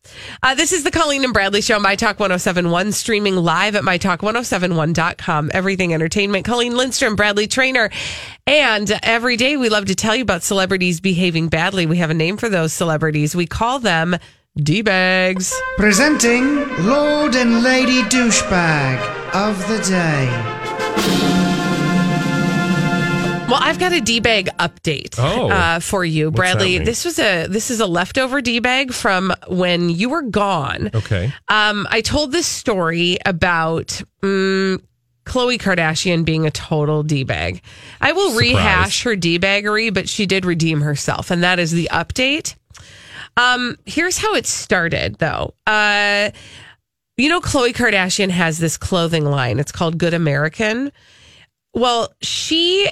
Uh, 0.44 0.54
this 0.56 0.74
is 0.74 0.84
the 0.84 0.92
Colleen 0.92 1.24
and 1.24 1.32
Bradley 1.34 1.62
Show, 1.62 1.78
on 1.78 1.82
My 1.82 1.96
Talk 1.96 2.20
1071, 2.20 2.92
streaming 2.92 3.37
live 3.40 3.76
at 3.76 3.84
MyTalk1071.com. 3.84 5.52
Everything 5.54 5.94
Entertainment. 5.94 6.46
Colleen 6.46 6.76
Lindstrom, 6.76 7.16
Bradley 7.16 7.48
Traynor. 7.48 7.90
And 8.46 8.92
every 9.04 9.38
day 9.38 9.58
we 9.58 9.70
love 9.70 9.86
to 9.86 9.96
tell 9.96 10.16
you 10.16 10.22
about 10.24 10.44
celebrities 10.44 11.00
behaving 11.00 11.50
badly. 11.50 11.86
We 11.86 11.98
have 11.98 12.10
a 12.10 12.14
name 12.14 12.38
for 12.38 12.50
those 12.50 12.74
celebrities. 12.74 13.36
We 13.36 13.48
call 13.48 13.80
them 13.80 14.18
D-bags. 14.56 15.54
Presenting 15.78 16.68
Lord 16.86 17.36
and 17.36 17.64
Lady 17.64 18.02
Douchebag 18.04 19.00
of 19.34 19.68
the 19.68 19.80
Day. 19.84 21.47
Well, 23.48 23.60
I've 23.62 23.80
got 23.80 23.94
a 23.94 24.02
D-bag 24.02 24.50
update 24.60 25.16
Oh. 25.18 25.50
uh, 25.50 25.80
for 25.80 26.04
you, 26.04 26.32
Bradley. 26.32 26.80
This 26.80 27.06
was 27.06 27.18
a 27.18 27.48
this 27.48 27.72
is 27.72 27.80
a 27.80 27.88
leftover 27.88 28.42
D-bag 28.42 28.92
from 28.92 29.34
when 29.48 29.90
you 29.90 30.10
were 30.10 30.22
gone. 30.24 30.92
Okay. 30.94 31.32
Um, 31.48 31.88
I 31.90 32.02
told 32.02 32.34
this 32.34 32.46
story 32.46 33.18
about 33.26 34.02
um, 34.22 34.82
Khloe 35.26 35.58
Kardashian 35.58 36.26
being 36.26 36.46
a 36.46 36.52
total 36.52 37.04
d 37.04 37.24
bag. 37.24 37.62
I 38.02 38.12
will 38.12 38.32
Surprise. 38.32 38.50
rehash 38.50 39.04
her 39.04 39.16
d 39.16 39.40
baggery, 39.40 39.94
but 39.94 40.10
she 40.10 40.26
did 40.26 40.44
redeem 40.46 40.82
herself, 40.82 41.32
and 41.32 41.42
that 41.44 41.58
is 41.58 41.72
the 41.72 41.88
update. 41.94 42.56
Um, 43.38 43.78
here's 43.86 44.18
how 44.18 44.36
it 44.36 44.46
started, 44.46 45.20
though. 45.20 45.54
Uh, 45.66 46.32
you 47.16 47.30
know, 47.30 47.40
Khloe 47.40 47.74
Kardashian 47.74 48.30
has 48.30 48.58
this 48.58 48.76
clothing 48.78 49.24
line. 49.24 49.58
It's 49.60 49.72
called 49.72 49.98
Good 49.98 50.14
American. 50.14 50.92
Well, 51.74 52.14
she 52.22 52.90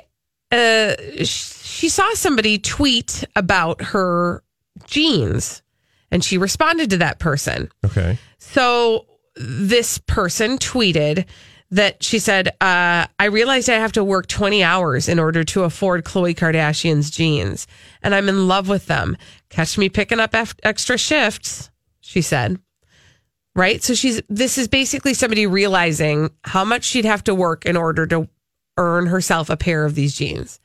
uh, 0.60 1.26
she 1.26 1.90
saw 1.90 2.14
somebody 2.14 2.58
tweet 2.58 3.24
about 3.36 3.82
her 3.82 4.44
jeans, 4.86 5.62
and 6.12 6.24
she 6.24 6.38
responded 6.38 6.90
to 6.92 6.98
that 6.98 7.20
person. 7.20 7.70
Okay. 7.86 8.18
So 8.38 9.06
this 9.36 9.98
person 9.98 10.58
tweeted 10.58 11.26
that 11.72 12.04
she 12.04 12.20
said, 12.20 12.50
uh, 12.62 13.08
I 13.20 13.26
realized 13.26 13.70
I 13.70 13.76
have 13.76 13.92
to 13.94 14.04
work 14.04 14.28
20 14.28 14.64
hours 14.64 15.10
in 15.10 15.20
order 15.20 15.44
to 15.44 15.64
afford 15.64 16.06
Khloe 16.06 16.36
Kardashian's 16.36 17.10
jeans, 17.10 17.68
and 18.02 18.14
I'm 18.14 18.30
in 18.30 18.48
love 18.48 18.70
with 18.70 18.86
them. 18.86 19.18
Catch 19.50 19.78
me 19.78 19.90
picking 19.90 20.20
up 20.20 20.36
ef- 20.36 20.56
extra 20.64 20.98
shifts, 20.98 21.72
she 22.00 22.22
said. 22.22 22.60
Right? 23.56 23.82
So 23.82 23.94
she's 23.94 24.22
this 24.28 24.58
is 24.58 24.68
basically 24.68 25.14
somebody 25.14 25.48
realizing 25.48 26.30
how 26.44 26.66
much 26.66 26.84
she'd 26.84 27.06
have 27.06 27.24
to 27.24 27.34
work 27.34 27.66
in 27.66 27.78
order 27.78 28.06
to 28.08 28.28
earn 28.78 29.08
herself 29.08 29.50
a 29.50 29.58
pair 29.58 29.86
of 29.86 29.96
these 29.96 30.16
jeans. 30.16 30.60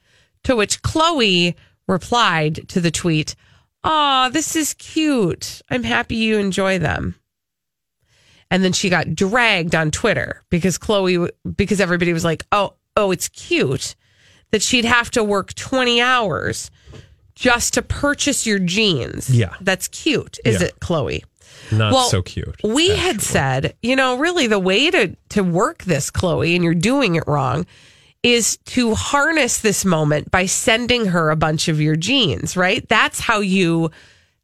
To 0.44 0.56
which 0.56 0.82
Khloe 0.82 1.54
replied 1.86 2.68
to 2.68 2.80
the 2.80 2.90
tweet, 2.90 3.34
Aw, 3.84 4.28
this 4.30 4.56
is 4.56 4.74
cute. 4.74 5.62
I'm 5.70 5.82
happy 5.84 6.16
you 6.16 6.38
enjoy 6.38 6.78
them. 6.78 7.14
And 8.50 8.64
then 8.64 8.72
she 8.72 8.90
got 8.90 9.14
dragged 9.14 9.74
on 9.74 9.90
Twitter 9.90 10.42
because 10.50 10.76
Khloe, 10.78 11.30
because 11.56 11.80
everybody 11.80 12.12
was 12.12 12.24
like, 12.24 12.44
oh, 12.52 12.74
oh, 12.96 13.10
it's 13.10 13.28
cute 13.28 13.94
that 14.50 14.60
she'd 14.62 14.84
have 14.84 15.10
to 15.12 15.22
work 15.22 15.54
20 15.54 16.00
hours 16.00 16.70
just 17.36 17.74
to 17.74 17.82
purchase 17.82 18.46
your 18.46 18.58
jeans. 18.58 19.30
Yeah. 19.30 19.54
That's 19.60 19.88
cute, 19.88 20.38
is 20.44 20.60
Yeah. 20.60 20.68
it, 20.68 20.80
Khloe? 20.80 21.22
Not 21.72 21.92
Well, 21.92 22.08
so 22.08 22.22
cute. 22.22 22.60
We 22.64 22.90
had 22.96 23.20
said, 23.20 23.74
you 23.82 23.94
know, 23.94 24.18
really 24.18 24.46
the 24.48 24.58
way 24.58 24.90
to 24.90 25.16
to 25.30 25.42
work 25.42 25.84
this, 25.84 26.10
Khloe, 26.10 26.54
and 26.54 26.64
you're 26.64 26.74
doing 26.74 27.14
it 27.14 27.24
wrong, 27.26 27.66
is 28.22 28.58
to 28.66 28.94
harness 28.94 29.60
this 29.60 29.84
moment 29.84 30.30
by 30.30 30.46
sending 30.46 31.06
her 31.06 31.30
a 31.30 31.36
bunch 31.36 31.68
of 31.68 31.80
your 31.80 31.96
jeans, 31.96 32.56
right? 32.56 32.86
That's 32.88 33.20
how 33.20 33.40
you 33.40 33.90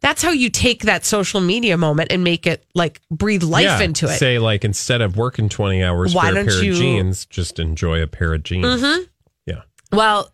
that's 0.00 0.22
how 0.22 0.30
you 0.30 0.50
take 0.50 0.82
that 0.82 1.04
social 1.04 1.40
media 1.40 1.76
moment 1.76 2.12
and 2.12 2.22
make 2.22 2.46
it 2.46 2.64
like 2.74 3.00
breathe 3.10 3.42
life 3.42 3.64
Yeah, 3.64 3.80
into 3.80 4.06
it. 4.06 4.18
Say 4.18 4.38
like 4.38 4.64
instead 4.64 5.00
of 5.00 5.16
working 5.16 5.48
twenty 5.48 5.82
hours 5.82 6.14
Why 6.14 6.26
for 6.26 6.32
a 6.32 6.34
don't 6.34 6.46
pair 6.46 6.64
you- 6.64 6.72
of 6.72 6.78
jeans, 6.78 7.26
just 7.26 7.58
enjoy 7.58 8.02
a 8.02 8.06
pair 8.06 8.34
of 8.34 8.42
jeans. 8.42 8.82
Mhm. 8.82 9.08
Yeah. 9.46 9.62
Well, 9.92 10.32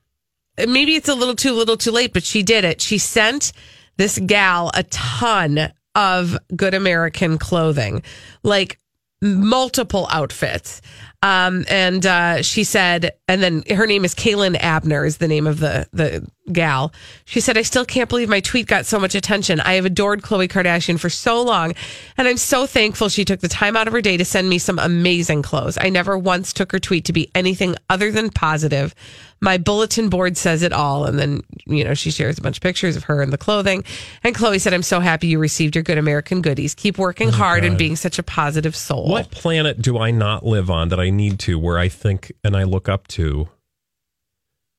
maybe 0.59 0.95
it's 0.95 1.09
a 1.09 1.15
little 1.15 1.37
too 1.37 1.53
little 1.53 1.77
too 1.77 1.91
late, 1.93 2.13
but 2.13 2.25
she 2.25 2.43
did 2.43 2.65
it. 2.65 2.81
She 2.81 2.99
sent 2.99 3.53
this 3.97 4.19
gal 4.19 4.71
a 4.75 4.83
ton 4.85 5.73
of 5.95 6.37
good 6.57 6.75
American 6.75 7.39
clothing, 7.39 8.03
like 8.43 8.79
multiple 9.21 10.09
outfits. 10.11 10.81
Um, 11.23 11.65
and 11.69 12.05
uh, 12.05 12.43
she 12.43 12.65
said, 12.65 13.13
and 13.29 13.43
then 13.43 13.63
her 13.71 13.87
name 13.87 14.05
is 14.05 14.15
Kaylin 14.15 14.57
Abner 14.61 15.05
is 15.05 15.19
the 15.19 15.29
name 15.29 15.47
of 15.47 15.61
the 15.61 15.89
the 15.93 16.29
gal. 16.51 16.93
She 17.25 17.41
said, 17.41 17.57
I 17.57 17.63
still 17.63 17.85
can't 17.85 18.09
believe 18.09 18.29
my 18.29 18.41
tweet 18.41 18.67
got 18.67 18.87
so 18.87 18.99
much 18.99 19.15
attention. 19.15 19.61
I 19.61 19.75
have 19.75 19.85
adored 19.85 20.23
Khloe 20.23 20.49
Kardashian 20.49 20.99
for 20.99 21.11
so 21.11 21.43
long, 21.43 21.75
and 22.17 22.27
I'm 22.27 22.37
so 22.37 22.67
thankful 22.67 23.09
she 23.09 23.25
took 23.25 23.41
the 23.41 23.49
time 23.49 23.77
out 23.77 23.87
of 23.87 23.93
her 23.93 24.01
day 24.01 24.17
to 24.17 24.25
send 24.25 24.49
me 24.49 24.59
some 24.59 24.79
amazing 24.79 25.43
clothes. 25.43 25.79
I 25.81 25.89
never 25.89 26.19
once 26.19 26.53
took 26.53 26.73
her 26.73 26.81
tweet 26.81 27.05
to 27.07 27.13
be 27.13 27.31
anything 27.35 27.77
other 27.89 28.11
than 28.11 28.31
positive. 28.31 28.95
My 29.41 29.59
bulletin 29.59 30.09
board 30.09 30.37
says 30.37 30.63
it 30.63 30.73
all. 30.73 31.05
And 31.05 31.19
then, 31.19 31.43
you 31.67 31.83
know, 31.83 31.95
she 31.95 32.13
shares 32.13 32.39
a 32.39 32.43
bunch 32.43 32.59
of 32.59 32.63
pictures 32.63 32.97
of 32.97 33.05
her 33.05 33.21
in 33.21 33.31
the 33.31 33.39
clothing. 33.39 33.83
And 34.23 34.37
Khloe 34.37 34.61
said, 34.61 34.73
I'm 34.73 34.85
so 34.85 35.01
happy 35.01 35.27
you 35.27 35.41
received 35.41 35.75
your 35.75 35.83
good 35.83 35.99
American 35.99 36.43
goodies. 36.43 36.77
Keep 36.77 36.97
working 36.97 37.29
oh 37.29 37.33
hard 37.33 37.65
and 37.65 37.77
being 37.77 37.97
such 37.97 38.21
a 38.21 38.23
positive 38.23 38.77
soul. 38.77 39.09
What 39.09 39.33
planet 39.33 39.83
do 39.83 39.99
I 39.99 40.13
not 40.13 40.45
live 40.45 40.71
on 40.71 40.91
that 40.91 41.01
I 41.01 41.11
need 41.11 41.41
to 41.41 41.59
where 41.59 41.77
I 41.77 41.89
think 41.89 42.33
and 42.45 42.57
I 42.57 42.63
look 42.63 42.89
up 42.89 43.09
to 43.09 43.49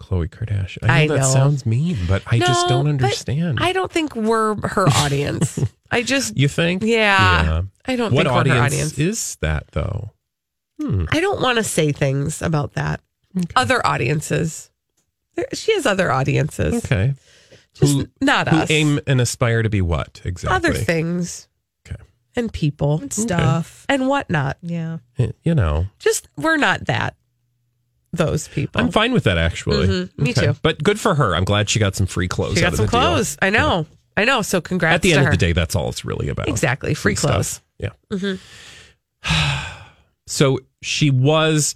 Khloe 0.03 0.27
Kardashian? 0.29 0.89
I 0.89 1.05
know 1.07 1.13
I 1.15 1.17
that 1.17 1.23
know. 1.23 1.29
sounds 1.33 1.65
mean, 1.65 1.97
but 2.07 2.23
I 2.27 2.39
just 2.39 2.67
don't 2.67 2.87
understand. 2.87 3.59
I 3.61 3.71
don't 3.73 3.91
think 3.91 4.15
we're 4.15 4.55
her 4.67 4.87
audience. 4.97 5.59
I 5.91 6.01
just, 6.03 6.35
you 6.37 6.47
think? 6.47 6.83
Yeah. 6.83 7.63
I 7.85 7.95
don't 7.95 8.13
what 8.13 8.23
think 8.25 8.27
we're 8.27 8.33
her 8.33 8.39
audience 8.59 8.73
audience. 8.73 8.97
is 8.99 9.35
that 9.41 9.67
though? 9.71 10.11
Hmm. 10.81 11.05
I 11.11 11.19
don't 11.19 11.41
want 11.41 11.57
to 11.57 11.63
say 11.63 11.91
things 11.91 12.41
about 12.41 12.73
that. 12.73 13.01
Other 13.55 13.85
audiences. 13.85 14.69
There, 15.35 15.47
she 15.53 15.73
has 15.73 15.85
other 15.85 16.11
audiences. 16.11 16.83
Okay. 16.85 17.13
Just 17.73 17.93
who, 17.95 18.07
not 18.21 18.47
who 18.49 18.57
us. 18.57 18.69
aim 18.71 18.99
and 19.07 19.19
aspire 19.21 19.63
to 19.63 19.69
be 19.69 19.81
what 19.81 20.21
exactly? 20.25 20.55
Other 20.55 20.73
things. 20.73 21.47
Okay. 21.87 21.99
And 22.35 22.51
people. 22.53 22.99
And 23.01 23.11
stuff. 23.13 23.85
And 23.89 24.07
whatnot. 24.07 24.57
Yeah. 24.61 24.97
Eh, 25.17 25.29
You 25.43 25.55
know, 25.55 25.87
Just, 25.99 26.27
we're 26.37 26.57
not 26.57 26.85
that. 26.85 27.15
Those 28.13 28.47
people. 28.47 28.79
I'm 28.79 28.91
fine 28.91 29.11
with 29.11 29.23
that 29.23 29.37
actually. 29.39 29.87
Mhm. 29.87 30.17
Me 30.19 30.33
too. 30.33 30.55
But 30.61 30.83
good 30.83 30.99
for 30.99 31.15
her. 31.15 31.35
I'm 31.35 31.43
glad 31.45 31.69
she 31.69 31.79
got 31.79 31.95
some 31.95 32.05
free 32.07 32.27
clothes. 32.27 32.57
She 32.57 32.63
out 32.63 32.67
got 32.67 32.73
of 32.73 32.77
some 32.77 32.85
the 32.85 32.91
deal. 32.91 32.99
clothes. 33.01 33.37
I 33.41 33.49
know. 33.49 33.87
I 34.15 34.25
know. 34.25 34.43
So 34.43 34.61
congrats 34.61 34.95
At 34.95 35.01
the 35.01 35.13
end 35.13 35.21
her. 35.21 35.27
of 35.27 35.31
the 35.31 35.37
day, 35.37 35.51
that's 35.53 35.75
all 35.75 35.89
it's 35.89 36.05
really 36.05 36.29
about. 36.29 36.47
Exactly. 36.47 36.93
Free 36.93 37.15
stuff. 37.15 37.31
clothes. 37.31 37.61
Yeah. 37.79 37.89
Mhm. 38.11 38.39
So 40.25 40.59
she 40.81 41.09
was 41.09 41.75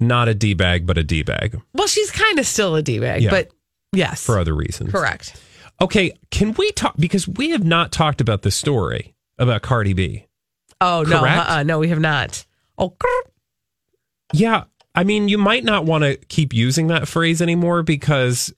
not 0.00 0.26
a 0.28 0.34
D 0.34 0.54
bag, 0.54 0.84
but 0.86 0.98
a 0.98 1.04
D 1.04 1.22
bag 1.22 1.60
Well, 1.74 1.86
she's 1.86 2.10
kind 2.10 2.38
of 2.38 2.46
still 2.46 2.74
a 2.74 2.82
D 2.82 2.98
bag, 2.98 3.22
Yeah. 3.22 3.30
but 3.30 3.50
yes. 3.92 4.24
for 4.24 4.38
other 4.38 4.54
reasons. 4.54 4.90
Correct. 4.90 5.40
Okay, 5.80 6.12
can 6.32 6.54
we 6.54 6.72
talk 6.72 6.94
because 6.98 7.28
we 7.28 7.50
have 7.50 7.64
not 7.64 7.92
talked 7.92 8.20
about 8.20 8.42
the 8.42 8.50
story 8.50 9.14
about 9.38 9.62
Cardi 9.62 9.92
B. 9.92 10.26
Oh, 10.80 11.02
no. 11.02 11.24
Uh-uh, 11.24 11.62
no, 11.62 11.78
we 11.78 11.88
have 11.88 12.00
not. 12.00 12.44
Oh, 12.76 12.90
grr. 12.90 13.30
Yeah, 14.32 14.64
I 14.98 15.04
mean, 15.04 15.28
you 15.28 15.38
might 15.38 15.62
not 15.62 15.84
want 15.84 16.02
to 16.02 16.16
keep 16.26 16.52
using 16.52 16.88
that 16.88 17.06
phrase 17.06 17.40
anymore 17.40 17.84
because 17.84 18.52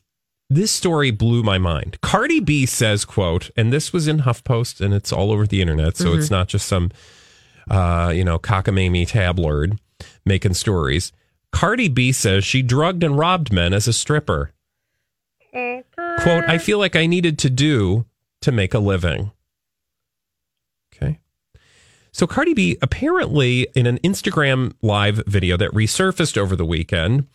this 0.49 0.73
story 0.73 1.11
blew 1.11 1.43
my 1.43 1.59
mind. 1.59 1.99
Cardi 2.01 2.41
B 2.41 2.65
says, 2.65 3.05
"quote," 3.05 3.51
and 3.59 3.71
this 3.71 3.93
was 3.93 4.09
in 4.09 4.21
HuffPost, 4.21 4.81
and 4.81 4.95
it's 4.95 5.13
all 5.13 5.33
over 5.33 5.47
the 5.47 5.61
internet, 5.61 5.99
so 5.99 6.15
it's 6.15 6.31
not 6.31 6.49
just 6.49 6.67
some, 6.67 6.93
uh, 7.71 8.11
you 8.17 8.25
know, 8.25 8.39
cockamamie 8.39 9.07
tabloid 9.07 9.79
making 10.25 10.55
stories. 10.55 11.13
Cardi 11.53 11.89
B 11.89 12.11
says 12.11 12.43
she 12.43 12.63
drugged 12.63 13.05
and 13.05 13.19
robbed 13.19 13.53
men 13.53 13.75
as 13.75 13.87
a 13.87 13.93
stripper. 13.93 14.53
Quote, 15.53 16.45
I 16.49 16.57
feel 16.57 16.79
like 16.79 16.97
I 16.97 17.05
needed 17.05 17.39
to 17.41 17.51
do 17.51 18.07
to 18.41 18.51
make 18.51 18.73
a 18.73 18.79
living. 18.79 19.33
So 22.13 22.27
Cardi 22.27 22.55
B 22.55 22.77
apparently 22.83 23.69
in 23.75 23.87
an 23.87 23.99
Instagram 23.99 24.73
live 24.83 25.23
video 25.27 25.57
that 25.57 25.71
resurfaced 25.71 26.37
over 26.37 26.57
the 26.57 26.65
weekend 26.67 27.27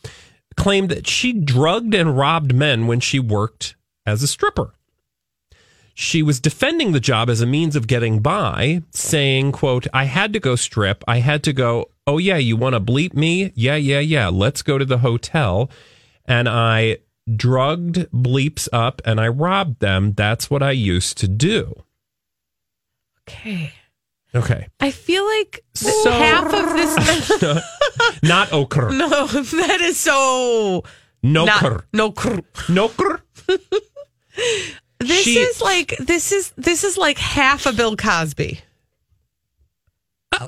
claimed 0.57 0.89
that 0.89 1.07
she 1.07 1.33
drugged 1.33 1.93
and 1.93 2.17
robbed 2.17 2.53
men 2.53 2.87
when 2.87 2.99
she 2.99 3.19
worked 3.19 3.75
as 4.05 4.21
a 4.23 4.27
stripper. 4.27 4.73
she 5.97 6.21
was 6.21 6.41
defending 6.41 6.91
the 6.91 6.99
job 6.99 7.29
as 7.29 7.39
a 7.39 7.45
means 7.45 7.75
of 7.75 7.87
getting 7.87 8.19
by, 8.19 8.83
saying, 8.91 9.53
quote, 9.53 9.87
I 9.93 10.03
had 10.03 10.33
to 10.33 10.41
go 10.41 10.57
strip. 10.57 11.03
I 11.07 11.19
had 11.19 11.41
to 11.43 11.53
go, 11.53 11.89
oh 12.05 12.17
yeah, 12.17 12.35
you 12.35 12.57
want 12.57 12.75
to 12.75 12.81
bleep 12.81 13.13
me? 13.13 13.53
Yeah, 13.55 13.77
yeah, 13.77 13.99
yeah. 13.99 14.27
Let's 14.27 14.61
go 14.61 14.77
to 14.77 14.83
the 14.83 14.97
hotel. 14.99 15.71
And 16.25 16.49
I 16.49 16.97
drugged 17.33 18.11
bleeps 18.11 18.67
up 18.73 19.01
and 19.05 19.21
I 19.21 19.29
robbed 19.29 19.79
them. 19.79 20.11
That's 20.13 20.49
what 20.49 20.61
I 20.61 20.71
used 20.71 21.17
to 21.19 21.29
do. 21.29 21.83
Okay. 23.21 23.71
Okay. 24.35 24.67
I 24.79 24.91
feel 24.91 25.25
like 25.25 25.63
So- 25.75 26.11
half 26.11 26.53
of 26.53 26.73
this. 26.75 27.63
Not 28.23 28.51
ochre. 28.51 28.89
no, 28.91 29.27
that 29.27 29.79
is 29.81 29.97
so. 29.99 30.83
No 31.23 31.45
cr. 31.47 31.77
No. 31.93 32.11
cr. 32.11 32.39
No 32.69 32.89
cr. 32.89 33.15
This 34.99 35.23
She- 35.23 35.37
is 35.39 35.61
like 35.61 35.95
this 35.99 36.31
is 36.31 36.51
this 36.57 36.83
is 36.83 36.97
like 36.97 37.17
half 37.17 37.65
a 37.65 37.73
Bill 37.73 37.95
Cosby. 37.95 38.59
Uh, 40.31 40.47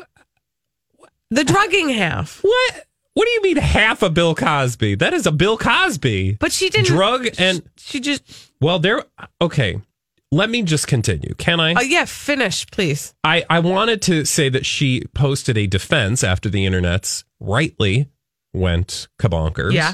the 1.30 1.44
drugging 1.44 1.90
half, 1.90 2.40
What? 2.44 2.84
What 3.14 3.26
do 3.26 3.32
you 3.32 3.42
mean 3.42 3.58
half 3.58 4.02
a 4.04 4.10
Bill 4.10 4.36
Cosby? 4.36 4.96
That 4.96 5.14
is 5.14 5.26
a 5.26 5.32
Bill 5.32 5.58
Cosby. 5.58 6.38
but 6.40 6.52
she 6.52 6.70
didn't 6.70 6.88
Drug 6.88 7.28
and 7.38 7.62
She 7.78 8.00
just. 8.00 8.24
well, 8.62 8.80
there. 8.80 9.04
Okay, 9.42 9.82
let 10.32 10.50
me 10.50 10.62
just 10.62 10.88
continue. 10.88 11.34
Can 11.38 11.60
I? 11.60 11.74
Oh 11.74 11.82
yeah, 11.82 12.06
finish 12.06 12.66
please. 12.68 13.14
I, 13.24 13.46
I 13.50 13.60
wanted 13.60 14.02
to 14.04 14.26
say 14.26 14.50
that 14.50 14.66
she 14.66 15.04
posted 15.14 15.58
a 15.58 15.68
defense 15.68 16.24
after 16.24 16.50
the 16.50 16.66
internet's 16.66 17.24
rightly 17.40 18.10
went 18.54 19.08
kabonkers. 19.20 19.74
Yeah. 19.74 19.94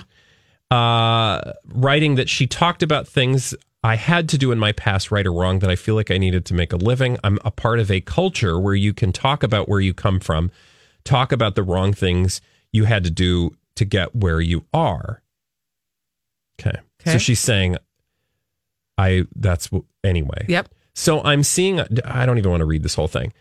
Uh, 0.72 1.54
writing 1.66 2.16
that 2.16 2.30
she 2.30 2.48
talked 2.48 2.82
about 2.82 3.08
things 3.08 3.54
I 3.84 3.96
had 3.96 4.30
to 4.30 4.38
do 4.38 4.52
in 4.52 4.60
my 4.60 4.72
past, 4.72 5.12
right 5.12 5.26
or 5.26 5.34
wrong, 5.34 5.60
that 5.60 5.70
I 5.70 5.76
feel 5.76 5.94
like 5.94 6.10
I 6.10 6.18
needed 6.18 6.46
to 6.46 6.54
make 6.54 6.74
a 6.74 6.78
living. 6.78 7.18
I'm 7.24 7.38
a 7.46 7.52
part 7.52 7.80
of 7.80 7.92
a 7.92 8.02
culture 8.02 8.60
where 8.60 8.74
you 8.74 8.94
can 8.94 9.12
talk 9.12 9.44
about 9.44 9.68
where 9.68 9.82
you 9.82 9.94
come 9.94 10.20
from, 10.20 10.52
talk 11.04 11.32
about 11.32 11.56
the 11.56 11.64
wrong 11.64 11.94
things 11.94 12.42
you 12.72 12.86
had 12.86 13.04
to 13.04 13.12
do 13.12 13.56
to 13.76 13.86
get 13.86 14.16
where 14.16 14.40
you 14.40 14.66
are. 14.74 15.22
Okay. 16.60 16.80
So 17.06 17.18
she's 17.18 17.42
saying, 17.42 17.76
I, 18.98 19.26
that's 19.36 19.70
anyway. 20.04 20.46
Yep. 20.48 20.70
So 20.94 21.22
I'm 21.24 21.44
seeing 21.44 21.80
I 22.06 22.26
don't 22.26 22.38
even 22.38 22.52
want 22.52 22.62
to 22.62 22.66
read 22.66 22.84
this 22.84 22.96
whole 22.96 23.08
thing. 23.08 23.34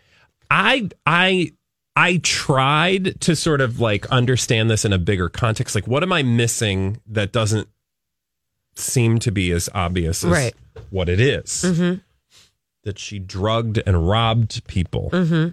I 0.49 0.89
I 1.05 1.51
I 1.95 2.17
tried 2.23 3.21
to 3.21 3.35
sort 3.35 3.61
of 3.61 3.79
like 3.79 4.07
understand 4.07 4.69
this 4.71 4.85
in 4.85 4.93
a 4.93 4.97
bigger 4.97 5.29
context. 5.29 5.75
Like 5.75 5.87
what 5.87 6.01
am 6.03 6.11
I 6.11 6.23
missing 6.23 6.99
that 7.07 7.31
doesn't 7.31 7.67
seem 8.75 9.19
to 9.19 9.31
be 9.31 9.51
as 9.51 9.69
obvious 9.73 10.23
as 10.23 10.31
Right. 10.31 10.53
what 10.89 11.09
it 11.09 11.19
is? 11.19 11.63
Mm-hmm. 11.65 11.99
That 12.83 12.97
she 12.97 13.19
drugged 13.19 13.79
and 13.85 14.07
robbed 14.09 14.65
people. 14.67 15.09
Mm-hmm. 15.13 15.49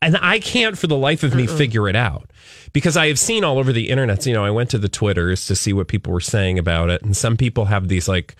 And 0.00 0.16
I 0.16 0.38
can't 0.38 0.78
for 0.78 0.86
the 0.86 0.96
life 0.96 1.22
of 1.24 1.34
me 1.34 1.46
figure 1.46 1.88
it 1.88 1.96
out 1.96 2.30
because 2.72 2.96
I 2.96 3.08
have 3.08 3.18
seen 3.18 3.42
all 3.44 3.58
over 3.58 3.72
the 3.72 3.88
internet. 3.90 4.24
You 4.26 4.32
know, 4.32 4.44
I 4.44 4.50
went 4.50 4.70
to 4.70 4.78
the 4.78 4.88
Twitters 4.88 5.46
to 5.46 5.56
see 5.56 5.72
what 5.72 5.88
people 5.88 6.12
were 6.12 6.20
saying 6.20 6.58
about 6.58 6.88
it. 6.88 7.02
And 7.02 7.16
some 7.16 7.36
people 7.36 7.64
have 7.66 7.88
these 7.88 8.06
like 8.08 8.36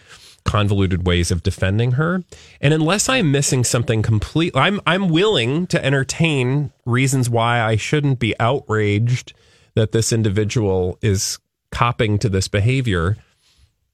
convoluted 0.48 1.06
ways 1.06 1.30
of 1.30 1.42
defending 1.42 1.92
her. 1.92 2.24
And 2.60 2.72
unless 2.72 3.08
I'm 3.08 3.30
missing 3.30 3.64
something 3.64 4.02
complete, 4.02 4.56
I'm, 4.56 4.80
I'm 4.86 5.10
willing 5.10 5.66
to 5.68 5.84
entertain 5.84 6.72
reasons 6.86 7.28
why 7.28 7.60
I 7.60 7.76
shouldn't 7.76 8.18
be 8.18 8.34
outraged 8.40 9.34
that 9.74 9.92
this 9.92 10.10
individual 10.12 10.98
is 11.02 11.38
copping 11.70 12.18
to 12.20 12.30
this 12.30 12.48
behavior. 12.48 13.16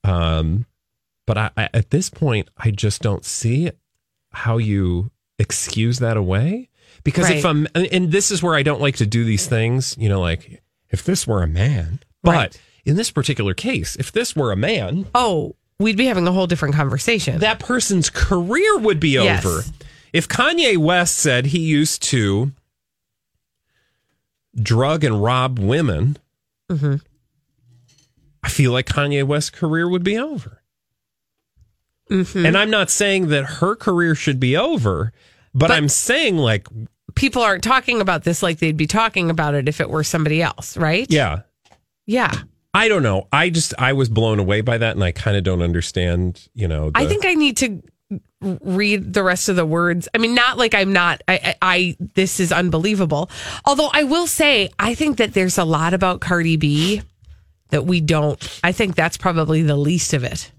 Um, 0.05 0.67
but 1.27 1.37
I, 1.39 1.51
I, 1.57 1.69
at 1.75 1.91
this 1.91 2.09
point, 2.09 2.49
I 2.57 2.71
just 2.71 3.03
don't 3.03 3.25
see 3.25 3.71
how 4.33 4.59
you 4.59 5.11
excuse 5.39 5.99
that 5.99 6.17
away. 6.17 6.69
Because 7.03 7.29
if 7.31 7.45
I'm, 7.45 7.67
and 7.75 8.13
this 8.13 8.31
is 8.31 8.43
where 8.43 8.55
I 8.55 8.63
don't 8.63 8.81
like 8.81 8.97
to 8.97 9.07
do 9.07 9.25
these 9.25 9.47
things, 9.47 9.97
you 9.99 10.09
know, 10.09 10.21
like 10.21 10.63
if 10.91 11.05
this 11.05 11.27
were 11.27 11.43
a 11.43 11.49
man, 11.49 11.99
but 12.23 12.31
Right. 12.33 12.61
in 12.85 12.97
this 12.97 13.11
particular 13.11 13.55
case, 13.55 13.97
if 13.97 14.13
this 14.13 14.37
were 14.37 14.53
a 14.53 14.57
man, 14.57 15.07
Oh, 15.15 15.57
we'd 15.85 15.97
be 15.97 16.07
having 16.07 16.27
a 16.27 16.33
whole 16.33 16.47
different 16.49 16.75
conversation. 16.75 17.39
that 17.41 17.59
person's 17.61 18.11
career 18.11 18.79
would 18.79 18.99
be 18.99 19.11
Yes. 19.11 19.45
over. 19.45 19.63
If 20.13 20.27
Kanye 20.29 20.77
West 20.77 21.17
said 21.19 21.47
he 21.47 21.61
used 21.61 22.03
to 22.05 22.51
drug 24.61 25.05
and 25.05 25.23
rob 25.23 25.59
women, 25.59 26.17
Mm-hmm. 26.71 26.97
I 28.43 28.49
feel 28.49 28.73
like 28.73 28.87
Kanye 28.87 29.23
West's 29.25 29.51
career 29.51 29.89
would 29.89 30.03
be 30.05 30.17
over. 30.19 30.63
Mm-hmm. 32.11 32.47
And 32.47 32.57
I'm 32.57 32.71
not 32.71 32.91
saying 32.91 33.29
that 33.29 33.45
her 33.45 33.75
career 33.77 34.15
should 34.15 34.39
be 34.41 34.57
over, 34.57 35.13
but, 35.55 35.69
But- 35.69 35.71
I'm 35.73 35.89
saying 35.89 36.37
like, 36.37 36.67
People 37.15 37.43
aren't 37.43 37.63
talking 37.63 38.01
about 38.01 38.25
this 38.25 38.43
like 38.43 38.59
they'd 38.59 38.77
be 38.77 38.87
talking 38.89 39.31
about 39.31 39.55
it 39.55 39.69
if 39.69 39.81
it 39.81 39.89
were 39.89 40.03
somebody 40.03 40.43
else, 40.43 40.77
right? 40.77 41.07
yeah, 41.11 41.43
Yeah. 42.07 42.33
I 42.75 42.89
don't 42.89 43.03
know. 43.05 43.29
I 43.33 43.51
just 43.51 43.73
I 43.79 43.93
was 43.93 44.09
blown 44.09 44.39
away 44.41 44.61
by 44.61 44.79
that, 44.79 44.97
and 44.97 45.05
I 45.05 45.13
kind 45.13 45.37
of 45.37 45.45
don't 45.45 45.63
understand. 45.63 46.47
You 46.55 46.69
know, 46.69 46.91
I 46.95 47.07
think 47.07 47.25
I 47.25 47.35
need 47.35 47.57
to 47.59 47.83
read 48.41 49.15
the 49.15 49.23
rest 49.23 49.49
of 49.49 49.57
the 49.57 49.65
words. 49.65 50.09
I 50.15 50.19
mean, 50.19 50.35
not 50.35 50.59
like 50.59 50.75
I'm 50.75 50.93
not. 50.93 51.23
I, 51.29 51.35
I, 51.35 51.57
I 51.63 51.97
this 52.15 52.41
is 52.41 52.53
unbelievable. 52.53 53.31
Although 53.65 53.91
I 53.93 54.03
will 54.05 54.27
say, 54.27 54.71
I 54.79 54.95
think 54.95 55.19
that 55.19 55.35
there's 55.35 55.57
a 55.57 55.65
lot 55.65 55.95
about 55.95 56.21
Cardi 56.21 56.57
B 56.57 57.03
that 57.71 57.87
we 57.87 58.01
don't. 58.01 58.61
I 58.63 58.73
think 58.73 58.95
that's 58.97 59.17
probably 59.17 59.63
the 59.63 59.77
least 59.77 60.13
of 60.13 60.25
it. 60.25 60.51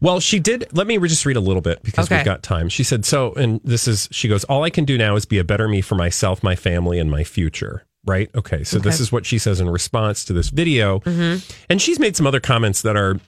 Well, 0.00 0.20
she 0.20 0.38
did. 0.38 0.66
Let 0.72 0.86
me 0.86 0.98
just 0.98 1.24
read 1.24 1.36
a 1.36 1.40
little 1.40 1.62
bit 1.62 1.82
because 1.82 2.06
Okay. 2.06 2.16
we've 2.18 2.24
got 2.24 2.42
time. 2.42 2.68
She 2.68 2.84
said, 2.84 3.06
so, 3.06 3.32
and 3.32 3.60
this 3.64 3.88
is, 3.88 4.10
she 4.12 4.28
goes, 4.28 4.44
all 4.44 4.62
I 4.62 4.68
can 4.68 4.84
do 4.84 4.98
now 4.98 5.16
is 5.16 5.24
be 5.24 5.38
a 5.38 5.44
better 5.44 5.66
me 5.68 5.80
for 5.80 5.94
myself, 5.94 6.42
my 6.42 6.54
family, 6.54 6.98
and 6.98 7.10
my 7.10 7.24
future. 7.24 7.86
Right. 8.06 8.30
Okay. 8.34 8.62
So 8.62 8.78
this 8.78 9.00
is 9.00 9.10
what 9.10 9.26
she 9.26 9.38
says 9.38 9.60
in 9.60 9.68
response 9.68 10.24
to 10.26 10.32
this 10.32 10.50
video. 10.50 11.00
Mm-hmm. 11.00 11.44
And 11.68 11.82
she's 11.82 11.98
made 11.98 12.16
some 12.16 12.26
other 12.26 12.40
comments 12.40 12.82
that 12.82 12.96
are 12.96 13.18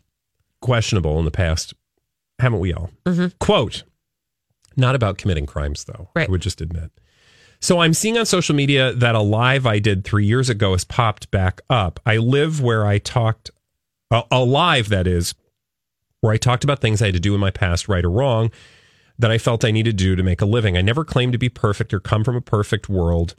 questionable 0.61 1.19
in 1.19 1.25
the 1.25 1.31
past. 1.31 1.75
Haven't 2.39 2.61
we 2.61 2.73
all? 2.73 2.91
Quote, 3.41 3.83
not 4.77 4.95
about 4.95 5.19
committing 5.19 5.47
crimes, 5.47 5.85
though. 5.85 6.09
Right. 6.15 6.29
I 6.29 6.31
would 6.31 6.43
just 6.43 6.61
admit. 6.61 6.93
So 7.61 7.81
I'm 7.81 7.93
seeing 7.93 8.17
on 8.17 8.25
social 8.25 8.55
media 8.55 8.93
that 8.93 9.17
a 9.17 9.21
live 9.21 9.67
I 9.67 9.81
did 9.81 10.05
three 10.05 10.25
years 10.25 10.49
ago 10.49 10.73
has 10.73 10.85
popped 10.85 11.31
back 11.33 11.61
up. 11.69 11.99
I 12.07 12.19
live 12.19 12.63
where 12.63 12.87
I 12.87 12.99
talked, 12.99 13.51
a, 14.13 14.23
a 14.31 14.45
live 14.45 14.89
that 14.91 15.09
is, 15.09 15.35
where 16.21 16.33
I 16.33 16.37
talked 16.37 16.63
about 16.63 16.81
things 16.81 17.03
I 17.03 17.07
had 17.07 17.15
to 17.15 17.21
do 17.21 17.35
in 17.35 17.41
my 17.41 17.51
past, 17.51 17.89
right 17.89 18.05
or 18.05 18.11
wrong, 18.11 18.53
that 19.19 19.33
I 19.33 19.39
felt 19.39 19.65
I 19.65 19.73
needed 19.73 19.99
to 19.99 20.05
do 20.05 20.15
to 20.15 20.23
make 20.23 20.41
a 20.41 20.47
living. 20.47 20.77
I 20.77 20.83
never 20.83 21.05
claimed 21.05 21.33
to 21.33 21.39
be 21.39 21.49
perfect 21.49 21.93
or 21.93 21.99
come 21.99 22.23
from 22.23 22.37
a 22.37 22.41
perfect 22.41 22.89
world 22.89 23.35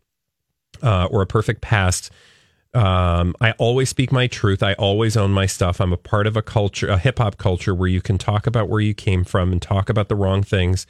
uh, 0.81 1.07
or 1.11 1.21
a 1.21 1.27
perfect 1.27 1.61
past. 1.61 2.11
Um, 2.73 3.35
I 3.41 3.51
always 3.53 3.89
speak 3.89 4.11
my 4.11 4.27
truth. 4.27 4.61
I 4.61 4.73
always 4.73 5.17
own 5.17 5.31
my 5.31 5.47
stuff. 5.47 5.81
I'm 5.81 5.93
a 5.93 5.97
part 5.97 6.27
of 6.27 6.37
a 6.37 6.41
culture, 6.41 6.87
a 6.87 6.99
hip 6.99 7.17
hop 7.17 7.37
culture 7.37 7.73
where 7.73 7.87
you 7.89 8.01
can 8.01 8.17
talk 8.17 8.45
about 8.45 8.69
where 8.69 8.81
you 8.81 8.93
came 8.93 9.23
from 9.23 9.51
and 9.51 9.61
talk 9.61 9.89
about 9.89 10.07
the 10.07 10.15
wrong 10.15 10.43
things. 10.43 10.85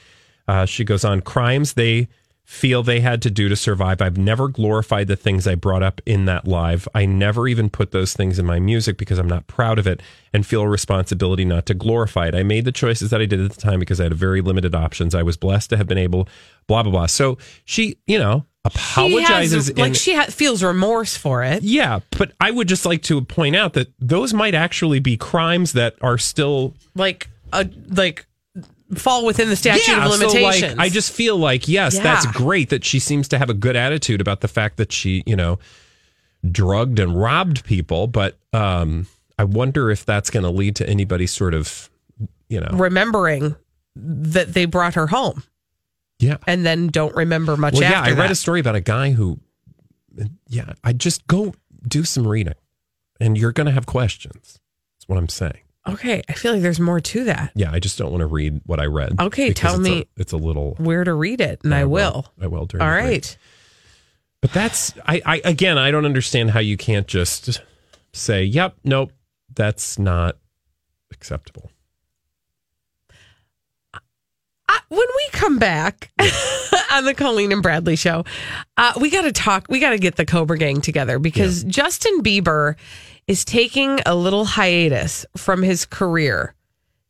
Uh, 0.48 0.66
she 0.66 0.84
goes 0.84 1.06
on 1.06 1.22
crimes 1.22 1.74
they 1.74 2.10
feel 2.50 2.82
they 2.82 3.00
had 3.00 3.22
to 3.22 3.30
do 3.30 3.48
to 3.48 3.56
survive. 3.56 4.02
I've 4.02 4.18
never 4.18 4.48
glorified 4.48 5.08
the 5.08 5.16
things 5.16 5.46
I 5.46 5.54
brought 5.54 5.84
up 5.84 6.02
in 6.08 6.26
that 6.26 6.48
live. 6.48 6.88
I 6.96 7.06
never 7.06 7.48
even 7.48 7.70
put 7.70 7.92
those 7.92 8.14
things 8.14 8.40
in 8.40 8.46
my 8.48 8.60
music 8.60 8.98
because 8.98 9.20
I'm 9.20 9.28
not 9.28 9.46
proud 9.46 9.78
of 9.78 9.86
it 9.86 10.02
and 10.34 10.44
feel 10.44 10.62
a 10.62 10.68
responsibility 10.68 11.46
not 11.46 11.68
to 11.68 11.76
glorify 11.76 12.28
it. 12.28 12.34
I 12.34 12.42
made 12.42 12.66
the 12.66 12.72
choices 12.72 13.12
that 13.12 13.22
I 13.22 13.28
did 13.28 13.40
at 13.40 13.52
the 13.52 13.62
time 13.62 13.80
because 13.80 14.02
I 14.02 14.06
had 14.06 14.16
very 14.16 14.42
limited 14.42 14.74
options. 14.74 15.14
I 15.14 15.22
was 15.22 15.38
blessed 15.38 15.70
to 15.70 15.78
have 15.78 15.86
been 15.86 16.00
able, 16.00 16.28
blah, 16.66 16.82
blah, 16.82 16.92
blah. 16.92 17.06
So 17.06 17.38
she, 17.66 17.98
you 18.08 18.18
know, 18.18 18.48
apologizes. 18.66 19.68
She 19.68 19.72
has, 19.72 19.78
like 19.78 19.96
she 19.96 20.16
ha- 20.16 20.26
feels 20.26 20.64
remorse 20.64 21.16
for 21.16 21.44
it. 21.44 21.64
yeah, 21.64 22.00
but 22.18 22.34
I 22.40 22.52
would 22.52 22.68
just 22.68 22.86
like 22.86 23.02
to 23.04 23.22
point 23.22 23.56
out 23.56 23.74
that 23.74 23.92
those 24.00 24.34
might 24.34 24.56
actually 24.56 25.00
be 25.00 25.18
crimes 25.18 25.74
that 25.74 25.96
are 26.02 26.18
still 26.18 26.74
Like 26.96 27.30
uh, 27.54 27.66
like 27.90 28.26
fall 28.96 29.26
within 29.26 29.50
the 29.50 29.56
statute 29.56 29.88
yeah, 29.88 30.06
of 30.06 30.12
so, 30.14 30.28
limitations. 30.28 30.78
like, 30.78 30.86
I 30.86 30.90
just 30.90 31.12
feel 31.12 31.38
like 31.38 31.68
yes, 31.68 31.98
that's 32.00 32.26
great 32.28 32.70
that 32.70 32.84
she 32.84 33.00
seems 33.00 33.28
to 33.30 33.38
have 33.38 33.50
a 33.50 33.54
good 33.54 33.76
attitude 33.76 34.20
about 34.22 34.42
the 34.42 34.48
fact 34.48 34.78
that 34.78 34.92
she, 34.92 35.24
you 35.26 35.36
know, 35.36 35.60
drugged 36.50 37.00
and 37.00 37.20
robbed 37.20 37.64
people, 37.66 38.08
but 38.08 38.38
um 38.54 39.08
I 39.38 39.46
wonder 39.46 39.90
if 39.90 40.06
that's 40.06 40.30
going 40.30 40.44
to 40.44 40.50
lead 40.50 40.76
to 40.78 40.90
anybody 40.90 41.26
sort 41.26 41.54
of, 41.54 41.90
you 42.50 42.60
know, 42.60 42.68
remembering 42.74 43.56
that 43.96 44.54
they 44.54 44.66
brought 44.66 44.96
her 44.96 45.08
home 45.08 45.44
yeah. 46.20 46.38
and 46.48 46.66
then 46.66 46.88
don't 46.88 47.16
remember 47.16 47.58
much 47.58 47.74
Well, 47.74 47.84
yeah, 47.84 48.02
I 48.02 48.10
read 48.10 48.18
that. 48.18 48.32
a 48.32 48.36
story 48.36 48.60
about 48.60 48.76
a 48.76 48.82
guy 48.82 49.12
who, 49.12 49.40
yeah, 50.48 50.74
I 50.84 50.94
just 50.94 51.26
go 51.28 51.54
do 51.88 52.04
some 52.04 52.28
reading, 52.28 52.54
and 53.20 53.38
you're 53.38 53.52
going 53.54 53.66
to 53.68 53.72
have 53.74 53.86
questions. 53.86 54.60
That's 54.98 55.08
what 55.08 55.18
I'm 55.18 55.30
saying. 55.30 55.62
Okay, 55.88 56.22
I 56.30 56.34
feel 56.34 56.54
like 56.54 56.62
there's 56.62 56.80
more 56.80 57.00
to 57.00 57.24
that. 57.24 57.52
Yeah, 57.56 57.72
I 57.72 57.80
just 57.80 57.98
don't 57.98 58.12
want 58.12 58.22
to 58.22 58.28
read 58.28 58.62
what 58.66 58.80
I 58.80 58.86
read. 58.86 59.20
Okay, 59.20 59.54
tell 59.54 59.80
it's 59.80 59.88
a- 59.88 59.92
me 59.92 60.06
it's 60.18 60.34
a 60.34 60.38
little. 60.38 60.76
Where 60.78 61.04
to 61.04 61.14
read 61.14 61.42
it, 61.42 61.62
and 61.64 61.74
I 61.74 61.86
will. 61.86 62.32
I 62.40 62.48
will. 62.48 62.66
During 62.66 62.84
All 62.86 62.92
right. 62.92 63.22
break. 63.24 63.38
But 64.42 64.52
that's 64.54 64.94
I, 65.06 65.22
I 65.26 65.42
again 65.44 65.78
I 65.78 65.90
don't 65.92 66.06
understand 66.06 66.52
how 66.52 66.60
you 66.60 66.78
can't 66.78 67.08
just 67.08 67.62
say, 68.14 68.44
Yep, 68.44 68.76
nope, 68.84 69.12
that's 69.54 69.98
not 70.00 70.38
acceptable. 71.12 71.72
I, 74.70 74.79
when 74.90 75.08
we 75.16 75.28
come 75.32 75.58
back 75.58 76.12
on 76.92 77.06
the 77.06 77.14
Colleen 77.16 77.52
and 77.52 77.64
Bradley 77.64 77.96
show, 77.96 78.26
uh, 78.78 78.94
we 79.00 79.10
got 79.10 79.22
to 79.22 79.32
talk. 79.32 79.68
We 79.70 79.80
got 79.80 79.92
to 79.92 80.00
get 80.00 80.16
the 80.16 80.26
Cobra 80.26 80.58
Gang 80.58 80.82
together 80.82 81.20
because 81.20 81.64
Justin 81.64 82.22
Bieber 82.22 82.76
is 83.28 83.46
taking 83.46 84.00
a 84.06 84.16
little 84.16 84.46
hiatus 84.46 85.26
from 85.38 85.62
his 85.62 85.86
career 85.86 86.56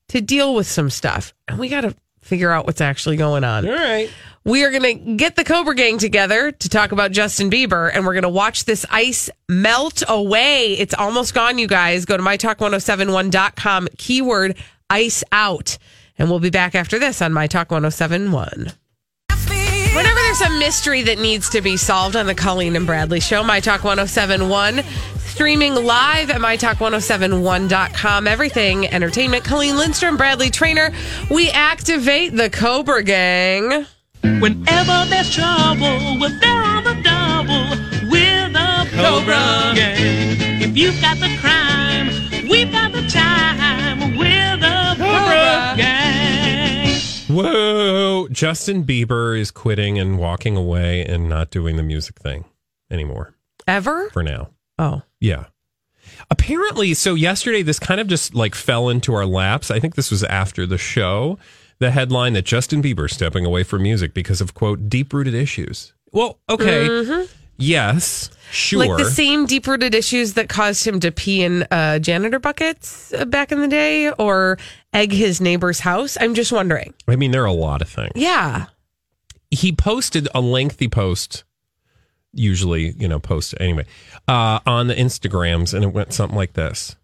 to 0.09 0.21
deal 0.21 0.53
with 0.53 0.67
some 0.67 0.89
stuff, 0.89 1.33
and 1.47 1.57
we 1.57 1.69
got 1.69 1.81
to 1.81 1.95
figure 2.21 2.51
out 2.51 2.65
what's 2.67 2.81
actually 2.81 3.17
going 3.17 3.43
on. 3.43 3.67
All 3.67 3.73
right. 3.73 4.09
We 4.45 4.63
are 4.63 4.71
going 4.71 4.83
to 4.83 5.15
get 5.15 5.35
the 5.35 5.43
Cobra 5.43 5.75
Gang 5.75 5.97
together 5.97 6.51
to 6.51 6.69
talk 6.69 6.91
about 6.91 7.11
Justin 7.11 7.49
Bieber, 7.49 7.91
and 7.93 8.05
we're 8.05 8.13
going 8.13 8.23
to 8.23 8.29
watch 8.29 8.65
this 8.65 8.85
ice 8.89 9.29
melt 9.47 10.03
away. 10.07 10.73
It's 10.73 10.93
almost 10.93 11.33
gone, 11.33 11.57
you 11.59 11.67
guys. 11.67 12.05
Go 12.05 12.17
to 12.17 12.23
mytalk1071.com, 12.23 13.89
keyword 13.97 14.57
ice 14.89 15.23
out. 15.31 15.77
And 16.19 16.29
we'll 16.29 16.39
be 16.39 16.49
back 16.49 16.75
after 16.75 16.99
this 16.99 17.21
on 17.21 17.33
My 17.33 17.47
Talk 17.47 17.71
1071. 17.71 18.73
Whenever 19.95 20.19
there's 20.19 20.41
a 20.41 20.49
mystery 20.59 21.01
that 21.03 21.17
needs 21.17 21.49
to 21.49 21.61
be 21.61 21.75
solved 21.75 22.15
on 22.15 22.27
the 22.27 22.35
Colleen 22.35 22.75
and 22.75 22.85
Bradley 22.85 23.19
show, 23.19 23.43
My 23.43 23.59
Talk 23.59 23.83
1071, 23.83 24.83
streaming 25.17 25.73
live 25.73 26.29
at 26.29 26.39
MyTalk1071.com. 26.41 28.27
Everything 28.27 28.85
entertainment. 28.87 29.43
Colleen 29.43 29.77
Lindstrom, 29.77 30.17
Bradley 30.17 30.51
Traynor. 30.51 30.91
We 31.31 31.49
activate 31.49 32.35
the 32.35 32.49
Cobra 32.49 33.01
Gang. 33.01 33.85
Whenever 34.21 35.05
there's 35.09 35.33
trouble, 35.33 36.19
we're 36.19 36.37
there 36.39 36.63
on 36.63 36.83
the 36.83 37.01
double 37.01 37.69
with 38.11 38.53
the 38.53 38.87
Cobra 38.91 39.73
Gang. 39.73 40.61
If 40.61 40.77
you've 40.77 41.01
got 41.01 41.17
the 41.17 41.35
crime, 41.39 42.09
we've 42.47 42.71
got 42.71 42.91
the 42.91 43.07
time 43.07 43.69
with 43.69 43.87
the 43.87 43.88
Cobra 45.49 45.77
Gang. 45.77 46.99
Whoa. 47.27 48.27
Justin 48.31 48.83
Bieber 48.83 49.39
is 49.39 49.51
quitting 49.51 49.99
and 49.99 50.17
walking 50.17 50.55
away 50.57 51.05
and 51.05 51.29
not 51.29 51.51
doing 51.51 51.75
the 51.75 51.83
music 51.83 52.19
thing 52.19 52.45
anymore 52.91 53.35
Ever? 53.67 54.09
for 54.09 54.23
now. 54.23 54.49
Oh. 54.77 55.01
Yeah. 55.19 55.45
Apparently, 56.31 56.93
so 56.93 57.13
yesterday, 57.15 57.61
this 57.61 57.79
kind 57.79 57.99
of 57.99 58.07
just 58.07 58.33
like 58.33 58.55
fell 58.55 58.89
into 58.89 59.13
our 59.13 59.25
laps. 59.25 59.69
I 59.69 59.79
think 59.79 59.95
this 59.95 60.09
was 60.11 60.23
after 60.23 60.65
the 60.65 60.77
show. 60.77 61.37
The 61.79 61.91
headline 61.91 62.33
that 62.33 62.45
Justin 62.45 62.81
Bieber 62.81 63.09
stepping 63.09 63.45
away 63.45 63.63
from 63.63 63.83
music 63.83 64.13
because 64.13 64.41
of 64.41 64.53
quote 64.53 64.89
deep 64.89 65.13
rooted 65.13 65.33
issues. 65.33 65.93
Well, 66.11 66.39
okay. 66.49 66.87
Mm-hmm. 66.87 67.31
Yes, 67.59 68.29
sure. 68.51 68.79
Like 68.79 68.97
the 68.97 69.11
same 69.11 69.45
deep 69.45 69.67
rooted 69.67 69.93
issues 69.93 70.33
that 70.33 70.49
caused 70.49 70.87
him 70.87 70.99
to 71.01 71.11
pee 71.11 71.43
in 71.43 71.63
uh, 71.71 71.99
janitor 71.99 72.39
buckets 72.39 73.13
uh, 73.13 73.25
back 73.25 73.51
in 73.51 73.59
the 73.59 73.67
day 73.67 74.09
or 74.11 74.57
egg 74.93 75.11
his 75.11 75.41
neighbor's 75.41 75.81
house. 75.81 76.17
I'm 76.19 76.33
just 76.33 76.51
wondering. 76.51 76.93
I 77.07 77.15
mean, 77.17 77.31
there 77.31 77.43
are 77.43 77.45
a 77.45 77.51
lot 77.53 77.81
of 77.81 77.89
things. 77.89 78.13
Yeah. 78.15 78.67
he 79.51 79.71
posted 79.73 80.27
a 80.33 80.41
lengthy 80.41 80.87
post 80.87 81.43
usually 82.31 82.91
you 82.91 83.07
know 83.07 83.19
post 83.19 83.55
anyway 83.59 83.83
uh 84.27 84.59
on 84.67 84.85
the 84.85 84.93
instagrams 84.93 85.73
and 85.73 85.83
it 85.83 85.87
went 85.87 86.13
something 86.13 86.37
like 86.37 86.53
this 86.53 86.95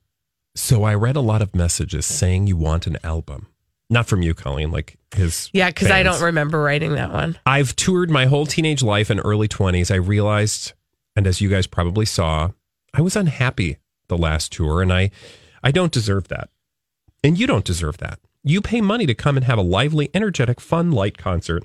so 0.53 0.83
i 0.83 0.93
read 0.93 1.15
a 1.15 1.19
lot 1.21 1.41
of 1.41 1.55
messages 1.55 2.05
saying 2.05 2.45
you 2.45 2.55
want 2.55 2.85
an 2.85 2.95
album 3.03 3.47
not 3.89 4.07
from 4.07 4.21
you 4.21 4.33
colleen 4.33 4.71
like 4.71 4.97
his 5.15 5.49
Yeah, 5.53 5.69
because 5.69 5.91
I 5.91 6.03
don't 6.03 6.21
remember 6.21 6.61
writing 6.61 6.93
that 6.95 7.11
one. 7.11 7.37
i've 7.45 7.75
toured 7.75 8.09
my 8.09 8.25
whole 8.25 8.45
teenage 8.45 8.83
life 8.83 9.09
and 9.09 9.21
early 9.23 9.47
20s 9.47 9.91
i 9.91 9.95
realized 9.95 10.73
and 11.15 11.27
as 11.27 11.41
you 11.41 11.49
guys 11.49 11.67
probably 11.67 12.05
saw 12.05 12.49
i 12.93 13.01
was 13.01 13.15
unhappy 13.15 13.77
the 14.07 14.17
last 14.17 14.51
tour 14.51 14.81
and 14.81 14.91
i 14.91 15.11
i 15.63 15.71
don't 15.71 15.91
deserve 15.91 16.27
that 16.29 16.49
and 17.23 17.37
you 17.39 17.47
don't 17.47 17.65
deserve 17.65 17.97
that 17.97 18.19
you 18.43 18.61
pay 18.61 18.81
money 18.81 19.05
to 19.05 19.13
come 19.15 19.37
and 19.37 19.45
have 19.45 19.57
a 19.57 19.63
lively 19.63 20.09
energetic 20.13 20.59
fun 20.61 20.91
light 20.91 21.17
concert 21.17 21.63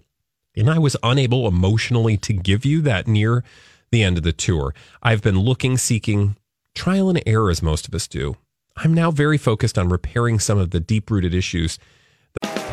and 0.56 0.68
I 0.68 0.80
was 0.80 0.96
unable 1.04 1.46
emotionally 1.46 2.16
to 2.18 2.32
give 2.32 2.64
you 2.64 2.82
that 2.82 3.06
near 3.06 3.44
the 3.92 4.02
end 4.02 4.18
of 4.18 4.24
the 4.24 4.32
tour. 4.32 4.74
I've 5.00 5.22
been 5.22 5.38
looking, 5.38 5.78
seeking, 5.78 6.36
trial 6.74 7.08
and 7.08 7.22
error, 7.24 7.50
as 7.50 7.62
most 7.62 7.86
of 7.86 7.94
us 7.94 8.08
do. 8.08 8.36
I'm 8.76 8.92
now 8.92 9.12
very 9.12 9.38
focused 9.38 9.78
on 9.78 9.88
repairing 9.90 10.40
some 10.40 10.58
of 10.58 10.70
the 10.70 10.80
deep 10.80 11.08
rooted 11.08 11.34
issues. 11.34 11.78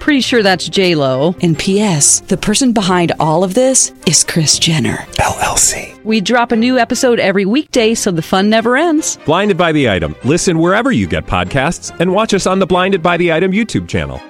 Pretty 0.00 0.22
sure 0.22 0.42
that's 0.42 0.68
J 0.68 0.94
Lo. 0.94 1.36
And 1.42 1.56
P.S. 1.58 2.20
The 2.20 2.36
person 2.36 2.72
behind 2.72 3.12
all 3.20 3.44
of 3.44 3.54
this 3.54 3.92
is 4.06 4.24
Kris 4.24 4.58
Jenner 4.58 4.96
LLC. 5.18 6.02
We 6.04 6.20
drop 6.20 6.52
a 6.52 6.56
new 6.56 6.78
episode 6.78 7.20
every 7.20 7.44
weekday, 7.44 7.94
so 7.94 8.10
the 8.10 8.22
fun 8.22 8.48
never 8.50 8.76
ends. 8.76 9.18
Blinded 9.26 9.56
by 9.58 9.72
the 9.72 9.88
item. 9.90 10.16
Listen 10.24 10.58
wherever 10.58 10.90
you 10.90 11.06
get 11.06 11.26
podcasts, 11.26 11.94
and 12.00 12.12
watch 12.12 12.34
us 12.34 12.46
on 12.46 12.58
the 12.58 12.66
Blinded 12.66 13.02
by 13.02 13.16
the 13.18 13.32
Item 13.32 13.52
YouTube 13.52 13.88
channel. 13.88 14.20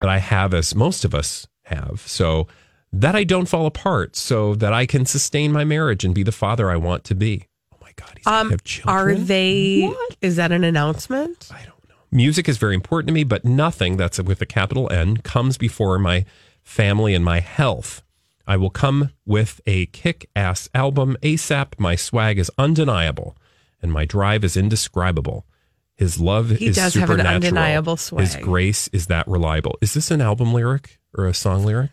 that 0.00 0.08
I 0.08 0.16
have, 0.18 0.54
as 0.54 0.74
most 0.74 1.04
of 1.04 1.14
us 1.14 1.46
have, 1.64 2.02
so 2.06 2.48
that 2.92 3.14
I 3.14 3.22
don't 3.22 3.44
fall 3.46 3.66
apart, 3.66 4.16
so 4.16 4.54
that 4.54 4.72
I 4.72 4.86
can 4.86 5.04
sustain 5.06 5.52
my 5.52 5.62
marriage 5.62 6.04
and 6.04 6.14
be 6.14 6.22
the 6.22 6.32
father 6.32 6.70
I 6.70 6.76
want 6.76 7.04
to 7.04 7.14
be. 7.14 7.44
Oh 7.72 7.76
my 7.82 7.92
God, 7.96 8.12
he's 8.16 8.24
gonna 8.24 8.40
Um, 8.40 8.50
have 8.50 8.62
are 8.86 9.14
they? 9.14 9.92
Is 10.22 10.36
that 10.36 10.52
an 10.52 10.64
announcement? 10.64 11.48
I 11.52 11.58
don't 11.58 11.66
know. 11.68 11.74
Music 12.12 12.48
is 12.48 12.58
very 12.58 12.74
important 12.74 13.08
to 13.08 13.14
me, 13.14 13.24
but 13.24 13.44
nothing 13.44 13.96
that's 13.96 14.20
with 14.20 14.40
a 14.42 14.46
capital 14.46 14.90
N 14.92 15.18
comes 15.18 15.56
before 15.56 15.98
my 15.98 16.24
family 16.62 17.14
and 17.14 17.24
my 17.24 17.40
health. 17.40 18.02
I 18.46 18.56
will 18.56 18.70
come 18.70 19.10
with 19.24 19.60
a 19.66 19.86
kick 19.86 20.28
ass 20.34 20.68
album 20.74 21.16
ASAP. 21.22 21.78
My 21.78 21.94
swag 21.94 22.38
is 22.38 22.50
undeniable 22.58 23.36
and 23.80 23.92
my 23.92 24.04
drive 24.04 24.42
is 24.44 24.56
indescribable. 24.56 25.46
His 25.94 26.18
love 26.18 26.50
He 26.50 26.66
is 26.66 26.76
does 26.76 26.94
have 26.94 27.10
an 27.10 27.18
supernatural. 27.18 27.34
undeniable 27.36 27.96
His 27.96 28.36
grace 28.36 28.88
is 28.88 29.06
that 29.06 29.28
reliable. 29.28 29.76
Is 29.80 29.94
this 29.94 30.10
an 30.10 30.20
album 30.20 30.52
lyric 30.52 30.98
or 31.16 31.26
a 31.26 31.34
song 31.34 31.64
lyric? 31.64 31.90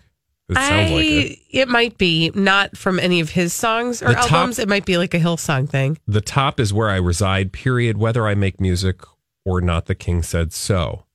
It 0.49 0.55
sounds 0.55 0.91
I, 0.91 0.93
like 0.95 1.05
it. 1.05 1.39
it 1.51 1.67
might 1.67 1.97
be 1.97 2.31
not 2.33 2.77
from 2.77 2.99
any 3.01 3.19
of 3.19 3.29
his 3.31 3.53
songs 3.53 4.01
or 4.01 4.07
The 4.07 4.13
top- 4.15 4.31
albums. 4.31 4.59
it 4.59 4.69
might 4.69 4.85
be 4.85 4.97
like 4.97 5.13
a 5.13 5.19
Hillsong 5.19 5.69
thing. 5.69 5.99
The 6.07 6.21
top 6.21 6.59
is 6.61 6.73
where 6.73 6.89
I 6.89 6.95
reside, 6.95 7.51
period. 7.51 7.97
Whether 7.97 8.25
I 8.25 8.33
make 8.33 8.61
music 8.61 9.01
or 9.47 9.61
not, 9.61 9.85
the 9.85 9.95
king 9.95 10.21
said 10.21 10.51
so. 10.51 11.05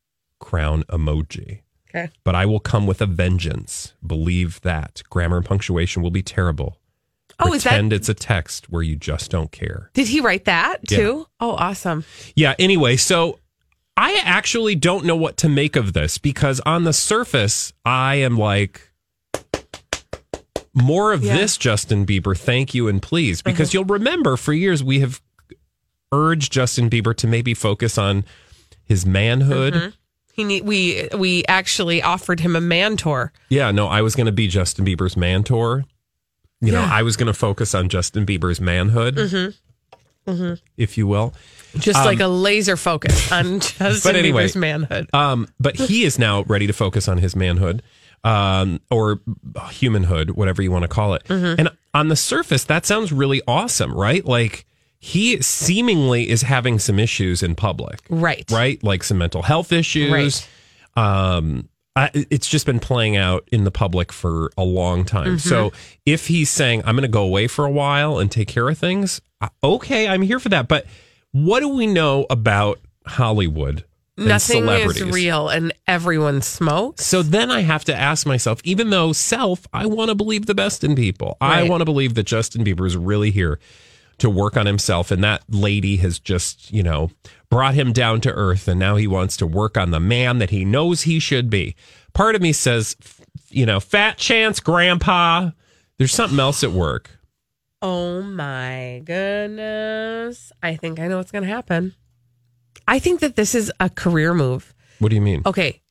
Crown 0.41 0.85
emoji. 0.85 1.61
Okay. 1.91 2.11
But 2.25 2.35
I 2.35 2.47
will 2.47 2.61
come 2.61 2.87
with 2.87 3.03
a 3.03 3.07
vengeance. 3.07 3.93
Believe 4.05 4.61
that. 4.63 5.03
Grammar 5.11 5.37
and 5.37 5.47
punctuation 5.47 6.03
will 6.03 6.11
be 6.11 6.23
terrible. 6.23 6.79
Oh, 7.39 7.53
is 7.53 7.65
that? 7.65 7.71
Pretend 7.71 7.93
it's 7.93 8.09
a 8.09 8.15
text 8.15 8.71
where 8.71 8.83
you 8.83 8.97
just 8.97 9.31
don't 9.31 9.53
care. 9.53 9.91
Did 9.93 10.09
he 10.09 10.21
write 10.21 10.47
that 10.47 10.79
Yeah. 10.91 10.97
too? 10.97 11.27
Oh, 11.41 11.53
awesome. 11.53 12.05
Yeah, 12.35 12.55
anyway, 12.59 12.97
so 12.97 13.39
I 13.97 14.19
actually 14.25 14.77
don't 14.77 15.05
know 15.05 15.17
what 15.17 15.37
to 15.39 15.49
make 15.51 15.77
of 15.77 15.93
this 15.93 16.17
because 16.17 16.61
on 16.65 16.85
the 16.85 16.93
surface, 16.95 17.75
I 17.85 18.17
am 18.17 18.39
like, 18.39 18.91
more 20.75 21.13
of 21.13 21.23
Yeah. 21.23 21.37
this, 21.37 21.59
Justin 21.59 22.07
Bieber, 22.07 22.37
thank 22.37 22.73
you 22.75 22.89
and 22.89 23.03
please. 23.03 23.43
Because 23.43 23.69
uh-huh. 23.69 23.81
you'll 23.81 23.95
remember 23.99 24.39
for 24.39 24.55
years 24.55 24.83
we 24.83 25.01
have 25.01 25.21
urged 26.13 26.53
Justin 26.53 26.89
Bieber 26.91 27.15
to 27.17 27.27
maybe 27.27 27.55
focus 27.55 27.97
on 27.99 28.25
his 28.85 29.05
manhood. 29.07 29.75
Mhm. 29.75 29.93
He 30.35 30.45
need, 30.45 30.65
we 30.65 31.09
we 31.17 31.45
actually 31.47 32.03
offered 32.03 32.41
him 32.41 32.57
a 32.57 32.61
mentor. 32.61 33.33
Yeah, 33.51 33.71
no, 33.71 33.87
I 33.89 34.01
was 34.03 34.15
going 34.15 34.27
to 34.27 34.33
be 34.33 34.49
Justin 34.49 34.85
Bieber's 34.87 35.17
mentor. 35.17 35.85
You 36.61 36.73
know, 36.73 36.81
I 36.81 37.03
was 37.03 37.17
going 37.17 37.27
to 37.27 37.35
focus 37.35 37.75
on 37.75 37.89
Justin 37.89 38.25
Bieber's 38.25 38.61
manhood, 38.61 39.17
Mm-hmm. 39.17 40.31
Mm-hmm. 40.31 40.55
if 40.77 40.97
you 40.97 41.07
will. 41.09 41.35
Just 41.77 41.99
Um, 41.99 42.05
like 42.07 42.21
a 42.21 42.29
laser 42.29 42.77
focus 42.77 43.33
on 43.33 43.59
Justin 43.61 44.15
anyway, 44.17 44.45
Bieber's 44.47 44.55
manhood. 44.57 45.09
Um, 45.13 45.49
but 45.59 45.75
he 45.77 46.05
is 46.05 46.19
now 46.19 46.45
ready 46.45 46.67
to 46.69 46.73
focus 46.73 47.09
on 47.09 47.19
his 47.19 47.35
manhood, 47.35 47.83
um, 48.23 48.81
or 48.91 49.21
humanhood, 49.71 50.31
whatever 50.31 50.63
you 50.63 50.71
want 50.71 50.83
to 50.83 50.89
call 50.89 51.15
it. 51.15 51.25
Mhm. 51.25 51.57
And 51.59 51.69
on 51.93 52.07
the 52.09 52.17
surface, 52.17 52.63
that 52.65 52.87
sounds 52.87 53.13
really 53.13 53.43
awesome, 53.49 53.93
right? 53.93 54.25
Like 54.25 54.65
he 55.05 55.43
seemingly 55.43 56.31
is 56.31 56.43
having 56.43 56.79
some 56.79 57.01
issues 57.01 57.43
in 57.43 57.57
public. 57.57 57.99
Right. 58.09 58.49
Right? 58.53 58.81
Like 58.85 59.03
some 59.03 59.19
mental 59.19 59.43
health 59.43 59.73
issues. 59.73 60.47
Um 60.97 61.69
I, 61.95 62.09
it's 62.15 62.47
just 62.47 62.65
been 62.65 62.79
playing 62.79 63.17
out 63.19 63.47
in 63.53 63.65
the 63.65 63.71
public 63.73 64.13
for 64.13 64.51
a 64.57 64.63
long 64.63 65.05
time. 65.05 65.37
Mhm. 65.37 65.41
So 65.41 65.73
if 66.07 66.29
he's 66.29 66.49
saying 66.49 66.83
I'm 66.87 66.95
going 66.95 67.03
to 67.03 67.09
go 67.09 67.23
away 67.25 67.49
for 67.49 67.67
a 67.67 67.71
while 67.71 68.19
and 68.19 68.31
take 68.31 68.49
care 68.49 68.67
of 68.69 68.79
things, 68.79 69.21
okay, 69.63 70.09
I'm 70.09 70.23
here 70.23 70.39
for 70.39 70.49
that. 70.51 70.69
But 70.69 70.87
what 71.33 71.61
do 71.61 71.69
we 71.69 71.87
know 71.87 72.25
about 72.31 72.79
Hollywood? 73.07 73.85
and 74.17 74.29
Nothing 74.29 74.69
is 74.69 75.03
real 75.03 75.49
and 75.49 75.75
everyone 75.87 76.41
smokes. 76.43 77.05
So 77.05 77.23
then 77.23 77.51
I 77.51 77.61
have 77.61 77.85
to 77.87 77.95
ask 77.95 78.27
myself, 78.27 78.61
even 78.65 78.91
though 78.91 79.13
self, 79.13 79.67
I 79.73 79.87
want 79.87 80.11
to 80.11 80.15
believe 80.15 80.47
the 80.47 80.55
best 80.55 80.85
in 80.85 80.95
people. 80.95 81.37
I 81.41 81.65
want 81.65 81.81
to 81.81 81.85
believe 81.85 82.15
that 82.15 82.25
Justin 82.25 82.65
Bieber 82.65 82.87
is 82.87 82.97
really 82.97 83.31
here 83.33 83.59
to 84.23 84.31
work 84.31 84.57
on 84.57 84.67
himself. 84.67 85.11
And 85.11 85.23
that 85.23 85.43
lady 85.49 85.97
has 85.99 86.19
just, 86.19 86.73
you 86.73 86.83
know, 86.83 87.11
brought 87.51 87.75
him 87.75 87.93
down 87.93 88.21
to 88.23 88.33
earth. 88.33 88.67
And 88.67 88.81
now 88.81 88.97
he 88.97 89.07
wants 89.07 89.37
to 89.37 89.47
work 89.47 89.77
on 89.77 89.91
the 89.91 90.01
man 90.01 90.39
that 90.39 90.51
he 90.51 90.65
knows 90.65 91.03
he 91.03 91.21
should 91.21 91.51
be. 91.51 91.77
Part 92.15 92.35
of 92.35 92.43
me 92.43 92.53
says, 92.53 92.97
you 93.51 93.67
know, 93.67 93.79
fat 93.81 94.17
chance, 94.19 94.59
grandpa. 94.61 95.51
There's 95.99 96.15
something 96.15 96.41
else 96.41 96.65
at 96.65 96.73
work. 96.73 97.11
Oh 97.81 98.23
my 98.23 99.03
goodness. 99.05 100.53
I 100.63 100.77
think 100.77 100.99
I 100.99 101.09
know 101.09 101.19
what's 101.19 101.33
going 101.33 101.45
to 101.45 101.51
happen. 101.51 101.95
I 102.89 102.99
think 102.99 103.21
that 103.21 103.37
this 103.37 103.55
is 103.55 103.73
a 103.81 103.91
career 103.91 104.35
move. 104.35 104.75
What 104.99 105.11
do 105.11 105.15
you 105.17 105.21
mean? 105.21 105.43
Okay. 105.45 105.83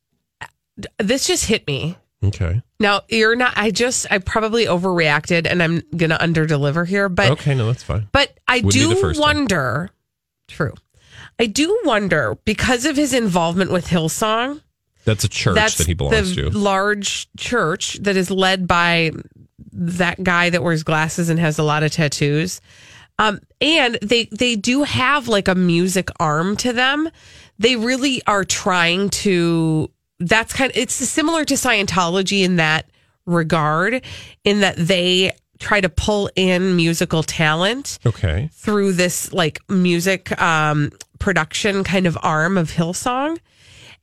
This 0.97 1.27
just 1.27 1.45
hit 1.45 1.67
me. 1.67 1.97
Okay. 2.24 2.61
Now, 2.80 3.01
you're 3.09 3.36
not, 3.36 3.53
I 3.55 3.72
just, 3.72 4.05
I 4.11 4.19
probably 4.19 4.65
overreacted 4.65 5.47
and 5.49 5.61
I'm 5.63 5.82
going 5.95 6.11
to 6.11 6.17
underdeliver 6.17 6.88
here, 6.88 7.09
but 7.09 7.32
okay, 7.32 7.55
no, 7.55 7.67
that's 7.67 7.84
fine. 7.84 8.07
But 8.11 8.38
I 8.47 8.57
Wouldn't 8.57 8.74
do 8.74 8.95
first 8.95 9.19
time. 9.19 9.38
wonder. 9.38 9.89
True. 10.47 10.74
I 11.39 11.47
do 11.47 11.80
wonder 11.84 12.38
because 12.45 12.86
of 12.86 12.95
his 12.95 13.13
involvement 13.13 13.72
with 13.72 13.88
Hillsong. 13.88 14.61
That's 15.03 15.24
a 15.24 15.30
church 15.30 15.55
that's 15.55 15.78
that 15.78 15.88
he 15.88 15.95
belongs 15.95 16.36
to. 16.36 16.49
large 16.51 17.28
church 17.36 17.95
that 18.01 18.15
is 18.15 18.30
led 18.30 18.67
by 18.67 19.11
that 19.72 20.24
guy 20.24 20.51
that 20.51 20.61
wears 20.61 20.84
glasses 20.84 21.30
and 21.30 21.39
has 21.39 21.57
a 21.57 21.63
lot 21.63 21.82
of 21.82 21.91
tattoos. 21.91 22.61
Um, 23.17 23.39
and 23.59 23.97
they 24.01 24.26
they 24.26 24.55
do 24.55 24.84
have 24.84 25.28
like 25.28 25.47
a 25.47 25.55
music 25.55 26.09
arm 26.19 26.55
to 26.57 26.74
them. 26.74 27.09
They 27.57 27.76
really 27.76 28.22
are 28.28 28.43
trying 28.43 29.09
to. 29.09 29.89
That's 30.22 30.53
kind 30.53 30.72
of 30.72 30.78
it's 30.78 30.93
similar 30.93 31.43
to 31.45 31.55
Scientology 31.55 32.43
in 32.43 32.57
that 32.57 32.89
regard, 33.26 34.03
in 34.43 34.61
that 34.61 34.76
they 34.78 35.32
try 35.59 35.82
to 35.82 35.89
pull 35.89 36.30
in 36.36 36.76
musical 36.76 37.22
talent 37.24 37.99
Okay. 38.05 38.49
through 38.53 38.93
this 38.93 39.32
like 39.32 39.59
music 39.69 40.39
um, 40.41 40.91
production 41.19 41.84
kind 41.84 42.07
of 42.07 42.17
arm 42.24 42.57
of 42.57 42.72
Hillsong. 42.72 43.38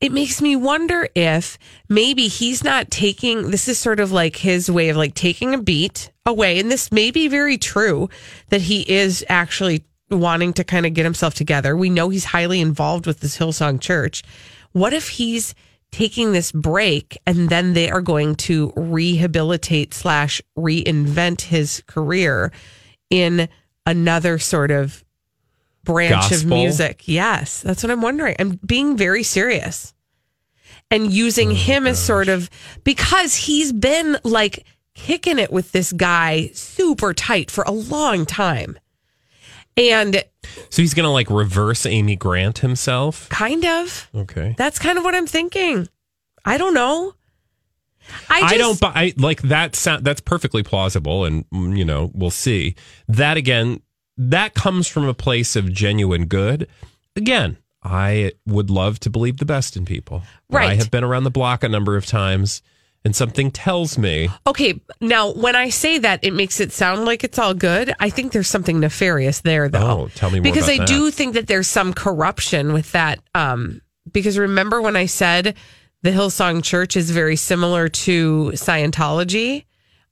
It 0.00 0.12
makes 0.12 0.40
me 0.40 0.54
wonder 0.54 1.08
if 1.16 1.58
maybe 1.88 2.28
he's 2.28 2.62
not 2.62 2.90
taking 2.92 3.50
this 3.50 3.66
is 3.66 3.78
sort 3.78 3.98
of 3.98 4.12
like 4.12 4.36
his 4.36 4.70
way 4.70 4.90
of 4.90 4.96
like 4.96 5.14
taking 5.14 5.54
a 5.54 5.58
beat 5.58 6.12
away. 6.24 6.60
And 6.60 6.70
this 6.70 6.92
may 6.92 7.10
be 7.10 7.26
very 7.26 7.58
true 7.58 8.08
that 8.50 8.60
he 8.60 8.82
is 8.88 9.24
actually 9.28 9.82
wanting 10.10 10.52
to 10.54 10.62
kind 10.64 10.86
of 10.86 10.94
get 10.94 11.02
himself 11.04 11.34
together. 11.34 11.76
We 11.76 11.90
know 11.90 12.08
he's 12.10 12.24
highly 12.26 12.60
involved 12.60 13.06
with 13.06 13.18
this 13.20 13.36
Hillsong 13.36 13.80
church. 13.80 14.22
What 14.72 14.92
if 14.92 15.08
he's 15.08 15.54
taking 15.90 16.32
this 16.32 16.52
break 16.52 17.18
and 17.26 17.48
then 17.48 17.72
they 17.72 17.90
are 17.90 18.02
going 18.02 18.34
to 18.34 18.72
rehabilitate 18.76 19.94
slash 19.94 20.42
reinvent 20.56 21.42
his 21.42 21.82
career 21.86 22.52
in 23.10 23.48
another 23.86 24.38
sort 24.38 24.70
of 24.70 25.04
branch 25.84 26.30
of 26.32 26.44
music. 26.44 27.08
Yes, 27.08 27.62
that's 27.62 27.82
what 27.82 27.90
I'm 27.90 28.02
wondering. 28.02 28.36
I'm 28.38 28.60
being 28.64 28.96
very 28.96 29.22
serious 29.22 29.94
and 30.90 31.04
Oh, 31.04 31.10
using 31.10 31.50
him 31.50 31.86
as 31.86 32.02
sort 32.02 32.28
of 32.28 32.50
because 32.84 33.34
he's 33.34 33.72
been 33.72 34.18
like 34.24 34.66
kicking 34.94 35.38
it 35.38 35.52
with 35.52 35.72
this 35.72 35.92
guy 35.92 36.50
super 36.52 37.14
tight 37.14 37.50
for 37.50 37.64
a 37.64 37.70
long 37.72 38.26
time. 38.26 38.78
And 39.78 40.24
So 40.70 40.82
he's 40.82 40.94
going 40.94 41.04
to 41.04 41.10
like 41.10 41.30
reverse 41.30 41.86
Amy 41.86 42.16
Grant 42.16 42.58
himself. 42.58 43.28
kind 43.28 43.64
of, 43.64 44.10
Okay. 44.14 44.54
that's 44.58 44.78
kind 44.78 44.98
of 44.98 45.04
what 45.04 45.14
I'm 45.14 45.26
thinking. 45.26 45.88
I 46.44 46.58
don't 46.58 46.74
know. 46.74 47.14
I, 48.30 48.40
I, 48.40 48.56
don't 48.56 48.80
buy 48.80 48.92
I, 48.94 49.14
like 49.18 49.42
that. 49.42 49.76
Sound, 49.76 50.04
that's 50.04 50.20
perfectly 50.22 50.62
plausible, 50.62 51.24
and 51.26 51.48
mm, 51.50 51.76
you 51.76 51.84
know 51.84 52.10
we'll 52.14 52.30
see. 52.30 52.74
That 53.06 53.36
again, 53.36 53.82
that 54.16 54.54
comes 54.54 54.88
from 54.88 55.04
a 55.06 55.12
place 55.12 55.56
of 55.56 55.70
genuine 55.72 56.24
good. 56.26 56.68
Again, 57.16 57.58
I 57.82 58.32
would 58.46 58.70
love 58.70 58.98
to 59.00 59.10
believe 59.10 59.36
the 59.36 59.44
best 59.44 59.76
in 59.76 59.84
people. 59.84 60.22
Right. 60.48 60.70
I 60.70 60.74
have 60.76 60.90
been 60.90 61.04
around 61.04 61.24
the 61.24 61.30
block 61.30 61.62
a 61.62 61.68
number 61.68 61.96
of 61.96 62.06
times, 62.06 62.62
and 63.04 63.14
something 63.14 63.50
tells 63.50 63.96
me 63.96 64.28
Okay, 64.46 64.80
now 65.00 65.32
when 65.32 65.56
I 65.56 65.68
say 65.70 65.98
that, 65.98 66.22
it 66.22 66.32
makes 66.32 66.60
it 66.60 66.72
sound 66.72 67.04
like 67.04 67.24
it's 67.24 67.38
all 67.38 67.54
good. 67.54 67.94
I 68.00 68.10
think 68.10 68.32
there's 68.32 68.48
something 68.48 68.80
nefarious 68.80 69.40
there, 69.40 69.68
though. 69.68 70.02
Oh, 70.02 70.08
tell 70.14 70.30
me 70.30 70.40
more 70.40 70.42
because 70.42 70.68
I 70.68 70.84
do 70.84 71.10
think 71.10 71.34
that 71.34 71.46
there's 71.46 71.66
some 71.68 71.92
corruption 71.92 72.72
with 72.72 72.92
that. 72.92 73.20
Um, 73.34 73.80
because 74.10 74.38
remember 74.38 74.80
when 74.82 74.96
I 74.96 75.06
said 75.06 75.54
the 76.02 76.10
Hillsong 76.10 76.62
Church 76.62 76.96
is 76.96 77.10
very 77.10 77.36
similar 77.36 77.88
to 77.88 78.50
Scientology? 78.54 79.64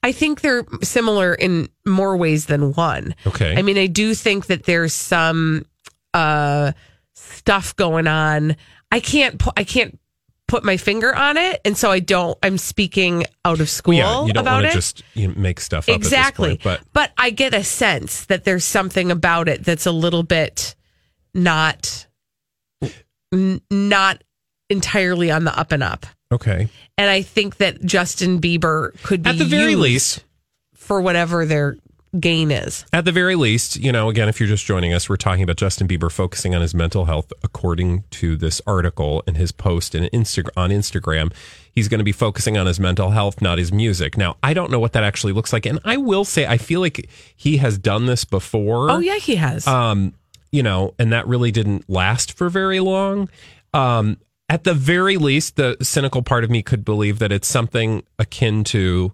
I 0.03 0.12
think 0.12 0.41
they're 0.41 0.64
similar 0.82 1.34
in 1.34 1.68
more 1.84 2.16
ways 2.16 2.47
than 2.47 2.72
one. 2.74 3.14
Okay. 3.26 3.57
I 3.57 3.62
mean, 3.62 3.78
I 3.78 3.87
do 3.87 4.14
think 4.14 4.47
that 4.47 4.64
there's 4.64 4.93
some 4.93 5.64
uh, 6.14 6.72
stuff 7.14 7.74
going 7.74 8.07
on. 8.07 8.57
I 8.93 9.01
can't. 9.01 9.43
I 9.57 9.64
can't 9.64 9.99
put 10.49 10.64
my 10.64 10.76
finger 10.76 11.14
on 11.14 11.36
it, 11.36 11.61
and 11.64 11.76
so 11.76 11.90
I 11.90 12.01
don't. 12.01 12.38
I'm 12.42 12.59
speaking 12.59 13.24
out 13.44 13.61
of 13.61 13.68
school 13.68 13.97
Well, 13.97 14.22
yeah, 14.22 14.26
you 14.28 14.32
don't 14.32 14.42
about 14.42 14.55
want 14.62 14.66
it. 14.66 14.72
just 14.72 15.03
you 15.14 15.28
know, 15.28 15.34
make 15.36 15.61
stuff 15.61 15.88
up 15.88 15.94
exactly. 15.97 16.59
Point, 16.59 16.80
but 16.92 17.12
I 17.18 17.30
get 17.30 17.53
a 17.55 17.64
sense 17.64 18.26
that 18.26 18.44
there's 18.44 18.64
something 18.64 19.11
about 19.11 19.49
it 19.49 19.64
that's 19.64 19.86
a 19.86 19.92
little 19.92 20.22
bit 20.22 20.74
not 21.34 22.07
n- 23.32 23.61
not 23.70 24.22
entirely 24.70 25.30
on 25.30 25.44
the 25.44 25.59
up 25.59 25.72
and 25.72 25.82
up. 25.82 26.07
okay. 26.32 26.68
And 26.99 27.11
I 27.11 27.22
think 27.22 27.59
that 27.59 27.84
Justin 27.84 28.40
Bieber 28.40 28.90
could 29.03 29.22
be 29.22 29.30
At 29.30 29.38
the 29.38 29.44
very 29.44 29.76
least, 29.76 30.24
for 30.74 31.01
whatever 31.01 31.44
their 31.44 31.76
gain 32.20 32.50
is. 32.50 32.84
At 32.92 33.04
the 33.04 33.12
very 33.12 33.34
least, 33.34 33.76
you 33.76 33.92
know, 33.92 34.08
again, 34.08 34.28
if 34.28 34.40
you're 34.40 34.48
just 34.48 34.64
joining 34.64 34.92
us, 34.92 35.08
we're 35.08 35.16
talking 35.16 35.42
about 35.42 35.56
Justin 35.56 35.88
Bieber 35.88 36.10
focusing 36.10 36.54
on 36.54 36.62
his 36.62 36.74
mental 36.74 37.04
health. 37.04 37.32
According 37.42 38.04
to 38.10 38.36
this 38.36 38.60
article 38.66 39.22
and 39.26 39.36
his 39.36 39.52
post 39.52 39.94
in 39.94 40.04
Insta- 40.10 40.48
on 40.56 40.70
Instagram, 40.70 41.32
he's 41.72 41.88
going 41.88 41.98
to 41.98 42.04
be 42.04 42.12
focusing 42.12 42.56
on 42.56 42.66
his 42.66 42.80
mental 42.80 43.10
health, 43.10 43.40
not 43.40 43.58
his 43.58 43.72
music. 43.72 44.16
Now, 44.16 44.36
I 44.42 44.54
don't 44.54 44.70
know 44.70 44.80
what 44.80 44.92
that 44.92 45.04
actually 45.04 45.32
looks 45.32 45.52
like, 45.52 45.66
and 45.66 45.78
I 45.84 45.96
will 45.96 46.24
say, 46.24 46.46
I 46.46 46.58
feel 46.58 46.80
like 46.80 47.08
he 47.36 47.58
has 47.58 47.78
done 47.78 48.06
this 48.06 48.24
before. 48.24 48.90
Oh 48.90 48.98
yeah, 48.98 49.16
he 49.16 49.36
has. 49.36 49.66
Um, 49.66 50.14
you 50.52 50.62
know, 50.62 50.94
and 50.98 51.12
that 51.12 51.26
really 51.26 51.50
didn't 51.50 51.88
last 51.88 52.32
for 52.32 52.48
very 52.48 52.80
long. 52.80 53.28
Um, 53.74 54.18
at 54.48 54.64
the 54.64 54.74
very 54.74 55.16
least, 55.16 55.56
the 55.56 55.76
cynical 55.82 56.22
part 56.22 56.44
of 56.44 56.50
me 56.50 56.62
could 56.62 56.84
believe 56.84 57.18
that 57.18 57.32
it's 57.32 57.48
something 57.48 58.04
akin 58.18 58.64
to 58.64 59.12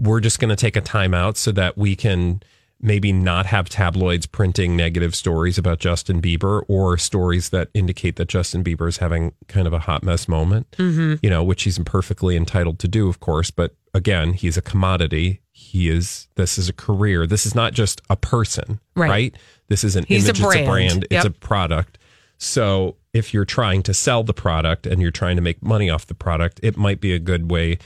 we're 0.00 0.20
just 0.20 0.38
going 0.40 0.48
to 0.48 0.56
take 0.56 0.76
a 0.76 0.80
timeout 0.82 1.36
so 1.36 1.52
that 1.52 1.76
we 1.78 1.94
can 1.94 2.42
maybe 2.82 3.12
not 3.12 3.44
have 3.44 3.68
tabloids 3.68 4.24
printing 4.24 4.74
negative 4.74 5.14
stories 5.14 5.58
about 5.58 5.78
Justin 5.78 6.22
Bieber 6.22 6.62
or 6.66 6.96
stories 6.96 7.50
that 7.50 7.68
indicate 7.74 8.16
that 8.16 8.26
Justin 8.26 8.64
Bieber 8.64 8.88
is 8.88 8.96
having 8.96 9.34
kind 9.48 9.66
of 9.66 9.74
a 9.74 9.80
hot 9.80 10.02
mess 10.02 10.26
moment, 10.26 10.66
Mhm. 10.78 11.18
you 11.22 11.28
know, 11.28 11.44
which 11.44 11.64
he's 11.64 11.78
perfectly 11.80 12.36
entitled 12.36 12.78
to 12.78 12.88
do, 12.88 13.06
of 13.08 13.20
course. 13.20 13.50
But 13.50 13.74
again, 13.92 14.32
he's 14.32 14.56
a 14.56 14.62
commodity. 14.62 15.42
He 15.52 15.90
is, 15.90 16.28
this 16.36 16.56
is 16.56 16.70
a 16.70 16.72
career. 16.72 17.26
This 17.26 17.44
is 17.44 17.54
not 17.54 17.74
just 17.74 18.00
a 18.08 18.16
person, 18.16 18.80
Right. 18.96 19.10
right? 19.10 19.34
This 19.68 19.84
is 19.84 19.94
an 19.94 20.06
He's 20.08 20.24
a 20.24 20.28
image, 20.30 20.38
it's 20.40 20.40
a 20.40 20.42
brand. 20.48 20.66
brand, 20.66 21.06
it's 21.10 21.26
a 21.26 21.30
product. 21.30 21.98
So 22.38 22.96
if 23.12 23.34
you're 23.34 23.44
trying 23.44 23.82
to 23.82 23.92
sell 23.92 24.24
the 24.24 24.32
product 24.32 24.86
and 24.86 25.02
you're 25.02 25.10
trying 25.10 25.36
to 25.36 25.42
make 25.42 25.62
money 25.62 25.90
off 25.90 26.06
the 26.06 26.14
product, 26.14 26.58
it 26.62 26.78
might 26.78 26.98
be 27.02 27.12
a 27.12 27.18
good 27.18 27.50
way 27.50 27.76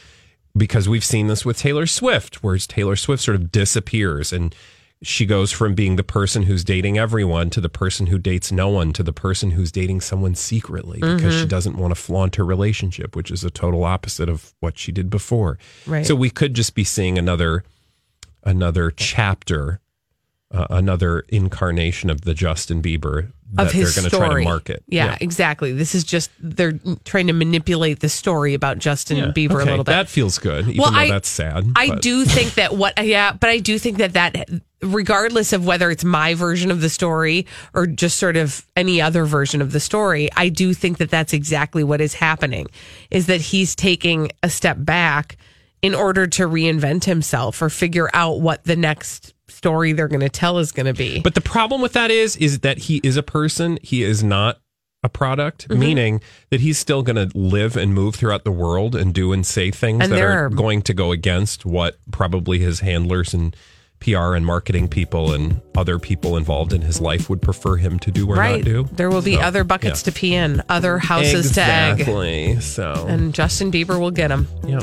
because 0.56 0.88
we've 0.88 1.04
seen 1.04 1.26
this 1.26 1.44
with 1.44 1.58
Taylor 1.58 1.86
Swift, 1.86 2.42
where 2.42 2.56
Taylor 2.58 2.96
Swift 2.96 3.22
sort 3.22 3.34
of 3.36 3.50
disappears 3.50 4.32
and 4.32 4.54
she 5.02 5.26
goes 5.26 5.52
from 5.52 5.74
being 5.74 5.96
the 5.96 6.04
person 6.04 6.44
who's 6.44 6.64
dating 6.64 6.96
everyone 6.96 7.50
to 7.50 7.60
the 7.60 7.68
person 7.68 8.06
who 8.06 8.16
dates 8.18 8.50
no 8.50 8.70
one 8.70 8.90
to 8.94 9.02
the 9.02 9.12
person 9.12 9.50
who's 9.50 9.70
dating 9.70 10.00
someone 10.00 10.34
secretly 10.34 10.98
because 10.98 11.34
she 11.34 11.44
Mhm. 11.44 11.48
doesn't 11.48 11.76
want 11.76 11.90
to 11.90 12.00
flaunt 12.00 12.36
her 12.36 12.44
relationship, 12.44 13.14
which 13.14 13.30
is 13.30 13.44
a 13.44 13.50
total 13.50 13.84
opposite 13.84 14.30
of 14.30 14.54
what 14.60 14.78
she 14.78 14.92
did 14.92 15.10
before. 15.10 15.58
Right. 15.86 16.06
So 16.06 16.14
we 16.14 16.30
could 16.30 16.54
just 16.54 16.74
be 16.74 16.84
seeing 16.84 17.18
another 17.18 17.64
another 18.44 18.90
chapter 18.90 19.80
uh, 20.50 20.66
another 20.70 21.24
incarnation 21.30 22.08
of 22.10 22.20
the 22.22 22.32
Justin 22.32 22.80
Bieber 22.80 23.32
of 23.58 23.72
his 23.72 23.94
they're 23.94 24.04
to 24.04 24.10
try 24.10 24.18
to 24.20 24.24
story. 24.26 24.44
market. 24.44 24.82
Yeah, 24.88 25.16
exactly. 25.20 25.72
This 25.72 25.94
is 25.94 26.04
just 26.04 26.30
they're 26.40 26.78
trying 27.04 27.26
to 27.28 27.32
manipulate 27.32 28.00
the 28.00 28.08
story 28.08 28.54
about 28.54 28.78
Justin 28.78 29.16
Yeah, 29.18 29.24
Bieber 29.26 29.52
okay, 29.60 29.62
a 29.62 29.64
little 29.66 29.84
bit. 29.84 29.92
That 29.92 30.08
feels 30.08 30.38
good, 30.38 30.68
even 30.68 30.80
Well, 30.82 30.90
though 30.92 30.98
I- 30.98 31.08
that's 31.08 31.28
sad. 31.28 31.66
I 31.76 31.88
but- 31.88 32.02
do 32.02 32.24
think 32.24 32.54
that 32.54 32.76
what, 32.76 32.94
yeah, 33.04 33.32
but 33.32 33.50
I 33.50 33.58
do 33.58 33.78
think 33.78 33.98
that 33.98 34.12
that, 34.14 34.48
regardless 34.82 35.52
of 35.52 35.66
whether 35.66 35.90
it's 35.90 36.04
my 36.04 36.34
version 36.34 36.70
of 36.70 36.80
the 36.80 36.88
story 36.88 37.46
or 37.72 37.86
just 37.86 38.18
sort 38.18 38.36
of 38.36 38.64
any 38.76 39.00
other 39.00 39.24
version 39.24 39.60
of 39.62 39.72
the 39.72 39.80
story, 39.80 40.28
I 40.36 40.48
do 40.48 40.74
think 40.74 40.98
that 40.98 41.10
that's 41.10 41.32
exactly 41.32 41.82
what 41.84 42.00
is 42.00 42.14
happening 42.14 42.66
is 43.10 43.26
that 43.26 43.40
he's 43.40 43.74
taking 43.74 44.30
a 44.42 44.50
step 44.50 44.76
back 44.80 45.36
in 45.82 45.94
order 45.94 46.26
to 46.26 46.44
reinvent 46.48 47.04
himself 47.04 47.60
or 47.60 47.68
figure 47.68 48.08
out 48.14 48.40
what 48.40 48.64
the 48.64 48.76
next 48.76 49.33
story 49.48 49.92
they're 49.92 50.08
going 50.08 50.20
to 50.20 50.28
tell 50.28 50.58
is 50.58 50.72
going 50.72 50.86
to 50.86 50.94
be. 50.94 51.20
But 51.20 51.34
the 51.34 51.40
problem 51.40 51.80
with 51.80 51.92
that 51.94 52.10
is, 52.10 52.36
is 52.36 52.60
that 52.60 52.78
he 52.78 53.00
is 53.04 53.16
a 53.16 53.22
person. 53.22 53.78
He 53.82 54.02
is 54.02 54.22
not 54.24 54.58
a 55.02 55.08
product, 55.08 55.68
Mm-hmm. 55.68 55.80
meaning 55.80 56.20
that 56.50 56.60
he's 56.60 56.78
still 56.78 57.02
going 57.02 57.16
to 57.28 57.36
live 57.38 57.76
and 57.76 57.92
move 57.92 58.14
throughout 58.14 58.44
the 58.44 58.50
world 58.52 58.94
and 58.96 59.12
do 59.12 59.32
and 59.32 59.44
say 59.46 59.70
things 59.70 60.02
And 60.02 60.12
that 60.12 60.20
are, 60.22 60.46
are- 60.46 60.48
going 60.50 60.80
to 60.82 60.94
go 60.94 61.12
against 61.12 61.66
what 61.66 61.98
probably 62.10 62.58
his 62.58 62.80
handlers 62.80 63.34
and 63.34 63.54
PR 64.00 64.34
and 64.34 64.44
marketing 64.44 64.88
people 64.88 65.32
and 65.32 65.60
other 65.76 65.98
people 65.98 66.36
involved 66.36 66.72
in 66.74 66.82
his 66.82 67.00
life 67.00 67.30
would 67.30 67.40
prefer 67.40 67.76
him 67.76 67.98
to 68.00 68.10
do 68.10 68.28
or 68.28 68.34
right. 68.36 68.56
not 68.58 68.64
do. 68.64 68.84
There 68.92 69.08
will 69.10 69.22
be 69.22 69.36
So, 69.36 69.40
other 69.42 69.64
buckets 69.64 70.00
yeah. 70.02 70.12
to 70.12 70.18
pee 70.18 70.34
in, 70.34 70.62
other 70.68 70.98
houses 70.98 71.52
to 71.52 71.62
egg. 71.62 72.00
Exactly. 72.00 72.60
So 72.60 73.06
And 73.08 73.32
Justin 73.34 73.70
Bieber 73.72 73.98
will 74.00 74.10
get 74.10 74.28
them. 74.28 74.46
yeah. 74.66 74.80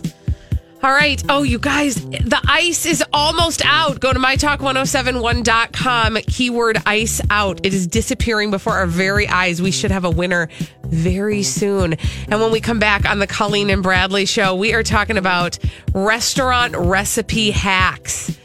All 0.84 0.92
right. 0.92 1.22
Oh, 1.30 1.44
you 1.44 1.60
guys, 1.60 1.96
the 1.96 2.42
ice 2.48 2.88
is 2.88 3.04
almost 3.14 3.62
out. 3.66 4.00
Go 4.00 4.12
to 4.12 4.20
mytalk1071.com. 4.20 6.16
Keyword 6.28 6.78
ice 6.88 7.22
out. 7.30 7.64
It 7.64 7.74
is 7.74 7.86
disappearing 7.86 8.50
before 8.50 8.74
our 8.74 8.88
very 8.88 9.28
eyes. 9.28 9.62
We 9.62 9.70
should 9.70 9.92
have 9.92 10.06
a 10.06 10.10
winner 10.10 10.50
very 10.86 11.44
soon. 11.44 11.94
And 12.30 12.42
when 12.42 12.52
we 12.52 12.62
come 12.62 12.80
back 12.80 13.08
on 13.08 13.20
the 13.20 13.28
Colleen 13.28 13.70
and 13.70 13.84
Bradley 13.84 14.26
show, 14.26 14.56
we 14.56 14.74
are 14.74 14.82
talking 14.82 15.18
about 15.18 15.60
restaurant 15.94 16.76
recipe 16.76 17.52
hacks 17.52 18.36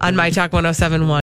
on 0.00 0.14
My 0.14 0.28
Talk 0.28 0.52
1071. 0.52 1.22